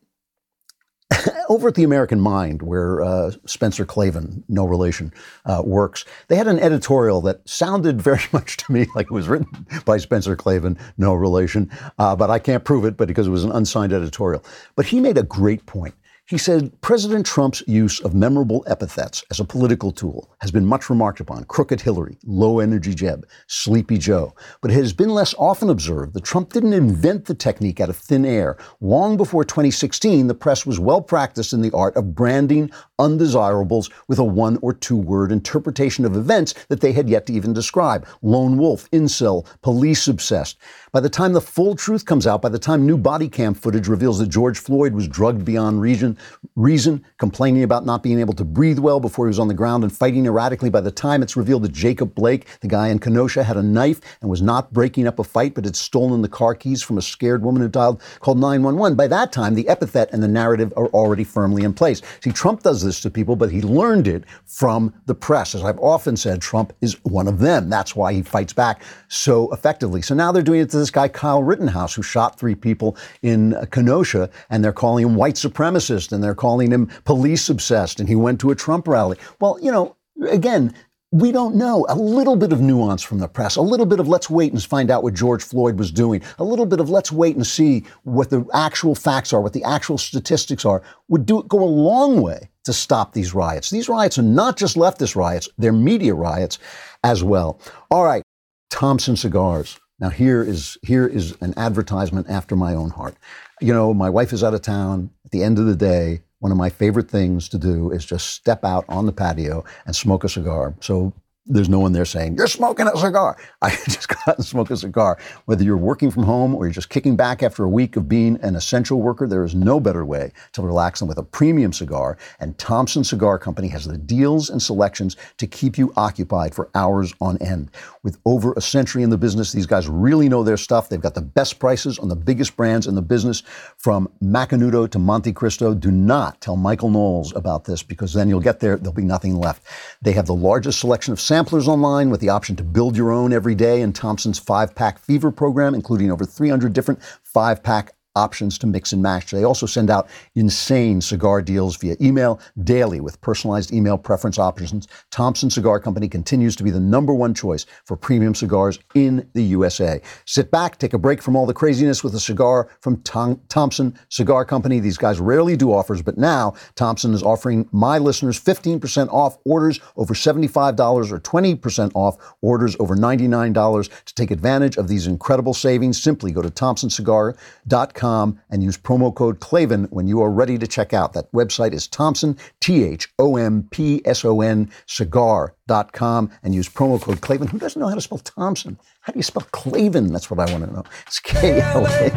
over 1.49 1.69
at 1.69 1.75
the 1.75 1.85
American 1.85 2.21
Mind, 2.21 2.63
where 2.63 3.03
uh, 3.03 3.33
Spencer 3.47 3.85
Klavan, 3.85 4.45
no 4.49 4.65
relation, 4.65 5.13
uh, 5.45 5.63
works, 5.65 6.05
they 6.29 6.37
had 6.37 6.49
an 6.49 6.59
editorial 6.59 7.21
that 7.23 7.47
sounded 7.49 8.01
very 8.11 8.23
much 8.33 8.57
to 8.59 8.73
me 8.73 8.87
like 8.95 9.07
it 9.07 9.13
was 9.13 9.29
written 9.29 9.67
by 9.85 9.99
Spencer 9.99 10.37
Klavan, 10.37 10.79
no 10.99 11.15
relation, 11.15 11.71
uh, 11.99 12.17
but 12.17 12.31
I 12.31 12.39
can't 12.39 12.65
prove 12.65 12.85
it, 12.85 12.97
but 12.97 13.09
because 13.09 13.27
it 13.27 13.31
was 13.31 13.45
an 13.45 13.53
unsigned 13.53 13.93
editorial. 13.93 14.45
But 14.77 14.87
he 14.87 15.01
made 15.01 15.19
a 15.19 15.23
great 15.23 15.67
point. 15.67 15.95
He 16.29 16.39
said 16.39 16.81
President 16.81 17.27
Trump's 17.27 17.65
use 17.67 17.99
of 17.99 18.15
memorable 18.15 18.65
epithets 18.69 19.25
as 19.33 19.41
a 19.41 19.45
political 19.45 19.91
tool 19.91 20.33
has 20.39 20.53
been 20.53 20.65
much 20.65 20.89
remarked 20.89 21.19
upon 21.19 21.43
crooked 21.45 21.81
Hillary, 21.81 22.17
low 22.25 22.61
energy 22.61 22.95
Jeb, 22.95 23.27
sleepy 23.49 23.99
Joe. 23.99 24.33
But 24.61 24.71
it 24.71 24.75
has 24.75 24.93
been 24.93 25.11
less 25.11 25.35
often 25.37 25.69
observed 25.69 26.15
that 26.15 26.23
Trump 26.23 26.53
didn't 26.53 26.75
invent 26.75 27.25
the 27.25 27.35
technique 27.35 27.81
out 27.81 27.89
of 27.89 27.97
thin 27.97 28.25
air. 28.25 28.57
Long 28.81 29.17
before 29.17 29.45
2016, 29.45 30.29
the 30.29 30.35
press 30.35 30.65
was 30.65 30.79
well 30.79 31.03
practiced 31.03 31.53
in 31.53 31.61
the 31.61 31.73
art 31.73 31.97
of 31.97 32.15
branding 32.15 32.71
undesirables 33.01 33.91
with 34.07 34.21
a 34.21 34.25
one 34.25 34.59
or 34.63 34.73
two 34.73 34.97
word 34.97 35.33
interpretation 35.33 36.05
of 36.05 36.17
events 36.17 36.55
that 36.69 36.81
they 36.81 36.93
had 36.93 37.09
yet 37.09 37.27
to 37.27 37.33
even 37.33 37.53
describe 37.53 38.07
lone 38.23 38.57
wolf, 38.57 38.89
incel, 38.93 39.45
police 39.61 40.07
obsessed. 40.07 40.57
By 40.93 41.01
the 41.01 41.09
time 41.09 41.33
the 41.33 41.41
full 41.41 41.75
truth 41.75 42.05
comes 42.05 42.27
out, 42.27 42.43
by 42.43 42.51
the 42.51 42.59
time 42.59 42.85
new 42.85 42.99
body 42.99 43.27
cam 43.27 43.55
footage 43.55 43.89
reveals 43.89 44.19
that 44.19 44.29
George 44.29 44.59
Floyd 44.59 44.93
was 44.93 45.09
drugged 45.09 45.43
beyond 45.43 45.81
reason, 45.81 46.19
reason, 46.55 47.03
complaining 47.17 47.63
about 47.63 47.87
not 47.87 48.03
being 48.03 48.21
able 48.21 48.35
to 48.35 48.45
breathe 48.45 48.79
well 48.79 49.01
before 49.01 49.25
he 49.25 49.29
was 49.29 49.39
on 49.39 49.49
the 49.49 49.55
ground 49.55 49.85
and 49.85 49.97
fighting 49.97 50.27
erratically, 50.27 50.69
by 50.69 50.83
the 50.83 50.91
time 50.91 51.23
it's 51.23 51.35
revealed 51.35 51.63
that 51.63 51.73
Jacob 51.73 52.15
Blake, 52.15 52.47
the 52.61 52.69
guy 52.69 52.89
in 52.89 52.99
Kenosha, 52.99 53.43
had 53.43 53.57
a 53.57 53.63
knife 53.63 54.03
and 54.21 54.29
was 54.29 54.43
not 54.43 54.71
breaking 54.71 55.07
up 55.07 55.19
a 55.19 55.25
fight 55.25 55.55
but 55.55 55.65
had 55.65 55.77
stolen 55.77 56.21
the 56.21 56.29
car 56.29 56.55
keys 56.55 56.83
from 56.83 56.99
a 56.99 57.03
scared 57.03 57.43
woman 57.43 57.63
who 57.63 57.69
dialed 57.69 58.03
called 58.21 58.39
911, 58.39 58.95
by 58.95 59.07
that 59.07 59.33
time 59.33 59.55
the 59.55 59.67
epithet 59.71 60.13
and 60.13 60.23
the 60.23 60.29
narrative 60.29 60.75
are 60.77 60.89
already 60.89 61.25
firmly 61.25 61.65
in 61.65 61.73
place. 61.73 62.03
See, 62.21 62.33
Trump 62.33 62.63
does 62.63 62.85
this 62.85 63.01
to 63.01 63.09
people, 63.09 63.35
but 63.35 63.51
he 63.51 63.63
learned 63.63 64.09
it 64.09 64.25
from 64.45 64.93
the 65.07 65.15
press. 65.15 65.55
As 65.55 65.65
I've 65.65 65.79
often 65.79 66.19
said, 66.19 66.43
Trump 66.43 66.75
is 66.83 67.03
one 67.05 67.29
of 67.29 67.39
them. 67.39 67.71
That's 67.71 67.97
why 67.97 68.13
he 68.13 68.21
fights 68.21 68.53
back 68.53 68.83
so 69.09 69.51
effectively. 69.55 70.03
So 70.03 70.15
now 70.15 70.33
they're 70.33 70.43
doing 70.43 70.61
it 70.61 70.69
to 70.69 70.82
this 70.83 70.91
guy, 70.91 71.09
Kyle 71.09 71.43
Rittenhouse, 71.43 71.95
who 71.95 72.03
shot 72.03 72.39
three 72.39 72.55
people 72.55 72.97
in 73.23 73.55
uh, 73.55 73.65
Kenosha, 73.71 74.29
and 74.51 74.65
they're 74.65 74.73
calling 74.73 75.07
him 75.07 75.15
white 75.15 75.37
supremacist 75.37 76.13
and 76.13 76.23
they're 76.23 76.35
calling 76.35 76.71
him 76.71 76.87
police 77.05 77.49
obsessed, 77.49 78.01
and 78.01 78.09
he 78.09 78.17
went 78.17 78.41
to 78.41 78.51
a 78.51 78.55
Trump 78.55 78.89
rally. 78.89 79.17
Well, 79.41 79.59
you 79.63 79.71
know, 79.71 79.97
again, 80.29 80.75
we 81.13 81.31
don't 81.31 81.55
know. 81.55 81.85
A 81.91 81.95
little 81.95 82.37
bit 82.37 82.53
of 82.53 82.61
nuance 82.61 83.03
from 83.03 83.19
the 83.19 83.29
press, 83.29 83.57
a 83.57 83.63
little 83.63 83.87
bit 83.87 84.01
of 84.01 84.09
let's 84.09 84.31
wait 84.31 84.53
and 84.53 84.63
find 84.63 84.91
out 84.91 85.03
what 85.03 85.15
George 85.15 85.43
Floyd 85.43 85.79
was 85.79 85.93
doing, 85.93 86.23
a 86.39 86.45
little 86.45 86.67
bit 86.67 86.81
of 86.81 86.89
let's 86.89 87.13
wait 87.13 87.37
and 87.37 87.47
see 87.47 87.85
what 88.05 88.31
the 88.31 88.47
actual 88.55 88.95
facts 88.95 89.33
are, 89.33 89.41
what 89.41 89.53
the 89.53 89.65
actual 89.65 89.99
statistics 89.99 90.65
are, 90.65 90.83
would 91.09 91.27
do 91.27 91.43
go 91.45 91.63
a 91.63 91.65
long 91.65 92.23
way 92.23 92.49
to 92.65 92.73
stop 92.73 93.13
these 93.13 93.35
riots. 93.35 93.69
These 93.69 93.91
riots 93.91 94.19
are 94.19 94.23
not 94.23 94.57
just 94.57 94.75
leftist 94.77 95.15
riots, 95.15 95.49
they're 95.59 95.73
media 95.73 96.15
riots 96.15 96.59
as 97.05 97.23
well. 97.23 97.61
All 97.91 98.05
right, 98.05 98.23
Thompson 98.71 99.17
cigars. 99.17 99.79
Now 100.03 100.09
here 100.09 100.43
is 100.43 100.77
here 100.83 101.07
is 101.07 101.37
an 101.41 101.55
advertisement 101.57 102.29
after 102.29 102.57
my 102.57 102.75
own 102.75 102.91
heart. 102.91 103.15
You 103.61 103.73
know, 103.73 103.95
my 103.95 104.11
wife 104.11 104.33
is 104.33 104.43
out 104.43 104.53
of 104.53 104.61
town. 104.61 105.11
At 105.25 105.31
the 105.31 105.45
end 105.45 105.61
of 105.61 105.67
the 105.67 105.77
day, 105.77 106.23
one 106.41 106.51
of 106.51 106.59
my 106.59 106.71
favorite 106.71 107.09
things 107.09 107.49
to 107.51 107.59
do 107.59 107.93
is 107.93 108.05
just 108.05 108.31
step 108.31 108.65
out 108.65 108.85
on 108.89 109.07
the 109.07 109.13
patio 109.13 109.65
and 109.87 109.95
smoke 109.95 110.25
a 110.25 110.29
cigar. 110.29 110.75
So 110.81 111.13
there's 111.47 111.69
no 111.69 111.81
one 111.81 111.93
there 111.93 112.05
saying, 112.05 112.37
You're 112.37 112.47
smoking 112.47 112.87
a 112.87 112.97
cigar. 112.97 113.37
I 113.63 113.71
just 113.71 114.09
go 114.09 114.17
out 114.27 114.37
and 114.37 114.47
smoke 114.47 114.71
a 114.71 114.77
cigar. 114.77 115.19
Whether 115.47 115.65
you're 115.65 115.77
working 115.77 116.11
from 116.11 116.23
home 116.23 116.55
or 116.55 116.67
you're 116.67 116.73
just 116.73 116.89
kicking 116.89 117.17
back 117.17 117.43
after 117.43 117.65
a 117.65 117.69
week 117.69 117.97
of 117.97 118.09
being 118.09 118.39
an 118.43 118.55
essential 118.55 119.01
worker, 119.01 119.27
there 119.27 119.45
is 119.45 119.55
no 119.55 119.81
better 119.81 120.05
way 120.05 120.33
to 120.53 120.63
relax 120.63 121.01
than 121.01 121.09
with 121.09 121.19
a 121.19 121.23
premium 121.23 121.73
cigar. 121.73 122.17
And 122.39 122.57
Thompson 122.59 123.03
Cigar 123.03 123.39
Company 123.39 123.69
has 123.69 123.87
the 123.87 123.99
deals 123.99 124.51
and 124.51 124.63
selections 124.63 125.17
to 125.39 125.47
keep 125.47 125.77
you 125.77 125.93
occupied 125.97 126.55
for 126.55 126.71
hours 126.75 127.13
on 127.21 127.39
end. 127.39 127.71
With 128.05 128.19
over 128.25 128.53
a 128.55 128.61
century 128.61 129.05
in 129.05 129.11
the 129.11 129.19
business, 129.19 129.53
these 129.53 129.67
guys 129.67 129.89
really 129.89 130.29
know 130.29 130.43
their 130.43 130.57
stuff. 130.57 130.89
They've 130.89 131.01
got 131.01 131.15
the 131.15 131.21
best 131.21 131.61
prices 131.61 132.01
on 132.01 132.09
the 132.09 132.17
biggest 132.17 132.57
brands 132.57 132.89
in 132.89 132.97
the 132.97 133.03
business, 133.03 133.45
from 133.79 134.09
Macanudo 134.21 134.91
to 134.91 134.99
Montecristo. 134.99 135.79
Do 135.79 135.93
not 135.93 136.41
tell 136.41 136.57
Michael 136.57 136.91
Knowles 136.91 137.33
about 137.37 137.65
this 137.65 137.85
because 137.85 138.13
then 138.13 138.29
you'll 138.29 138.41
get 138.41 138.59
there, 138.59 138.77
there'll 138.77 138.93
be 138.93 139.03
nothing 139.03 139.37
left. 139.37 139.63
They 140.03 140.13
have 140.13 140.27
the 140.27 140.35
largest 140.35 140.81
selection 140.81 141.13
of 141.13 141.21
samplers 141.21 141.69
online 141.69 142.11
with 142.11 142.21
the 142.21 142.31
option 142.31 142.57
to 142.57 142.65
build 142.65 142.97
your 142.97 143.13
own 143.13 143.33
every 143.33 143.55
day 143.55 143.83
in 143.83 143.93
Thompson's 143.93 144.41
five 144.41 144.75
pack 144.75 144.99
fever 144.99 145.31
program, 145.31 145.73
including 145.73 146.11
over 146.11 146.25
300 146.25 146.73
different 146.73 147.01
five 147.23 147.63
pack 147.63 147.95
options 148.15 148.59
to 148.59 148.67
mix 148.67 148.93
and 148.93 149.03
match. 149.03 149.31
They 149.31 149.45
also 149.45 149.67
send 149.67 149.91
out 149.91 150.09
insane 150.35 151.01
cigar 151.01 151.43
deals 151.43 151.77
via 151.77 151.97
email 152.01 152.41
daily 152.63 153.01
with 153.01 153.21
personalized 153.21 153.73
email 153.73 153.97
preference 153.97 154.39
options. 154.39 154.87
Thompson 155.11 155.51
Cigar 155.51 155.81
Company 155.81 156.09
continues 156.09 156.57
to 156.57 156.65
be 156.65 156.71
the 156.71 156.81
number 156.81 157.15
one 157.15 157.35
choice 157.35 157.67
for 157.85 157.97
premium 157.97 158.35
cigars 158.35 158.79
in 158.95 159.29
the 159.35 159.43
USA. 159.43 160.01
Sit 160.27 160.51
back, 160.51 160.79
take 160.79 160.93
a 160.93 160.99
break 160.99 161.23
from 161.23 161.37
all 161.37 161.47
the 161.47 161.55
craziness 161.55 162.05
with 162.05 162.15
a 162.15 162.21
cigar 162.21 162.69
from 162.81 163.01
Tom- 163.03 163.41
Thompson 163.49 163.99
Cigar 164.09 164.45
Company. 164.45 164.81
These 164.81 164.99
guys 164.99 165.19
rarely 165.21 165.57
do 165.57 165.73
offers, 165.73 166.03
but 166.03 166.19
now 166.19 166.55
Thompson 166.75 167.15
is 167.15 167.23
offering 167.23 167.69
my 167.73 167.99
listeners 167.99 168.39
15% 168.39 169.09
off 169.09 169.39
orders 169.45 169.81
over 169.97 170.15
$75 170.15 171.13
or 171.13 171.21
20% 171.21 171.93
off 171.95 172.17
orders 172.43 172.77
over 172.79 172.95
$99 172.97 174.05
to 174.05 174.15
take 174.15 174.31
advantage 174.31 174.77
of 174.77 174.89
these 174.89 175.07
incredible 175.07 175.55
savings. 175.55 176.03
Simply 176.03 176.33
go 176.33 176.43
to 176.43 176.51
thompsoncigar.com 176.51 178.02
and 178.03 178.63
use 178.63 178.77
promo 178.77 179.15
code 179.15 179.41
Klavan 179.41 179.85
when 179.85 180.07
you 180.07 180.23
are 180.23 180.31
ready 180.31 180.59
to 180.59 180.67
check 180.67 180.93
out. 180.93 181.13
That 181.13 181.31
website 181.33 181.73
is 181.73 181.87
Thompson, 181.87 182.37
T 182.61 182.85
H 182.85 183.09
O 183.19 183.37
M 183.37 183.69
P 183.71 184.03
S 184.05 184.25
O 184.25 184.41
N, 184.41 184.71
cigar.com, 184.87 186.31
and 186.43 186.55
use 186.55 186.69
promo 186.69 187.01
code 187.01 187.21
Klavan. 187.21 187.49
Who 187.49 187.59
doesn't 187.59 187.81
know 187.81 187.89
how 187.89 187.95
to 187.95 188.01
spell 188.01 188.19
Thompson? 188.19 188.79
How 189.01 189.13
do 189.13 189.19
you 189.19 189.23
spell 189.23 189.47
Klavan? 189.53 190.13
That's 190.13 190.31
what 190.31 190.41
I 190.41 190.51
want 190.53 190.65
to 190.65 190.73
know. 190.73 190.85
It's 191.07 191.21
K 191.21 191.61
L 191.61 191.87
A. 191.87 192.11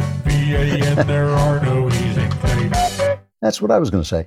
there 1.04 1.30
are 1.30 1.60
no 1.64 1.88
easy 1.88 2.28
That's 3.40 3.62
what 3.62 3.70
I 3.70 3.78
was 3.78 3.90
going 3.90 4.02
to 4.02 4.08
say. 4.08 4.26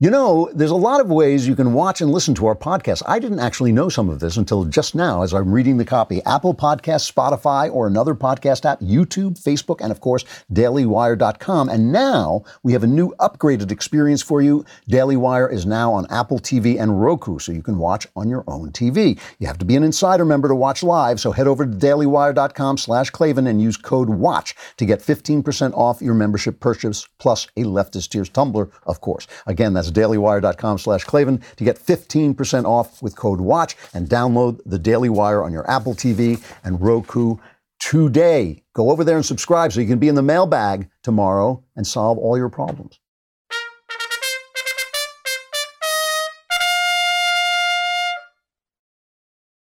You 0.00 0.10
know, 0.10 0.48
there's 0.54 0.70
a 0.70 0.76
lot 0.76 1.00
of 1.00 1.10
ways 1.10 1.48
you 1.48 1.56
can 1.56 1.72
watch 1.72 2.00
and 2.00 2.12
listen 2.12 2.32
to 2.36 2.46
our 2.46 2.54
podcast. 2.54 3.02
I 3.04 3.18
didn't 3.18 3.40
actually 3.40 3.72
know 3.72 3.88
some 3.88 4.08
of 4.08 4.20
this 4.20 4.36
until 4.36 4.64
just 4.64 4.94
now 4.94 5.22
as 5.22 5.34
I'm 5.34 5.50
reading 5.50 5.76
the 5.76 5.84
copy. 5.84 6.22
Apple 6.24 6.54
Podcasts, 6.54 7.12
Spotify, 7.12 7.68
or 7.68 7.88
another 7.88 8.14
podcast 8.14 8.64
app, 8.64 8.78
YouTube, 8.78 9.42
Facebook, 9.42 9.80
and 9.80 9.90
of 9.90 10.00
course, 10.00 10.24
dailywire.com. 10.52 11.68
And 11.68 11.90
now 11.90 12.44
we 12.62 12.72
have 12.74 12.84
a 12.84 12.86
new 12.86 13.12
upgraded 13.18 13.72
experience 13.72 14.22
for 14.22 14.40
you. 14.40 14.64
Daily 14.86 15.16
Wire 15.16 15.48
is 15.48 15.66
now 15.66 15.92
on 15.92 16.06
Apple 16.10 16.38
TV 16.38 16.80
and 16.80 17.02
Roku, 17.02 17.40
so 17.40 17.50
you 17.50 17.64
can 17.64 17.78
watch 17.78 18.06
on 18.14 18.28
your 18.28 18.44
own 18.46 18.70
TV. 18.70 19.18
You 19.40 19.48
have 19.48 19.58
to 19.58 19.64
be 19.64 19.74
an 19.74 19.82
insider 19.82 20.24
member 20.24 20.46
to 20.46 20.54
watch 20.54 20.84
live, 20.84 21.18
so 21.18 21.32
head 21.32 21.48
over 21.48 21.66
to 21.66 21.72
dailywire.com 21.72 22.78
slash 22.78 23.10
Klavan 23.10 23.48
and 23.48 23.60
use 23.60 23.76
code 23.76 24.10
WATCH 24.10 24.54
to 24.76 24.86
get 24.86 25.00
15% 25.00 25.74
off 25.74 26.00
your 26.00 26.14
membership 26.14 26.60
purchase, 26.60 27.08
plus 27.18 27.48
a 27.56 27.64
leftist 27.64 28.10
tears 28.10 28.28
tumbler, 28.28 28.70
of 28.86 29.00
course. 29.00 29.26
Again, 29.48 29.74
that's 29.74 29.87
dailywire.com 29.92 30.78
slash 30.78 31.04
Klavan 31.04 31.42
to 31.56 31.64
get 31.64 31.78
15% 31.78 32.64
off 32.64 33.02
with 33.02 33.16
code 33.16 33.40
WATCH 33.40 33.76
and 33.94 34.08
download 34.08 34.60
the 34.64 34.78
Daily 34.78 35.08
Wire 35.08 35.42
on 35.42 35.52
your 35.52 35.68
Apple 35.70 35.94
TV 35.94 36.42
and 36.64 36.80
Roku 36.80 37.36
today. 37.78 38.62
Go 38.74 38.90
over 38.90 39.04
there 39.04 39.16
and 39.16 39.26
subscribe 39.26 39.72
so 39.72 39.80
you 39.80 39.86
can 39.86 39.98
be 39.98 40.08
in 40.08 40.14
the 40.14 40.22
mailbag 40.22 40.88
tomorrow 41.02 41.62
and 41.76 41.86
solve 41.86 42.18
all 42.18 42.36
your 42.36 42.48
problems. 42.48 42.98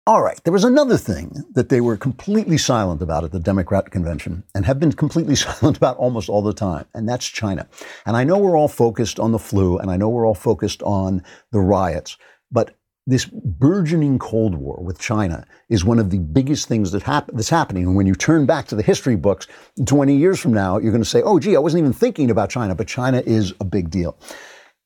All 0.07 0.23
right, 0.23 0.43
there 0.43 0.51
was 0.51 0.63
another 0.63 0.97
thing 0.97 1.43
that 1.53 1.69
they 1.69 1.79
were 1.79 1.95
completely 1.95 2.57
silent 2.57 3.03
about 3.03 3.23
at 3.23 3.31
the 3.31 3.39
Democrat 3.39 3.91
convention 3.91 4.43
and 4.55 4.65
have 4.65 4.79
been 4.79 4.93
completely 4.93 5.35
silent 5.35 5.77
about 5.77 5.97
almost 5.97 6.27
all 6.27 6.41
the 6.41 6.55
time, 6.55 6.85
and 6.95 7.07
that's 7.07 7.27
China. 7.27 7.69
And 8.07 8.17
I 8.17 8.23
know 8.23 8.39
we're 8.39 8.57
all 8.57 8.67
focused 8.67 9.19
on 9.19 9.31
the 9.31 9.37
flu, 9.37 9.77
and 9.77 9.91
I 9.91 9.97
know 9.97 10.09
we're 10.09 10.25
all 10.25 10.33
focused 10.33 10.81
on 10.81 11.23
the 11.51 11.59
riots, 11.59 12.17
but 12.51 12.75
this 13.05 13.25
burgeoning 13.25 14.17
Cold 14.17 14.55
War 14.55 14.81
with 14.81 14.97
China 14.99 15.45
is 15.69 15.85
one 15.85 15.99
of 15.99 16.09
the 16.09 16.19
biggest 16.19 16.67
things 16.67 16.91
that 16.93 17.03
hap- 17.03 17.29
that's 17.33 17.49
happening. 17.49 17.83
And 17.83 17.95
when 17.95 18.07
you 18.07 18.15
turn 18.15 18.47
back 18.47 18.65
to 18.67 18.75
the 18.75 18.83
history 18.83 19.15
books 19.15 19.45
20 19.85 20.15
years 20.15 20.39
from 20.39 20.51
now, 20.53 20.79
you're 20.79 20.91
going 20.91 21.03
to 21.03 21.09
say, 21.09 21.21
oh, 21.21 21.39
gee, 21.39 21.55
I 21.55 21.59
wasn't 21.59 21.81
even 21.81 21.93
thinking 21.93 22.31
about 22.31 22.49
China, 22.49 22.73
but 22.73 22.87
China 22.87 23.21
is 23.23 23.53
a 23.59 23.65
big 23.65 23.91
deal. 23.91 24.17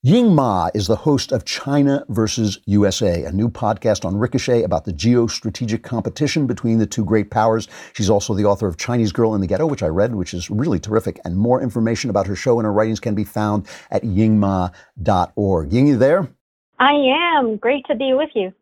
Ying 0.06 0.36
Ma 0.36 0.70
is 0.76 0.86
the 0.86 0.96
host 0.96 1.32
of 1.32 1.46
China 1.46 2.06
versus 2.10 2.60
USA, 2.68 3.24
a 3.24 3.32
new 3.32 3.50
podcast 3.50 4.06
on 4.06 4.16
Ricochet 4.16 4.62
about 4.62 4.86
the 4.86 4.94
geostrategic 4.94 5.82
competition 5.82 6.46
between 6.46 6.78
the 6.78 6.86
two 6.86 7.04
great 7.04 7.32
powers. 7.32 7.68
She's 7.94 8.08
also 8.08 8.36
the 8.36 8.46
author 8.46 8.68
of 8.68 8.78
Chinese 8.78 9.12
Girl 9.12 9.34
in 9.34 9.42
the 9.42 9.48
Ghetto, 9.48 9.66
which 9.66 9.82
I 9.82 9.88
read, 9.88 10.14
which 10.14 10.36
is 10.36 10.52
really 10.52 10.80
terrific. 10.80 11.20
And 11.26 11.36
more 11.36 11.60
information 11.60 12.12
about 12.12 12.28
her 12.28 12.36
show 12.36 12.60
and 12.60 12.68
her 12.68 12.72
writings 12.72 13.00
can 13.00 13.16
be 13.16 13.24
found 13.24 13.68
at 13.90 14.04
yingma.org. 14.04 15.74
Ying, 15.74 15.88
you 15.88 15.98
there? 15.98 16.30
I 16.78 16.92
am. 17.40 17.58
Great 17.58 17.88
to 17.88 17.96
be 17.96 18.14
with 18.14 18.30
you. 18.36 18.54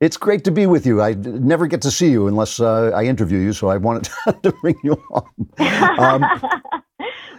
It's 0.00 0.16
great 0.16 0.44
to 0.44 0.50
be 0.50 0.66
with 0.66 0.86
you. 0.86 1.02
I 1.02 1.12
never 1.12 1.66
get 1.66 1.82
to 1.82 1.90
see 1.90 2.10
you 2.10 2.26
unless 2.26 2.58
uh, 2.58 2.90
I 2.94 3.04
interview 3.04 3.36
you, 3.36 3.52
so 3.52 3.68
I 3.68 3.76
wanted 3.76 4.08
to 4.42 4.52
bring 4.62 4.76
you 4.82 4.94
on. 5.10 5.24
Um, 6.00 6.24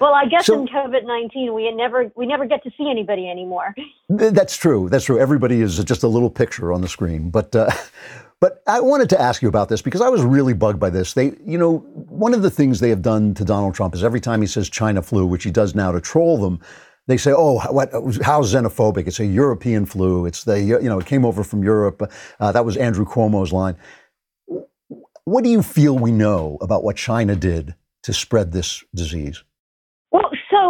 well, 0.01 0.15
I 0.15 0.25
guess 0.25 0.47
so, 0.47 0.59
in 0.59 0.67
COVID 0.67 1.05
nineteen, 1.05 1.53
we 1.53 1.71
never 1.71 2.11
we 2.15 2.25
never 2.25 2.45
get 2.45 2.63
to 2.63 2.71
see 2.77 2.89
anybody 2.89 3.29
anymore. 3.29 3.75
That's 4.09 4.57
true. 4.57 4.89
That's 4.89 5.05
true. 5.05 5.19
Everybody 5.19 5.61
is 5.61 5.81
just 5.83 6.01
a 6.01 6.07
little 6.07 6.29
picture 6.29 6.73
on 6.73 6.81
the 6.81 6.87
screen. 6.87 7.29
But 7.29 7.55
uh, 7.55 7.69
but 8.41 8.63
I 8.67 8.81
wanted 8.81 9.09
to 9.11 9.21
ask 9.21 9.43
you 9.43 9.47
about 9.47 9.69
this 9.69 9.81
because 9.81 10.01
I 10.01 10.09
was 10.09 10.23
really 10.23 10.53
bugged 10.53 10.79
by 10.79 10.89
this. 10.89 11.13
They, 11.13 11.33
you 11.45 11.57
know, 11.57 11.77
one 11.93 12.33
of 12.33 12.41
the 12.41 12.49
things 12.49 12.79
they 12.79 12.89
have 12.89 13.03
done 13.03 13.35
to 13.35 13.45
Donald 13.45 13.75
Trump 13.75 13.93
is 13.93 14.03
every 14.03 14.19
time 14.19 14.41
he 14.41 14.47
says 14.47 14.69
China 14.69 15.03
flu, 15.03 15.25
which 15.25 15.43
he 15.43 15.51
does 15.51 15.75
now 15.75 15.91
to 15.91 16.01
troll 16.01 16.37
them, 16.37 16.59
they 17.05 17.17
say, 17.17 17.31
"Oh, 17.31 17.59
what? 17.71 17.91
How 18.23 18.41
xenophobic? 18.41 19.07
It's 19.07 19.19
a 19.19 19.25
European 19.25 19.85
flu. 19.85 20.25
It's 20.25 20.43
the 20.43 20.59
you 20.59 20.81
know 20.81 20.99
it 20.99 21.05
came 21.05 21.25
over 21.25 21.43
from 21.43 21.63
Europe." 21.63 22.11
Uh, 22.39 22.51
that 22.51 22.65
was 22.65 22.75
Andrew 22.75 23.05
Cuomo's 23.05 23.53
line. 23.53 23.77
What 25.25 25.43
do 25.43 25.51
you 25.51 25.61
feel 25.61 25.95
we 25.97 26.11
know 26.11 26.57
about 26.59 26.83
what 26.83 26.95
China 26.95 27.35
did 27.35 27.75
to 28.03 28.13
spread 28.13 28.51
this 28.51 28.83
disease? 28.95 29.43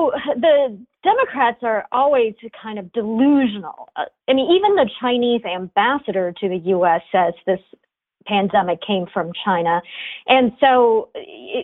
The 0.09 0.77
Democrats 1.03 1.59
are 1.63 1.85
always 1.91 2.33
kind 2.61 2.79
of 2.79 2.91
delusional. 2.93 3.89
Uh, 3.95 4.05
I 4.27 4.33
mean, 4.33 4.51
even 4.51 4.75
the 4.75 4.89
Chinese 4.99 5.41
ambassador 5.45 6.33
to 6.39 6.49
the 6.49 6.57
U.S. 6.57 7.01
says 7.11 7.33
this 7.45 7.59
pandemic 8.25 8.79
came 8.85 9.05
from 9.13 9.31
China. 9.43 9.81
And 10.27 10.51
so 10.59 11.09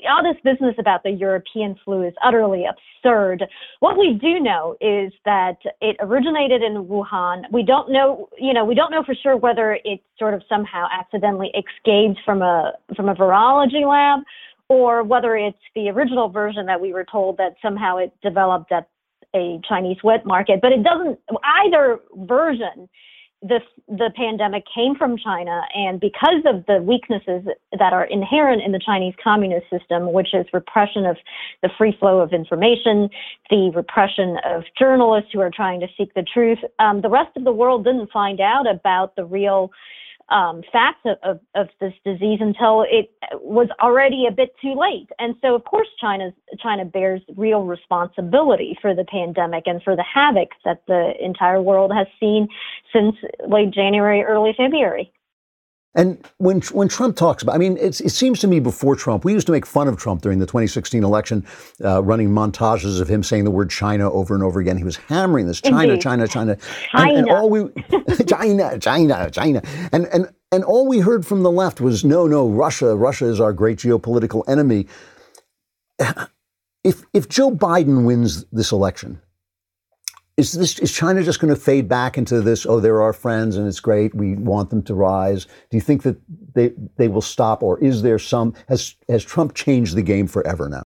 all 0.10 0.24
this 0.24 0.42
business 0.44 0.76
about 0.80 1.04
the 1.04 1.12
European 1.12 1.76
flu 1.84 2.04
is 2.04 2.14
utterly 2.24 2.66
absurd. 2.66 3.44
What 3.80 3.98
we 3.98 4.18
do 4.20 4.40
know 4.40 4.76
is 4.82 5.14
that 5.26 5.58
it 5.82 5.98
originated 6.00 6.64
in 6.64 6.86
Wuhan. 6.86 7.44
We 7.52 7.64
don't 7.64 7.92
know, 7.92 8.30
you 8.38 8.54
know, 8.54 8.66
we 8.66 8.76
don't 8.76 8.92
know 8.92 9.04
for 9.04 9.16
sure 9.16 9.38
whether 9.38 9.80
it 9.84 10.02
sort 10.18 10.34
of 10.34 10.42
somehow 10.50 10.88
accidentally 10.92 11.50
escaped 11.50 12.20
from 12.26 12.42
a 12.42 12.74
from 12.96 13.10
a 13.10 13.16
virology 13.16 13.88
lab 13.88 14.22
or 14.70 15.04
whether 15.04 15.36
it's 15.36 15.58
the 15.76 15.90
original 15.90 16.30
version 16.30 16.66
that 16.66 16.82
we 16.82 16.94
were 16.94 17.06
told 17.10 17.38
that 17.38 17.56
somehow 17.62 17.98
it 17.98 18.14
developed 18.22 18.72
at 18.72 18.90
a 19.36 19.60
Chinese 19.68 19.98
wet 20.04 20.26
market. 20.26 20.60
But 20.62 20.72
it 20.72 20.84
doesn't 20.84 21.20
either 21.44 22.00
version 22.16 22.90
the 23.42 23.60
the 23.88 24.12
pandemic 24.16 24.64
came 24.74 24.96
from 24.96 25.16
China, 25.18 25.62
and 25.76 26.00
because 26.00 26.44
of 26.46 26.66
the 26.66 26.82
weaknesses 26.82 27.48
that 27.78 27.94
are 27.94 28.06
inherent 28.06 28.64
in 28.64 28.72
the 28.72 28.80
Chinese 28.84 29.14
communist 29.24 29.70
system, 29.70 30.12
which 30.12 30.34
is 30.34 30.46
repression 30.54 31.06
of 31.06 31.18
the 31.62 31.70
free 31.78 31.96
flow 32.00 32.20
of 32.20 32.34
information, 32.34 33.10
the 33.52 33.72
repression 33.76 34.38
of 34.44 34.64
journalists 34.78 35.30
who 35.32 35.40
are 35.40 35.52
trying 35.52 35.80
to 35.80 35.88
seek 35.98 36.14
the 36.16 36.24
truth, 36.24 36.58
um, 36.80 37.02
the 37.02 37.10
rest 37.10 37.36
of 37.38 37.44
the 37.44 37.52
world 37.52 37.84
didn't 37.84 38.10
find 38.12 38.42
out 38.42 38.68
about 38.70 39.16
the 39.16 39.26
real 39.26 39.72
um, 40.30 40.62
facts 40.72 41.02
of, 41.06 41.18
of, 41.24 41.40
of, 41.56 41.68
this 41.80 41.94
disease 42.04 42.40
until 42.42 42.86
it 42.90 43.10
was 43.34 43.70
already 43.82 44.26
a 44.28 44.32
bit 44.32 44.50
too 44.62 44.74
late. 44.74 45.08
And 45.20 45.36
so, 45.42 45.56
of 45.56 45.64
course, 45.64 45.88
China's, 46.02 46.34
China 46.62 46.84
bears 46.84 47.22
real 47.36 47.64
responsibility 47.64 48.78
for 48.82 48.94
the 48.94 49.06
pandemic 49.06 49.64
and 49.68 49.82
for 49.84 49.96
the 49.96 50.04
havoc 50.04 50.50
that 50.66 50.84
the 50.88 51.14
entire 51.22 51.62
world 51.62 51.92
has 51.96 52.08
seen 52.20 52.48
since 52.92 53.16
late 53.48 53.72
January, 53.72 54.24
early 54.24 54.54
February. 54.58 55.12
And 55.98 56.24
when 56.38 56.62
when 56.62 56.88
Trump 56.88 57.16
talks 57.16 57.42
about, 57.42 57.56
I 57.56 57.58
mean, 57.58 57.76
it 57.78 57.96
seems 57.96 58.40
to 58.42 58.48
me 58.48 58.60
before 58.60 58.96
Trump, 58.96 59.26
we 59.26 59.34
used 59.34 59.48
to 59.48 59.52
make 59.52 59.66
fun 59.66 59.88
of 59.88 59.98
Trump 59.98 60.22
during 60.22 60.38
the 60.38 60.46
2016 60.46 61.04
election, 61.04 61.44
uh, 61.84 62.04
running 62.04 62.30
montages 62.30 63.02
of 63.02 63.10
him 63.10 63.24
saying 63.24 63.46
the 63.46 63.52
word 63.52 63.72
China 63.72 64.10
over 64.12 64.36
and 64.36 64.44
over 64.44 64.60
again. 64.60 64.78
He 64.78 64.84
was 64.84 64.96
hammering 64.96 65.48
this 65.48 65.60
China, 65.60 65.94
Indeed. 65.94 66.02
China, 66.02 66.28
China, 66.28 66.56
China. 66.56 67.10
And, 67.10 67.18
and 67.18 67.30
all 67.30 67.50
we 67.50 67.70
China, 68.28 68.78
China, 68.78 69.32
China, 69.32 69.64
and 69.92 70.06
and 70.14 70.30
and 70.52 70.64
all 70.64 70.88
we 70.88 71.00
heard 71.00 71.26
from 71.26 71.42
the 71.42 71.52
left 71.52 71.82
was 71.82 72.06
no, 72.06 72.28
no, 72.28 72.48
Russia, 72.48 72.96
Russia 72.96 73.26
is 73.26 73.42
our 73.42 73.52
great 73.52 73.80
geopolitical 73.80 74.48
enemy. 74.48 74.88
If 76.84 77.04
if 77.12 77.28
Joe 77.28 77.52
Biden 77.52 78.06
wins 78.06 78.46
this 78.54 78.72
election, 78.72 79.20
is 80.38 80.54
this 80.54 80.78
is 80.80 80.92
China 80.92 81.24
just 81.24 81.40
going 81.40 81.54
to 81.54 81.60
fade 81.60 81.90
back 81.90 82.18
into 82.18 82.42
this? 82.42 82.66
Oh, 82.66 82.80
they're 82.80 83.02
our 83.02 83.14
friends, 83.14 83.58
and 83.58 83.68
it's 83.68 83.80
great. 83.80 84.14
We 84.14 84.36
want 84.36 84.70
them 84.70 84.84
to 84.84 84.94
rise. 84.94 85.46
Do 85.46 85.78
you 85.78 85.82
think 85.82 86.04
that 86.04 86.18
they 86.54 86.74
they 86.96 87.08
will 87.08 87.22
stop, 87.22 87.64
or 87.64 87.80
is 87.84 88.04
there 88.04 88.20
some 88.20 88.54
has 88.70 88.96
has 89.10 89.26
Trump 89.26 89.56
changed 89.56 89.96
the 89.96 90.04
game 90.04 90.28
forever 90.28 90.70
now? 90.70 90.84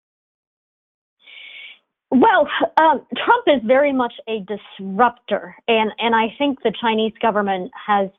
Well, 2.09 2.47
um, 2.77 3.05
Trump 3.15 3.43
is 3.47 3.61
very 3.65 3.93
much 3.93 4.13
a 4.27 4.43
disruptor, 4.47 5.55
and 5.67 5.91
and 5.99 6.15
I 6.15 6.33
think 6.39 6.63
the 6.63 6.73
Chinese 6.81 7.13
government 7.21 7.71
has 7.87 8.09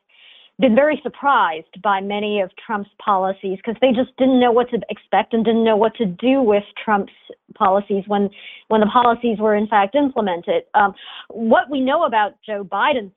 been 0.58 0.74
very 0.74 0.98
surprised 1.02 1.82
by 1.82 2.00
many 2.00 2.40
of 2.40 2.50
Trump's 2.64 2.90
policies 3.04 3.58
because 3.58 3.76
they 3.80 3.92
just 3.92 4.16
didn't 4.16 4.40
know 4.40 4.52
what 4.52 4.70
to 4.70 4.80
expect 4.88 5.34
and 5.34 5.44
didn't 5.44 5.64
know 5.64 5.76
what 5.76 5.94
to 5.96 6.06
do 6.06 6.40
with 6.40 6.64
Trump's 6.82 7.12
policies 7.54 8.04
when 8.06 8.30
when 8.68 8.80
the 8.80 8.86
policies 8.86 9.38
were 9.38 9.54
in 9.54 9.66
fact 9.66 9.94
implemented. 9.94 10.64
Um, 10.74 10.94
what 11.28 11.70
we 11.70 11.80
know 11.80 12.04
about 12.04 12.34
Joe 12.44 12.64
Biden's 12.64 13.12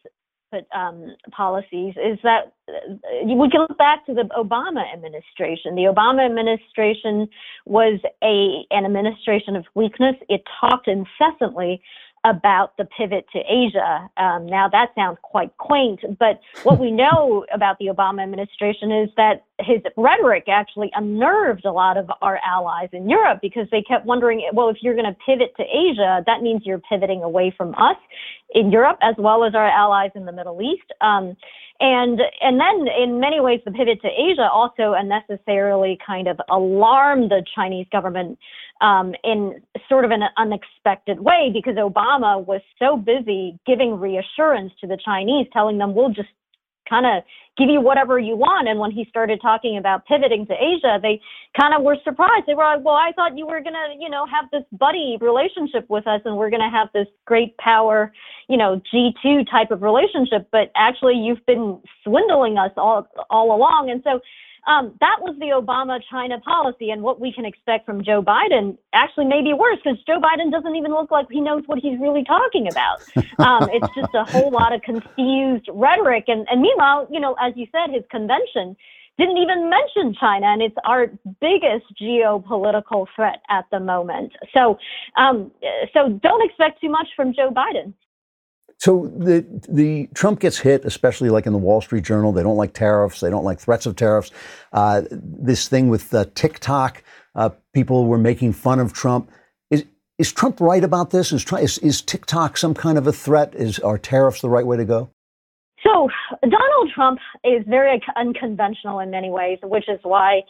um, 0.73 1.15
policies 1.31 1.93
is 1.95 2.17
that 2.23 2.53
uh, 2.67 2.95
we 3.23 3.49
can 3.49 3.61
look 3.61 3.77
back 3.77 4.05
to 4.07 4.13
the 4.13 4.23
Obama 4.37 4.83
administration. 4.93 5.75
The 5.75 5.93
Obama 5.93 6.25
administration 6.25 7.27
was 7.65 7.99
a 8.23 8.65
an 8.75 8.85
administration 8.85 9.55
of 9.55 9.65
weakness. 9.75 10.15
It 10.27 10.41
talked 10.59 10.87
incessantly 10.87 11.81
about 12.23 12.75
the 12.77 12.85
pivot 12.85 13.25
to 13.33 13.39
Asia. 13.39 14.09
Um, 14.17 14.45
now, 14.45 14.67
that 14.69 14.89
sounds 14.95 15.17
quite 15.21 15.55
quaint, 15.57 16.01
but 16.17 16.41
what 16.63 16.79
we 16.79 16.91
know 17.03 17.45
about 17.53 17.77
the 17.79 17.87
Obama 17.87 18.23
administration 18.23 18.91
is 18.91 19.09
that 19.17 19.45
his 19.59 19.81
rhetoric 19.97 20.45
actually 20.47 20.91
unnerved 20.95 21.65
a 21.65 21.71
lot 21.71 21.97
of 21.97 22.09
our 22.21 22.39
allies 22.45 22.89
in 22.93 23.09
Europe 23.09 23.39
because 23.41 23.67
they 23.71 23.81
kept 23.81 24.05
wondering, 24.05 24.47
well, 24.53 24.69
if 24.69 24.77
you're 24.81 24.95
going 24.95 25.05
to 25.05 25.17
pivot 25.25 25.53
to 25.57 25.63
Asia, 25.63 26.23
that 26.25 26.41
means 26.41 26.61
you're 26.65 26.81
pivoting 26.89 27.23
away 27.23 27.53
from 27.55 27.73
us 27.75 27.97
in 28.53 28.71
Europe 28.71 28.97
as 29.01 29.15
well 29.17 29.43
as 29.43 29.55
our 29.55 29.67
allies 29.67 30.11
in 30.15 30.25
the 30.25 30.31
Middle 30.31 30.61
East. 30.61 30.91
Um, 31.01 31.35
and 31.79 32.19
and 32.41 32.59
then 32.59 32.87
in 33.01 33.19
many 33.19 33.39
ways 33.39 33.61
the 33.65 33.71
pivot 33.71 34.01
to 34.01 34.07
Asia 34.07 34.49
also 34.51 34.93
unnecessarily 34.93 35.97
kind 36.05 36.27
of 36.27 36.39
alarmed 36.49 37.31
the 37.31 37.43
Chinese 37.55 37.87
government 37.91 38.37
um, 38.81 39.13
in 39.23 39.61
sort 39.87 40.05
of 40.05 40.11
an 40.11 40.23
unexpected 40.37 41.19
way 41.19 41.51
because 41.53 41.75
Obama 41.75 42.45
was 42.45 42.61
so 42.77 42.97
busy 42.97 43.59
giving 43.65 43.99
reassurance 43.99 44.71
to 44.81 44.87
the 44.87 44.97
Chinese, 45.03 45.47
telling 45.53 45.77
them 45.77 45.95
we'll 45.95 46.13
just 46.13 46.29
kind 46.89 47.05
of 47.05 47.23
give 47.57 47.69
you 47.69 47.81
whatever 47.81 48.17
you 48.17 48.35
want. 48.35 48.67
And 48.67 48.79
when 48.79 48.89
he 48.89 49.05
started 49.09 49.39
talking 49.41 49.77
about 49.77 50.05
pivoting 50.05 50.47
to 50.47 50.53
Asia, 50.53 50.97
they 51.01 51.19
kind 51.59 51.73
of 51.73 51.83
were 51.83 51.97
surprised. 52.03 52.45
They 52.47 52.55
were 52.55 52.63
like, 52.63 52.83
well, 52.83 52.95
I 52.95 53.11
thought 53.15 53.37
you 53.37 53.45
were 53.45 53.61
going 53.61 53.73
to, 53.73 53.95
you 53.99 54.09
know, 54.09 54.25
have 54.25 54.45
this 54.51 54.63
buddy 54.71 55.17
relationship 55.19 55.85
with 55.89 56.07
us 56.07 56.21
and 56.23 56.37
we're 56.37 56.49
going 56.49 56.61
to 56.61 56.69
have 56.69 56.87
this 56.93 57.07
great 57.25 57.57
power, 57.57 58.13
you 58.47 58.57
know, 58.57 58.81
G2 58.93 59.49
type 59.51 59.71
of 59.71 59.81
relationship. 59.81 60.47
But 60.51 60.71
actually, 60.75 61.15
you've 61.15 61.45
been 61.45 61.81
swindling 62.03 62.57
us 62.57 62.71
all, 62.77 63.07
all 63.29 63.55
along. 63.55 63.89
And 63.91 64.01
so 64.03 64.21
um, 64.67 64.93
that 64.99 65.17
was 65.21 65.35
the 65.39 65.47
Obama 65.47 65.99
China 66.09 66.39
policy, 66.39 66.91
and 66.91 67.01
what 67.01 67.19
we 67.19 67.31
can 67.31 67.45
expect 67.45 67.85
from 67.85 68.03
Joe 68.03 68.21
Biden 68.21 68.77
actually 68.93 69.25
may 69.25 69.41
be 69.41 69.53
worse 69.53 69.77
because 69.83 69.99
Joe 70.05 70.19
Biden 70.19 70.51
doesn't 70.51 70.75
even 70.75 70.91
look 70.91 71.11
like 71.11 71.27
he 71.31 71.41
knows 71.41 71.63
what 71.65 71.79
he's 71.79 71.99
really 71.99 72.23
talking 72.23 72.67
about. 72.67 73.01
Um, 73.39 73.69
it's 73.71 73.87
just 73.95 74.13
a 74.15 74.25
whole 74.25 74.51
lot 74.51 74.73
of 74.73 74.81
confused 74.81 75.69
rhetoric, 75.71 76.25
and, 76.27 76.45
and 76.51 76.61
meanwhile, 76.61 77.07
you 77.09 77.21
know, 77.21 77.37
as 77.39 77.53
you 77.55 77.67
said, 77.71 77.93
his 77.93 78.03
convention 78.11 78.75
didn't 79.17 79.37
even 79.37 79.69
mention 79.69 80.15
China, 80.19 80.47
and 80.47 80.61
it's 80.61 80.75
our 80.85 81.07
biggest 81.39 81.85
geopolitical 82.01 83.05
threat 83.15 83.41
at 83.49 83.65
the 83.71 83.79
moment. 83.79 84.33
So, 84.53 84.77
um, 85.15 85.51
so 85.93 86.09
don't 86.09 86.43
expect 86.43 86.81
too 86.81 86.89
much 86.89 87.07
from 87.15 87.33
Joe 87.33 87.51
Biden. 87.51 87.93
So 88.79 89.11
the 89.17 89.45
the 89.67 90.07
Trump 90.13 90.39
gets 90.39 90.57
hit, 90.57 90.85
especially 90.85 91.29
like 91.29 91.45
in 91.45 91.51
the 91.51 91.59
Wall 91.59 91.81
Street 91.81 92.05
Journal. 92.05 92.31
They 92.31 92.43
don't 92.43 92.55
like 92.55 92.73
tariffs. 92.73 93.19
They 93.19 93.29
don't 93.29 93.43
like 93.43 93.59
threats 93.59 93.85
of 93.85 93.97
tariffs. 93.97 94.31
Uh, 94.71 95.01
this 95.11 95.67
thing 95.67 95.89
with 95.89 96.13
uh, 96.13 96.25
TikTok, 96.33 97.03
uh, 97.35 97.49
people 97.73 98.05
were 98.05 98.17
making 98.17 98.53
fun 98.53 98.79
of 98.79 98.93
Trump. 98.93 99.29
Is 99.69 99.83
is 100.17 100.31
Trump 100.31 100.61
right 100.61 100.83
about 100.83 101.09
this? 101.11 101.33
Is, 101.33 101.45
is 101.59 101.77
is 101.79 102.01
TikTok 102.01 102.55
some 102.55 102.73
kind 102.73 102.97
of 102.97 103.05
a 103.05 103.11
threat? 103.11 103.53
Is 103.53 103.79
are 103.79 103.97
tariffs 103.97 104.39
the 104.41 104.49
right 104.49 104.65
way 104.65 104.77
to 104.77 104.85
go? 104.85 105.09
So 105.83 106.07
Donald 106.41 106.91
Trump 106.95 107.19
is 107.43 107.63
very 107.67 108.01
unconventional 108.15 108.99
in 108.99 109.11
many 109.11 109.29
ways, 109.29 109.59
which 109.61 109.89
is 109.89 109.99
why 110.03 110.41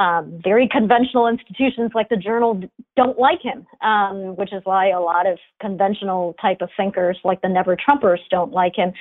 um, 0.00 0.40
very 0.42 0.68
conventional 0.68 1.28
institutions 1.28 1.92
like 1.94 2.08
the 2.08 2.16
journal 2.16 2.60
don't 2.96 3.18
like 3.18 3.40
him, 3.40 3.66
um, 3.80 4.36
which 4.36 4.52
is 4.52 4.60
why 4.64 4.88
a 4.88 5.00
lot 5.00 5.26
of 5.26 5.38
conventional 5.60 6.34
type 6.40 6.60
of 6.60 6.70
thinkers 6.76 7.18
like 7.24 7.40
the 7.42 7.48
never 7.48 7.76
Trumpers 7.76 8.18
don't 8.30 8.52
like 8.52 8.74
him. 8.74 8.92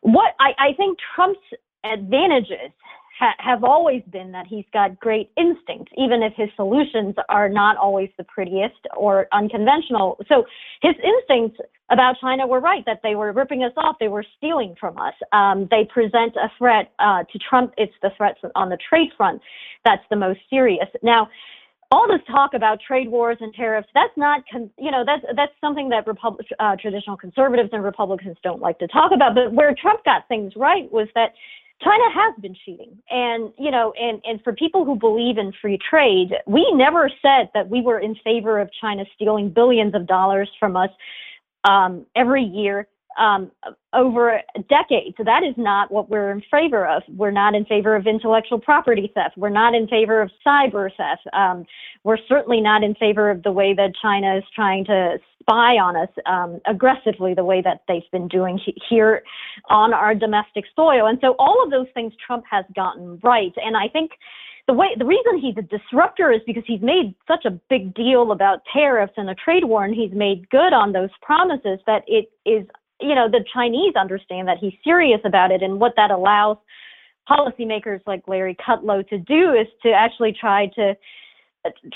What 0.00 0.34
I, 0.40 0.52
I 0.58 0.72
think 0.74 0.98
Trump's 1.14 1.40
advantages 1.84 2.72
ha- 3.22 3.36
have 3.38 3.62
always 3.62 4.02
been 4.10 4.32
that 4.32 4.46
he's 4.46 4.64
got 4.72 4.98
great 4.98 5.30
instincts, 5.36 5.92
even 5.96 6.22
if 6.22 6.32
his 6.34 6.48
solutions 6.56 7.14
are 7.28 7.48
not 7.48 7.76
always 7.76 8.10
the 8.18 8.24
prettiest 8.24 8.82
or 8.96 9.28
unconventional. 9.32 10.18
So 10.28 10.44
his 10.82 10.94
instincts 11.02 11.60
about 11.90 12.16
China 12.20 12.46
were 12.46 12.60
right 12.60 12.84
that 12.86 13.00
they 13.02 13.14
were 13.14 13.32
ripping 13.32 13.62
us 13.62 13.72
off, 13.76 13.96
they 14.00 14.08
were 14.08 14.24
stealing 14.36 14.74
from 14.80 14.98
us. 14.98 15.14
Um, 15.32 15.68
they 15.70 15.84
present 15.84 16.34
a 16.36 16.50
threat 16.58 16.92
uh, 16.98 17.24
to 17.30 17.38
Trump. 17.38 17.74
It's 17.76 17.94
the 18.02 18.10
threat 18.16 18.36
on 18.54 18.68
the 18.70 18.78
trade 18.88 19.10
front 19.16 19.40
that's 19.84 20.04
the 20.10 20.16
most 20.16 20.40
serious. 20.48 20.88
Now, 21.02 21.28
all 21.90 22.08
this 22.08 22.22
talk 22.26 22.54
about 22.54 22.80
trade 22.80 23.10
wars 23.10 23.36
and 23.40 23.52
tariffs, 23.52 23.88
that's 23.94 24.16
not, 24.16 24.42
you 24.78 24.90
know, 24.90 25.04
that's 25.04 25.22
that's 25.36 25.52
something 25.60 25.90
that 25.90 26.06
uh, 26.58 26.76
traditional 26.76 27.18
conservatives 27.18 27.68
and 27.72 27.84
Republicans 27.84 28.38
don't 28.42 28.62
like 28.62 28.78
to 28.78 28.86
talk 28.86 29.12
about. 29.12 29.34
But 29.34 29.52
where 29.52 29.74
Trump 29.74 30.02
got 30.04 30.26
things 30.26 30.54
right 30.56 30.90
was 30.90 31.08
that 31.14 31.34
China 31.82 32.04
has 32.14 32.34
been 32.40 32.54
cheating. 32.64 32.96
And, 33.10 33.52
you 33.58 33.70
know, 33.70 33.92
and, 34.00 34.20
and 34.24 34.42
for 34.42 34.52
people 34.52 34.84
who 34.84 34.96
believe 34.96 35.38
in 35.38 35.52
free 35.60 35.78
trade, 35.78 36.32
we 36.46 36.70
never 36.74 37.10
said 37.20 37.50
that 37.54 37.68
we 37.68 37.80
were 37.80 37.98
in 37.98 38.14
favor 38.22 38.60
of 38.60 38.70
China 38.80 39.04
stealing 39.14 39.50
billions 39.50 39.94
of 39.94 40.06
dollars 40.06 40.50
from 40.60 40.76
us 40.76 40.90
um, 41.64 42.06
every 42.14 42.44
year 42.44 42.86
um, 43.18 43.50
over 43.92 44.40
decades. 44.68 45.14
So 45.16 45.24
that 45.24 45.42
is 45.42 45.54
not 45.56 45.90
what 45.90 46.08
we're 46.08 46.30
in 46.30 46.42
favor 46.50 46.86
of. 46.86 47.02
We're 47.08 47.30
not 47.30 47.54
in 47.54 47.64
favor 47.66 47.94
of 47.94 48.06
intellectual 48.06 48.58
property 48.58 49.10
theft. 49.14 49.36
We're 49.36 49.50
not 49.50 49.74
in 49.74 49.86
favor 49.86 50.22
of 50.22 50.30
cyber 50.46 50.90
theft. 50.96 51.22
Um, 51.32 51.66
we're 52.04 52.18
certainly 52.28 52.60
not 52.60 52.82
in 52.82 52.94
favor 52.94 53.30
of 53.30 53.42
the 53.42 53.52
way 53.52 53.74
that 53.74 53.92
China 54.00 54.36
is 54.36 54.44
trying 54.54 54.84
to 54.86 55.18
spy 55.42 55.76
on 55.76 55.96
us 55.96 56.08
um, 56.26 56.60
aggressively, 56.66 57.34
the 57.34 57.44
way 57.44 57.60
that 57.62 57.82
they've 57.86 58.10
been 58.10 58.28
doing 58.28 58.58
he- 58.58 58.80
here 58.88 59.22
on 59.68 59.92
our 59.92 60.14
domestic 60.14 60.64
soil. 60.74 61.06
And 61.06 61.18
so 61.20 61.34
all 61.38 61.62
of 61.62 61.70
those 61.70 61.88
things 61.94 62.12
Trump 62.26 62.44
has 62.50 62.64
gotten 62.74 63.18
right. 63.22 63.52
And 63.56 63.76
I 63.76 63.88
think 63.88 64.12
the 64.66 64.72
way 64.72 64.88
the 64.96 65.04
reason 65.04 65.38
he's 65.38 65.56
a 65.58 65.62
disruptor 65.62 66.30
is 66.32 66.40
because 66.46 66.62
he's 66.66 66.80
made 66.80 67.14
such 67.26 67.44
a 67.44 67.50
big 67.68 67.92
deal 67.94 68.32
about 68.32 68.60
tariffs 68.72 69.14
and 69.16 69.28
a 69.28 69.34
trade 69.34 69.64
war 69.64 69.84
and 69.84 69.94
he's 69.94 70.12
made 70.12 70.48
good 70.50 70.72
on 70.72 70.92
those 70.92 71.10
promises 71.20 71.80
that 71.86 72.04
it 72.06 72.30
is 72.46 72.64
you 73.02 73.14
know, 73.14 73.28
the 73.28 73.44
Chinese 73.52 73.94
understand 73.96 74.48
that 74.48 74.58
he's 74.58 74.72
serious 74.84 75.20
about 75.24 75.50
it, 75.50 75.62
and 75.62 75.80
what 75.80 75.94
that 75.96 76.10
allows 76.10 76.56
policymakers 77.28 78.00
like 78.06 78.26
Larry 78.26 78.56
Kudlow 78.56 79.06
to 79.08 79.18
do 79.18 79.52
is 79.52 79.66
to 79.82 79.90
actually 79.90 80.32
try 80.32 80.66
to 80.74 80.94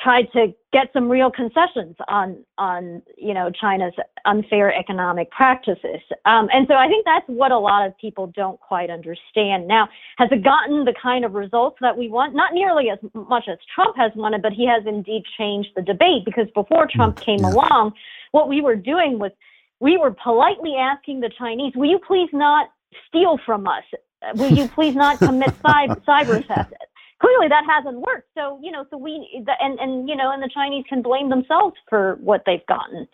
try 0.00 0.22
to 0.22 0.54
get 0.72 0.92
some 0.92 1.08
real 1.08 1.30
concessions 1.30 1.96
on 2.08 2.44
on 2.56 3.02
you 3.16 3.34
know 3.34 3.50
China's 3.50 3.92
unfair 4.24 4.72
economic 4.74 5.30
practices. 5.30 6.00
Um, 6.24 6.48
and 6.52 6.66
so 6.68 6.74
I 6.74 6.86
think 6.86 7.04
that's 7.04 7.26
what 7.26 7.50
a 7.50 7.58
lot 7.58 7.86
of 7.86 7.96
people 7.98 8.28
don't 8.28 8.60
quite 8.60 8.90
understand. 8.90 9.66
Now, 9.66 9.88
has 10.18 10.28
it 10.30 10.44
gotten 10.44 10.84
the 10.84 10.94
kind 11.00 11.24
of 11.24 11.34
results 11.34 11.78
that 11.80 11.96
we 11.96 12.08
want? 12.08 12.34
Not 12.34 12.52
nearly 12.54 12.90
as 12.90 12.98
much 13.14 13.44
as 13.48 13.58
Trump 13.74 13.96
has 13.96 14.12
wanted, 14.14 14.42
but 14.42 14.52
he 14.52 14.66
has 14.66 14.84
indeed 14.86 15.24
changed 15.36 15.70
the 15.74 15.82
debate 15.82 16.24
because 16.24 16.46
before 16.54 16.86
Trump 16.90 17.18
came 17.20 17.40
yeah. 17.40 17.52
along, 17.52 17.92
what 18.32 18.48
we 18.48 18.60
were 18.60 18.76
doing 18.76 19.18
was 19.18 19.32
we 19.80 19.96
were 19.96 20.12
politely 20.12 20.74
asking 20.76 21.20
the 21.20 21.30
Chinese, 21.36 21.72
will 21.74 21.90
you 21.90 21.98
please 21.98 22.30
not 22.32 22.70
steal 23.08 23.38
from 23.44 23.66
us? 23.66 23.84
Will 24.34 24.50
you 24.50 24.68
please 24.68 24.94
not 24.94 25.18
commit 25.18 25.50
cyber, 25.62 26.02
cyber 26.08 26.46
theft? 26.46 26.72
Clearly, 27.20 27.48
that 27.48 27.64
hasn't 27.66 28.00
worked. 28.00 28.28
So, 28.36 28.60
you 28.62 28.70
know, 28.70 28.84
so 28.90 28.98
we, 28.98 29.44
and, 29.60 29.78
and, 29.78 30.08
you 30.08 30.14
know, 30.14 30.32
and 30.32 30.42
the 30.42 30.50
Chinese 30.52 30.84
can 30.88 31.02
blame 31.02 31.30
themselves 31.30 31.74
for 31.88 32.18
what 32.20 32.42
they've 32.44 32.66
gotten. 32.66 33.08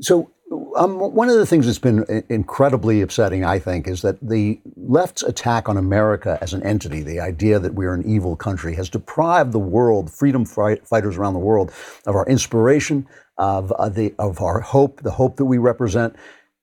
So, 0.00 0.30
um, 0.76 0.98
one 0.98 1.28
of 1.28 1.36
the 1.36 1.46
things 1.46 1.66
that's 1.66 1.78
been 1.78 2.04
incredibly 2.28 3.00
upsetting, 3.00 3.44
I 3.44 3.58
think, 3.58 3.88
is 3.88 4.02
that 4.02 4.20
the 4.20 4.60
left's 4.76 5.22
attack 5.22 5.68
on 5.68 5.76
America 5.76 6.38
as 6.40 6.52
an 6.52 6.62
entity, 6.62 7.02
the 7.02 7.18
idea 7.18 7.58
that 7.58 7.74
we're 7.74 7.94
an 7.94 8.06
evil 8.06 8.36
country, 8.36 8.74
has 8.76 8.88
deprived 8.88 9.52
the 9.52 9.58
world, 9.58 10.12
freedom 10.12 10.44
fighters 10.44 11.16
around 11.16 11.32
the 11.32 11.40
world, 11.40 11.72
of 12.06 12.14
our 12.14 12.26
inspiration, 12.26 13.08
of 13.38 13.72
uh, 13.72 13.88
the 13.88 14.14
of 14.18 14.40
our 14.40 14.60
hope, 14.60 15.02
the 15.02 15.10
hope 15.12 15.36
that 15.36 15.46
we 15.46 15.58
represent. 15.58 16.14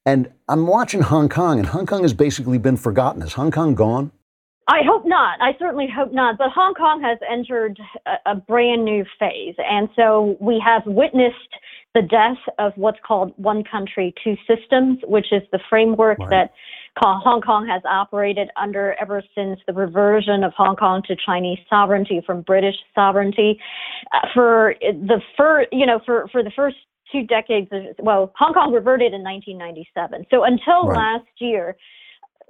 And 0.06 0.32
I'm 0.48 0.68
watching 0.68 1.02
Hong 1.02 1.28
Kong, 1.28 1.60
and 1.60 1.68
Hong 1.68 1.86
Kong 1.86 2.04
has 2.04 2.14
basically 2.14 2.58
been 2.58 2.78
forgotten. 2.78 3.22
Is 3.22 3.34
Hong 3.34 3.52
Kong 3.52 3.76
gone? 3.76 4.12
I 4.68 4.80
hope 4.86 5.04
not. 5.06 5.42
I 5.42 5.52
certainly 5.60 5.88
hope 5.94 6.14
not. 6.14 6.38
But 6.38 6.50
Hong 6.52 6.74
Kong 6.74 7.02
has 7.02 7.18
entered 7.30 7.78
a, 8.06 8.32
a 8.32 8.36
brand 8.36 8.86
new 8.86 9.04
phase, 9.20 9.56
and 9.58 9.90
so 9.96 10.38
we 10.40 10.62
have 10.66 10.84
witnessed 10.86 11.36
the 11.94 12.02
death 12.02 12.38
of 12.58 12.74
what's 12.76 12.98
called 13.06 13.34
one 13.38 13.64
country, 13.64 14.14
two 14.24 14.36
systems, 14.48 15.00
which 15.04 15.28
is 15.32 15.44
the 15.52 15.60
framework 15.70 16.18
right. 16.20 16.30
that 16.30 16.54
Hong 16.98 17.42
Kong 17.42 17.68
has 17.68 17.82
operated 17.86 18.50
under 18.56 18.96
ever 19.02 19.22
since 19.36 19.60
the 19.68 19.74
reversion 19.74 20.44
of 20.44 20.54
Hong 20.54 20.76
Kong 20.76 21.02
to 21.08 21.16
Chinese 21.26 21.60
sovereignty 21.70 22.22
from 22.26 22.42
British 22.42 22.76
sovereignty. 22.94 23.60
Uh, 24.14 24.28
for 24.34 24.76
the 24.82 25.22
first, 25.38 25.70
you 25.72 25.86
know, 25.86 26.00
for, 26.06 26.28
for 26.32 26.44
the 26.44 26.52
first 26.56 26.78
two 27.12 27.24
decades, 27.26 27.70
well, 28.00 28.32
Hong 28.38 28.54
Kong 28.54 28.72
reverted 28.74 29.14
in 29.14 29.24
1997. 29.24 30.26
So 30.32 30.44
until 30.44 30.88
right. 30.88 30.98
last 30.98 31.30
year, 31.40 31.76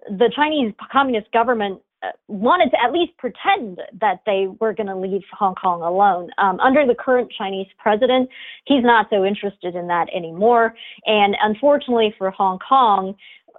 the 0.10 0.32
Chinese 0.36 0.74
Communist 0.92 1.32
government 1.32 1.80
uh, 1.80 1.93
wanted 2.28 2.70
to 2.72 2.78
at 2.84 2.92
least 2.92 3.12
pretend 3.18 3.80
that 4.00 4.22
they 4.26 4.48
were 4.60 4.74
going 4.74 4.88
to 4.88 4.96
leave 4.96 5.22
Hong 5.38 5.56
Kong 5.56 5.82
alone. 5.82 6.30
Um, 6.38 6.60
under 6.60 6.86
the 6.86 6.96
current 6.96 7.32
Chinese 7.38 7.68
president, 7.78 8.30
he's 8.66 8.84
not 8.84 9.08
so 9.10 9.24
interested 9.26 9.76
in 9.76 9.88
that 9.88 10.08
anymore. 10.16 10.76
And 11.06 11.36
unfortunately 11.42 12.14
for 12.18 12.32
Hong 12.32 12.60
Kong, 12.60 13.16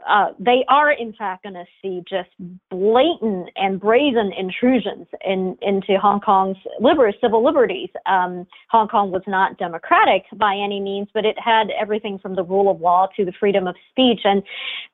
uh, 0.07 0.28
they 0.38 0.64
are 0.68 0.92
in 0.92 1.14
fact 1.14 1.45
going 1.45 1.55
to 1.55 1.64
see 1.80 2.03
just 2.09 2.28
blatant 2.70 3.49
and 3.57 3.80
brazen 3.80 4.32
intrusions 4.36 5.07
in, 5.24 5.57
into 5.62 5.99
Hong 5.99 6.20
Kong's 6.20 6.59
liber- 6.80 7.12
civil 7.20 7.45
liberties. 7.45 7.88
Um, 8.07 8.47
Hong 8.70 8.88
Kong 8.88 9.11
was 9.11 9.22
not 9.26 9.57
democratic 9.59 10.24
by 10.36 10.55
any 10.55 10.80
means, 10.80 11.09
but 11.14 11.24
it 11.24 11.36
had 11.42 11.68
everything 11.70 12.18
from 12.18 12.34
the 12.34 12.42
rule 12.42 12.70
of 12.70 12.80
law 12.80 13.09
to 13.16 13.24
the 13.24 13.32
freedom 13.40 13.66
of 13.66 13.76
speech. 13.90 14.20
And 14.24 14.42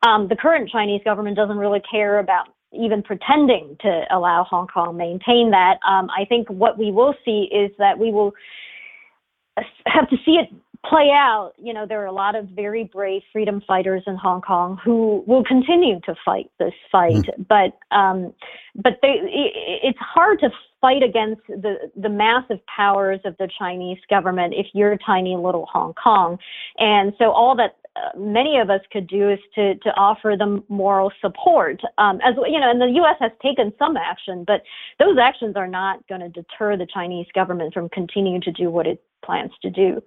um, 0.06 0.28
the 0.28 0.36
current 0.36 0.70
Chinese 0.70 1.00
government 1.04 1.36
doesn't 1.36 1.58
really 1.58 1.82
care 1.90 2.20
about 2.20 2.48
even 2.72 3.02
pretending 3.02 3.76
to 3.80 4.04
allow 4.10 4.44
Hong 4.44 4.66
Kong 4.66 4.96
maintain 4.96 5.50
that. 5.50 5.78
Um, 5.86 6.08
I 6.16 6.24
think 6.24 6.48
what 6.48 6.78
we 6.78 6.90
will 6.92 7.14
see 7.24 7.48
is 7.52 7.70
that 7.78 7.98
we 7.98 8.12
will 8.12 8.32
have 9.86 10.08
to 10.10 10.16
see 10.24 10.32
it 10.32 10.48
play 10.86 11.10
out, 11.12 11.52
you 11.58 11.74
know, 11.74 11.84
there 11.86 12.00
are 12.00 12.06
a 12.06 12.12
lot 12.12 12.34
of 12.34 12.46
very 12.48 12.84
brave 12.84 13.22
freedom 13.32 13.62
fighters 13.66 14.02
in 14.06 14.16
Hong 14.16 14.40
Kong 14.40 14.78
who 14.82 15.22
will 15.26 15.44
continue 15.44 16.00
to 16.00 16.14
fight 16.24 16.50
this 16.58 16.72
fight. 16.90 17.12
Mm. 17.12 17.46
But 17.48 17.96
um, 17.96 18.32
but 18.74 18.98
they, 19.02 19.18
it, 19.22 19.80
it's 19.82 19.98
hard 19.98 20.40
to 20.40 20.50
fight 20.80 21.02
against 21.02 21.42
the 21.48 21.90
the 21.96 22.08
massive 22.08 22.58
powers 22.66 23.20
of 23.24 23.36
the 23.38 23.48
Chinese 23.58 23.98
government 24.08 24.54
if 24.56 24.66
you're 24.72 24.96
tiny 25.04 25.36
little 25.36 25.66
Hong 25.70 25.92
Kong. 25.94 26.38
And 26.78 27.12
so 27.18 27.30
all 27.30 27.54
that 27.56 27.76
many 28.16 28.58
of 28.58 28.70
us 28.70 28.80
could 28.92 29.06
do 29.06 29.30
is 29.30 29.38
to 29.54 29.74
to 29.76 29.90
offer 29.96 30.34
them 30.38 30.64
moral 30.68 31.12
support. 31.20 31.80
Um, 31.98 32.20
as 32.22 32.34
you 32.48 32.60
know, 32.60 32.70
and 32.70 32.80
the 32.80 32.92
U.S. 32.96 33.16
has 33.20 33.32
taken 33.42 33.72
some 33.78 33.96
action, 33.96 34.44
but 34.46 34.62
those 34.98 35.16
actions 35.20 35.56
are 35.56 35.68
not 35.68 36.06
going 36.08 36.20
to 36.20 36.28
deter 36.28 36.76
the 36.76 36.86
Chinese 36.92 37.26
government 37.34 37.74
from 37.74 37.88
continuing 37.88 38.40
to 38.42 38.52
do 38.52 38.70
what 38.70 38.86
it 38.86 39.02
plans 39.24 39.52
to 39.62 39.70
do. 39.70 40.02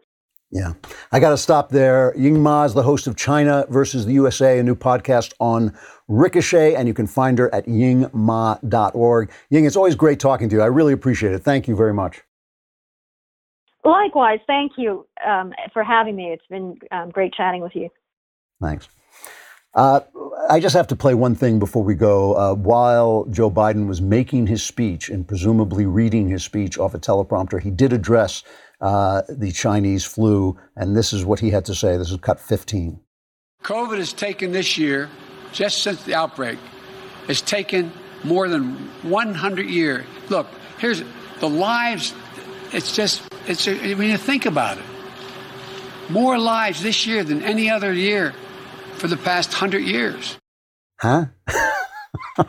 Yeah. 0.54 0.74
I 1.12 1.20
got 1.20 1.32
to 1.32 1.38
stop 1.38 1.70
there. 1.70 2.14
Ying 2.16 2.40
Ma 2.40 2.64
is 2.66 2.76
the 2.76 2.84
host 2.84 3.08
of 3.08 3.16
China 3.16 3.66
versus 3.70 4.06
the 4.06 4.14
USA, 4.14 4.60
a 4.60 4.64
new 4.64 4.76
podcast 4.76 5.34
on 5.40 5.76
Ricochet, 6.08 6.76
and 6.76 6.88
you 6.88 6.94
can 6.94 7.08
find 7.08 7.40
her 7.40 7.54
at 7.56 7.66
yingma.org. 7.66 9.32
Ying, 9.50 9.66
it's 9.66 9.76
always 9.76 9.96
great 9.96 10.20
talking 10.20 10.50
to 10.50 10.56
you. 10.58 10.62
I 10.62 10.68
really 10.68 10.94
appreciate 10.94 11.34
it. 11.34 11.40
Thank 11.40 11.68
you 11.68 11.76
very 11.76 11.94
much. 11.94 12.22
Likewise. 13.84 14.40
Thank 14.48 14.74
you 14.78 15.06
um, 15.26 15.54
for 15.74 15.84
having 15.84 16.16
me. 16.16 16.32
It's 16.32 16.46
been 16.50 16.78
um, 16.92 17.10
great 17.10 17.34
chatting 17.34 17.62
with 17.62 17.76
you. 17.76 17.90
Thanks. 18.62 18.88
Uh, 19.76 20.02
I 20.50 20.60
just 20.60 20.76
have 20.76 20.88
to 20.88 20.96
play 20.96 21.16
one 21.16 21.36
thing 21.36 21.58
before 21.58 21.84
we 21.84 21.96
go. 21.96 22.36
Uh, 22.36 22.54
while 22.54 23.26
Joe 23.32 23.50
Biden 23.50 23.88
was 23.88 24.02
making 24.02 24.48
his 24.48 24.62
speech 24.62 25.10
and 25.10 25.28
presumably 25.28 25.86
reading 25.86 26.28
his 26.28 26.44
speech 26.44 26.78
off 26.78 26.94
a 26.94 27.00
teleprompter, 27.00 27.62
he 27.62 27.72
did 27.72 27.92
address 27.92 28.44
uh, 28.82 29.24
the 29.28 29.52
Chinese 29.52 30.06
flu, 30.06 30.60
and 30.76 30.96
this 30.96 31.12
is 31.12 31.26
what 31.26 31.40
he 31.40 31.50
had 31.50 31.66
to 31.66 31.76
say. 31.76 31.98
This 31.98 32.12
is 32.12 32.18
cut 32.18 32.40
15. 32.40 33.00
COVID 33.64 33.98
has 33.98 34.14
taken 34.14 34.52
this 34.52 34.78
year, 34.78 35.10
just 35.54 35.82
since 35.82 36.04
the 36.04 36.14
outbreak, 36.14 36.60
has 37.28 37.42
taken 37.42 37.92
more 38.24 38.50
than 38.50 38.76
100 39.04 39.70
years. 39.70 40.06
Look, 40.30 40.48
here's 40.78 41.02
the 41.40 41.50
lives. 41.50 42.14
It's 42.74 42.96
just, 42.96 43.33
it's 43.48 43.68
a, 43.68 43.96
when 43.96 44.10
you 44.10 44.18
think 44.18 44.46
about 44.46 44.78
it, 44.78 44.84
more 46.10 46.38
lives 46.38 46.82
this 46.82 47.06
year 47.06 47.24
than 47.24 47.42
any 47.44 47.70
other 47.70 47.94
year 47.94 48.34
for 48.96 49.08
the 49.08 49.18
past 49.18 49.54
hundred 49.54 49.84
years. 49.84 50.38
Huh? 51.00 51.26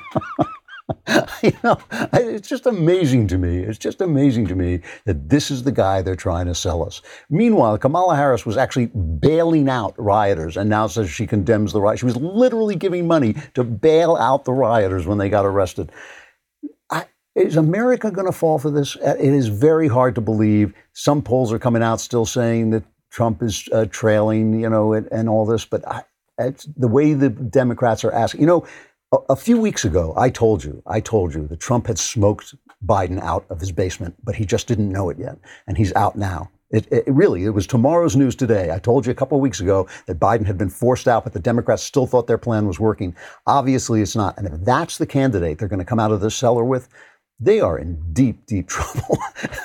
you 1.43 1.53
know, 1.63 1.79
it's 2.13 2.49
just 2.49 2.67
amazing 2.67 3.27
to 3.29 3.39
me. 3.39 3.59
It's 3.59 3.79
just 3.79 4.01
amazing 4.01 4.47
to 4.49 4.55
me 4.55 4.81
that 5.05 5.29
this 5.29 5.51
is 5.51 5.63
the 5.63 5.73
guy 5.73 6.03
they're 6.03 6.17
trying 6.17 6.47
to 6.47 6.55
sell 6.55 6.85
us. 6.85 7.03
Meanwhile, 7.31 7.79
Kamala 7.79 8.17
Harris 8.17 8.47
was 8.47 8.57
actually 8.57 8.87
bailing 8.87 9.69
out 9.69 9.95
rioters 9.99 10.57
and 10.57 10.71
now 10.71 10.87
says 10.87 11.11
she 11.11 11.27
condemns 11.27 11.73
the 11.73 11.81
riot. 11.81 11.99
She 11.99 12.07
was 12.07 12.17
literally 12.17 12.77
giving 12.77 13.07
money 13.07 13.35
to 13.55 13.65
bail 13.65 14.17
out 14.17 14.45
the 14.45 14.53
rioters 14.53 15.07
when 15.07 15.19
they 15.19 15.29
got 15.29 15.45
arrested. 15.45 15.91
Is 17.35 17.57
America 17.57 18.11
going 18.11 18.27
to 18.27 18.33
fall 18.33 18.59
for 18.59 18.71
this? 18.71 18.97
Uh, 18.97 19.17
it 19.19 19.33
is 19.33 19.49
very 19.49 19.89
hard 19.89 20.15
to 20.15 20.21
believe. 20.21 20.73
Some 20.93 21.21
polls 21.21 21.53
are 21.53 21.59
coming 21.59 21.83
out 21.83 22.01
still 22.01 22.27
saying 22.27 22.71
that 22.71 22.85
Trump 23.11 23.43
is 23.43 23.69
uh, 23.73 23.87
trailing, 23.91 24.61
you 24.61 24.69
know, 24.69 24.93
and, 24.93 25.09
and 25.11 25.29
all 25.29 25.45
this, 25.45 25.65
but 25.65 25.87
I, 25.87 26.05
the 26.77 26.89
way 26.89 27.15
the 27.15 27.31
Democrats 27.31 28.05
are 28.05 28.13
asking. 28.13 28.41
You 28.41 28.47
know, 28.47 28.67
a, 29.29 29.37
few 29.37 29.59
weeks 29.59 29.85
ago, 29.85 30.15
I 30.17 30.31
told 30.31 30.65
you, 30.65 30.83
I 30.87 31.01
told 31.01 31.35
you 31.35 31.47
that 31.49 31.61
Trump 31.61 31.87
had 31.87 31.99
smoked 31.99 32.55
Biden 32.85 33.21
out 33.21 33.47
of 33.51 33.61
his 33.61 33.73
basement, 33.73 34.15
but 34.25 34.35
he 34.35 34.45
just 34.45 34.67
didn't 34.67 34.91
know 34.91 35.11
it 35.11 35.19
yet, 35.19 35.39
and 35.67 35.77
he's 35.77 35.93
out 35.95 36.17
now. 36.17 36.51
It, 36.71 36.89
it, 36.91 37.05
really, 37.07 37.45
it 37.45 37.51
was 37.51 37.69
tomorrow's 37.69 38.17
news 38.17 38.35
today. 38.35 38.73
I 38.73 38.81
told 38.81 39.07
you 39.07 39.13
a 39.13 39.15
couple 39.15 39.39
weeks 39.39 39.61
ago 39.61 39.87
that 40.07 40.19
Biden 40.19 40.45
had 40.45 40.59
been 40.59 40.71
forced 40.71 41.07
out, 41.07 41.23
but 41.23 41.33
the 41.33 41.39
Democrats 41.39 41.85
still 41.85 42.07
thought 42.07 42.27
their 42.27 42.39
plan 42.39 42.67
was 42.67 42.81
working. 42.81 43.15
Obviously, 43.47 44.03
it's 44.03 44.17
not. 44.17 44.37
And 44.39 44.47
if 44.49 44.55
that's 44.65 44.99
the 44.99 45.07
candidate 45.07 45.59
they're 45.59 45.69
going 45.69 45.79
to 45.79 45.85
come 45.85 46.01
out 46.01 46.11
of 46.11 46.21
this 46.21 46.35
cellar 46.35 46.65
with, 46.65 46.89
they 47.41 47.61
are 47.61 47.79
in 47.79 48.01
deep, 48.13 48.47
deep 48.47 48.69
trouble. 48.69 49.19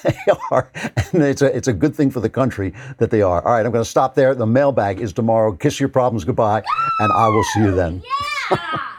they 0.03 0.17
are. 0.51 0.71
And 1.13 1.23
it's 1.23 1.41
a, 1.41 1.55
it's 1.55 1.67
a 1.67 1.73
good 1.73 1.95
thing 1.95 2.11
for 2.11 2.19
the 2.19 2.29
country 2.29 2.73
that 2.97 3.11
they 3.11 3.21
are. 3.21 3.45
All 3.45 3.53
right, 3.53 3.65
I'm 3.65 3.71
going 3.71 3.83
to 3.83 3.89
stop 3.89 4.15
there. 4.15 4.35
The 4.35 4.45
mailbag 4.45 4.99
is 4.99 5.13
tomorrow. 5.13 5.53
Kiss 5.53 5.79
your 5.79 5.89
problems 5.89 6.23
goodbye, 6.23 6.63
and 6.99 7.11
I 7.13 7.27
will 7.27 7.43
see 7.43 7.61
you 7.61 7.71
then. 7.71 8.03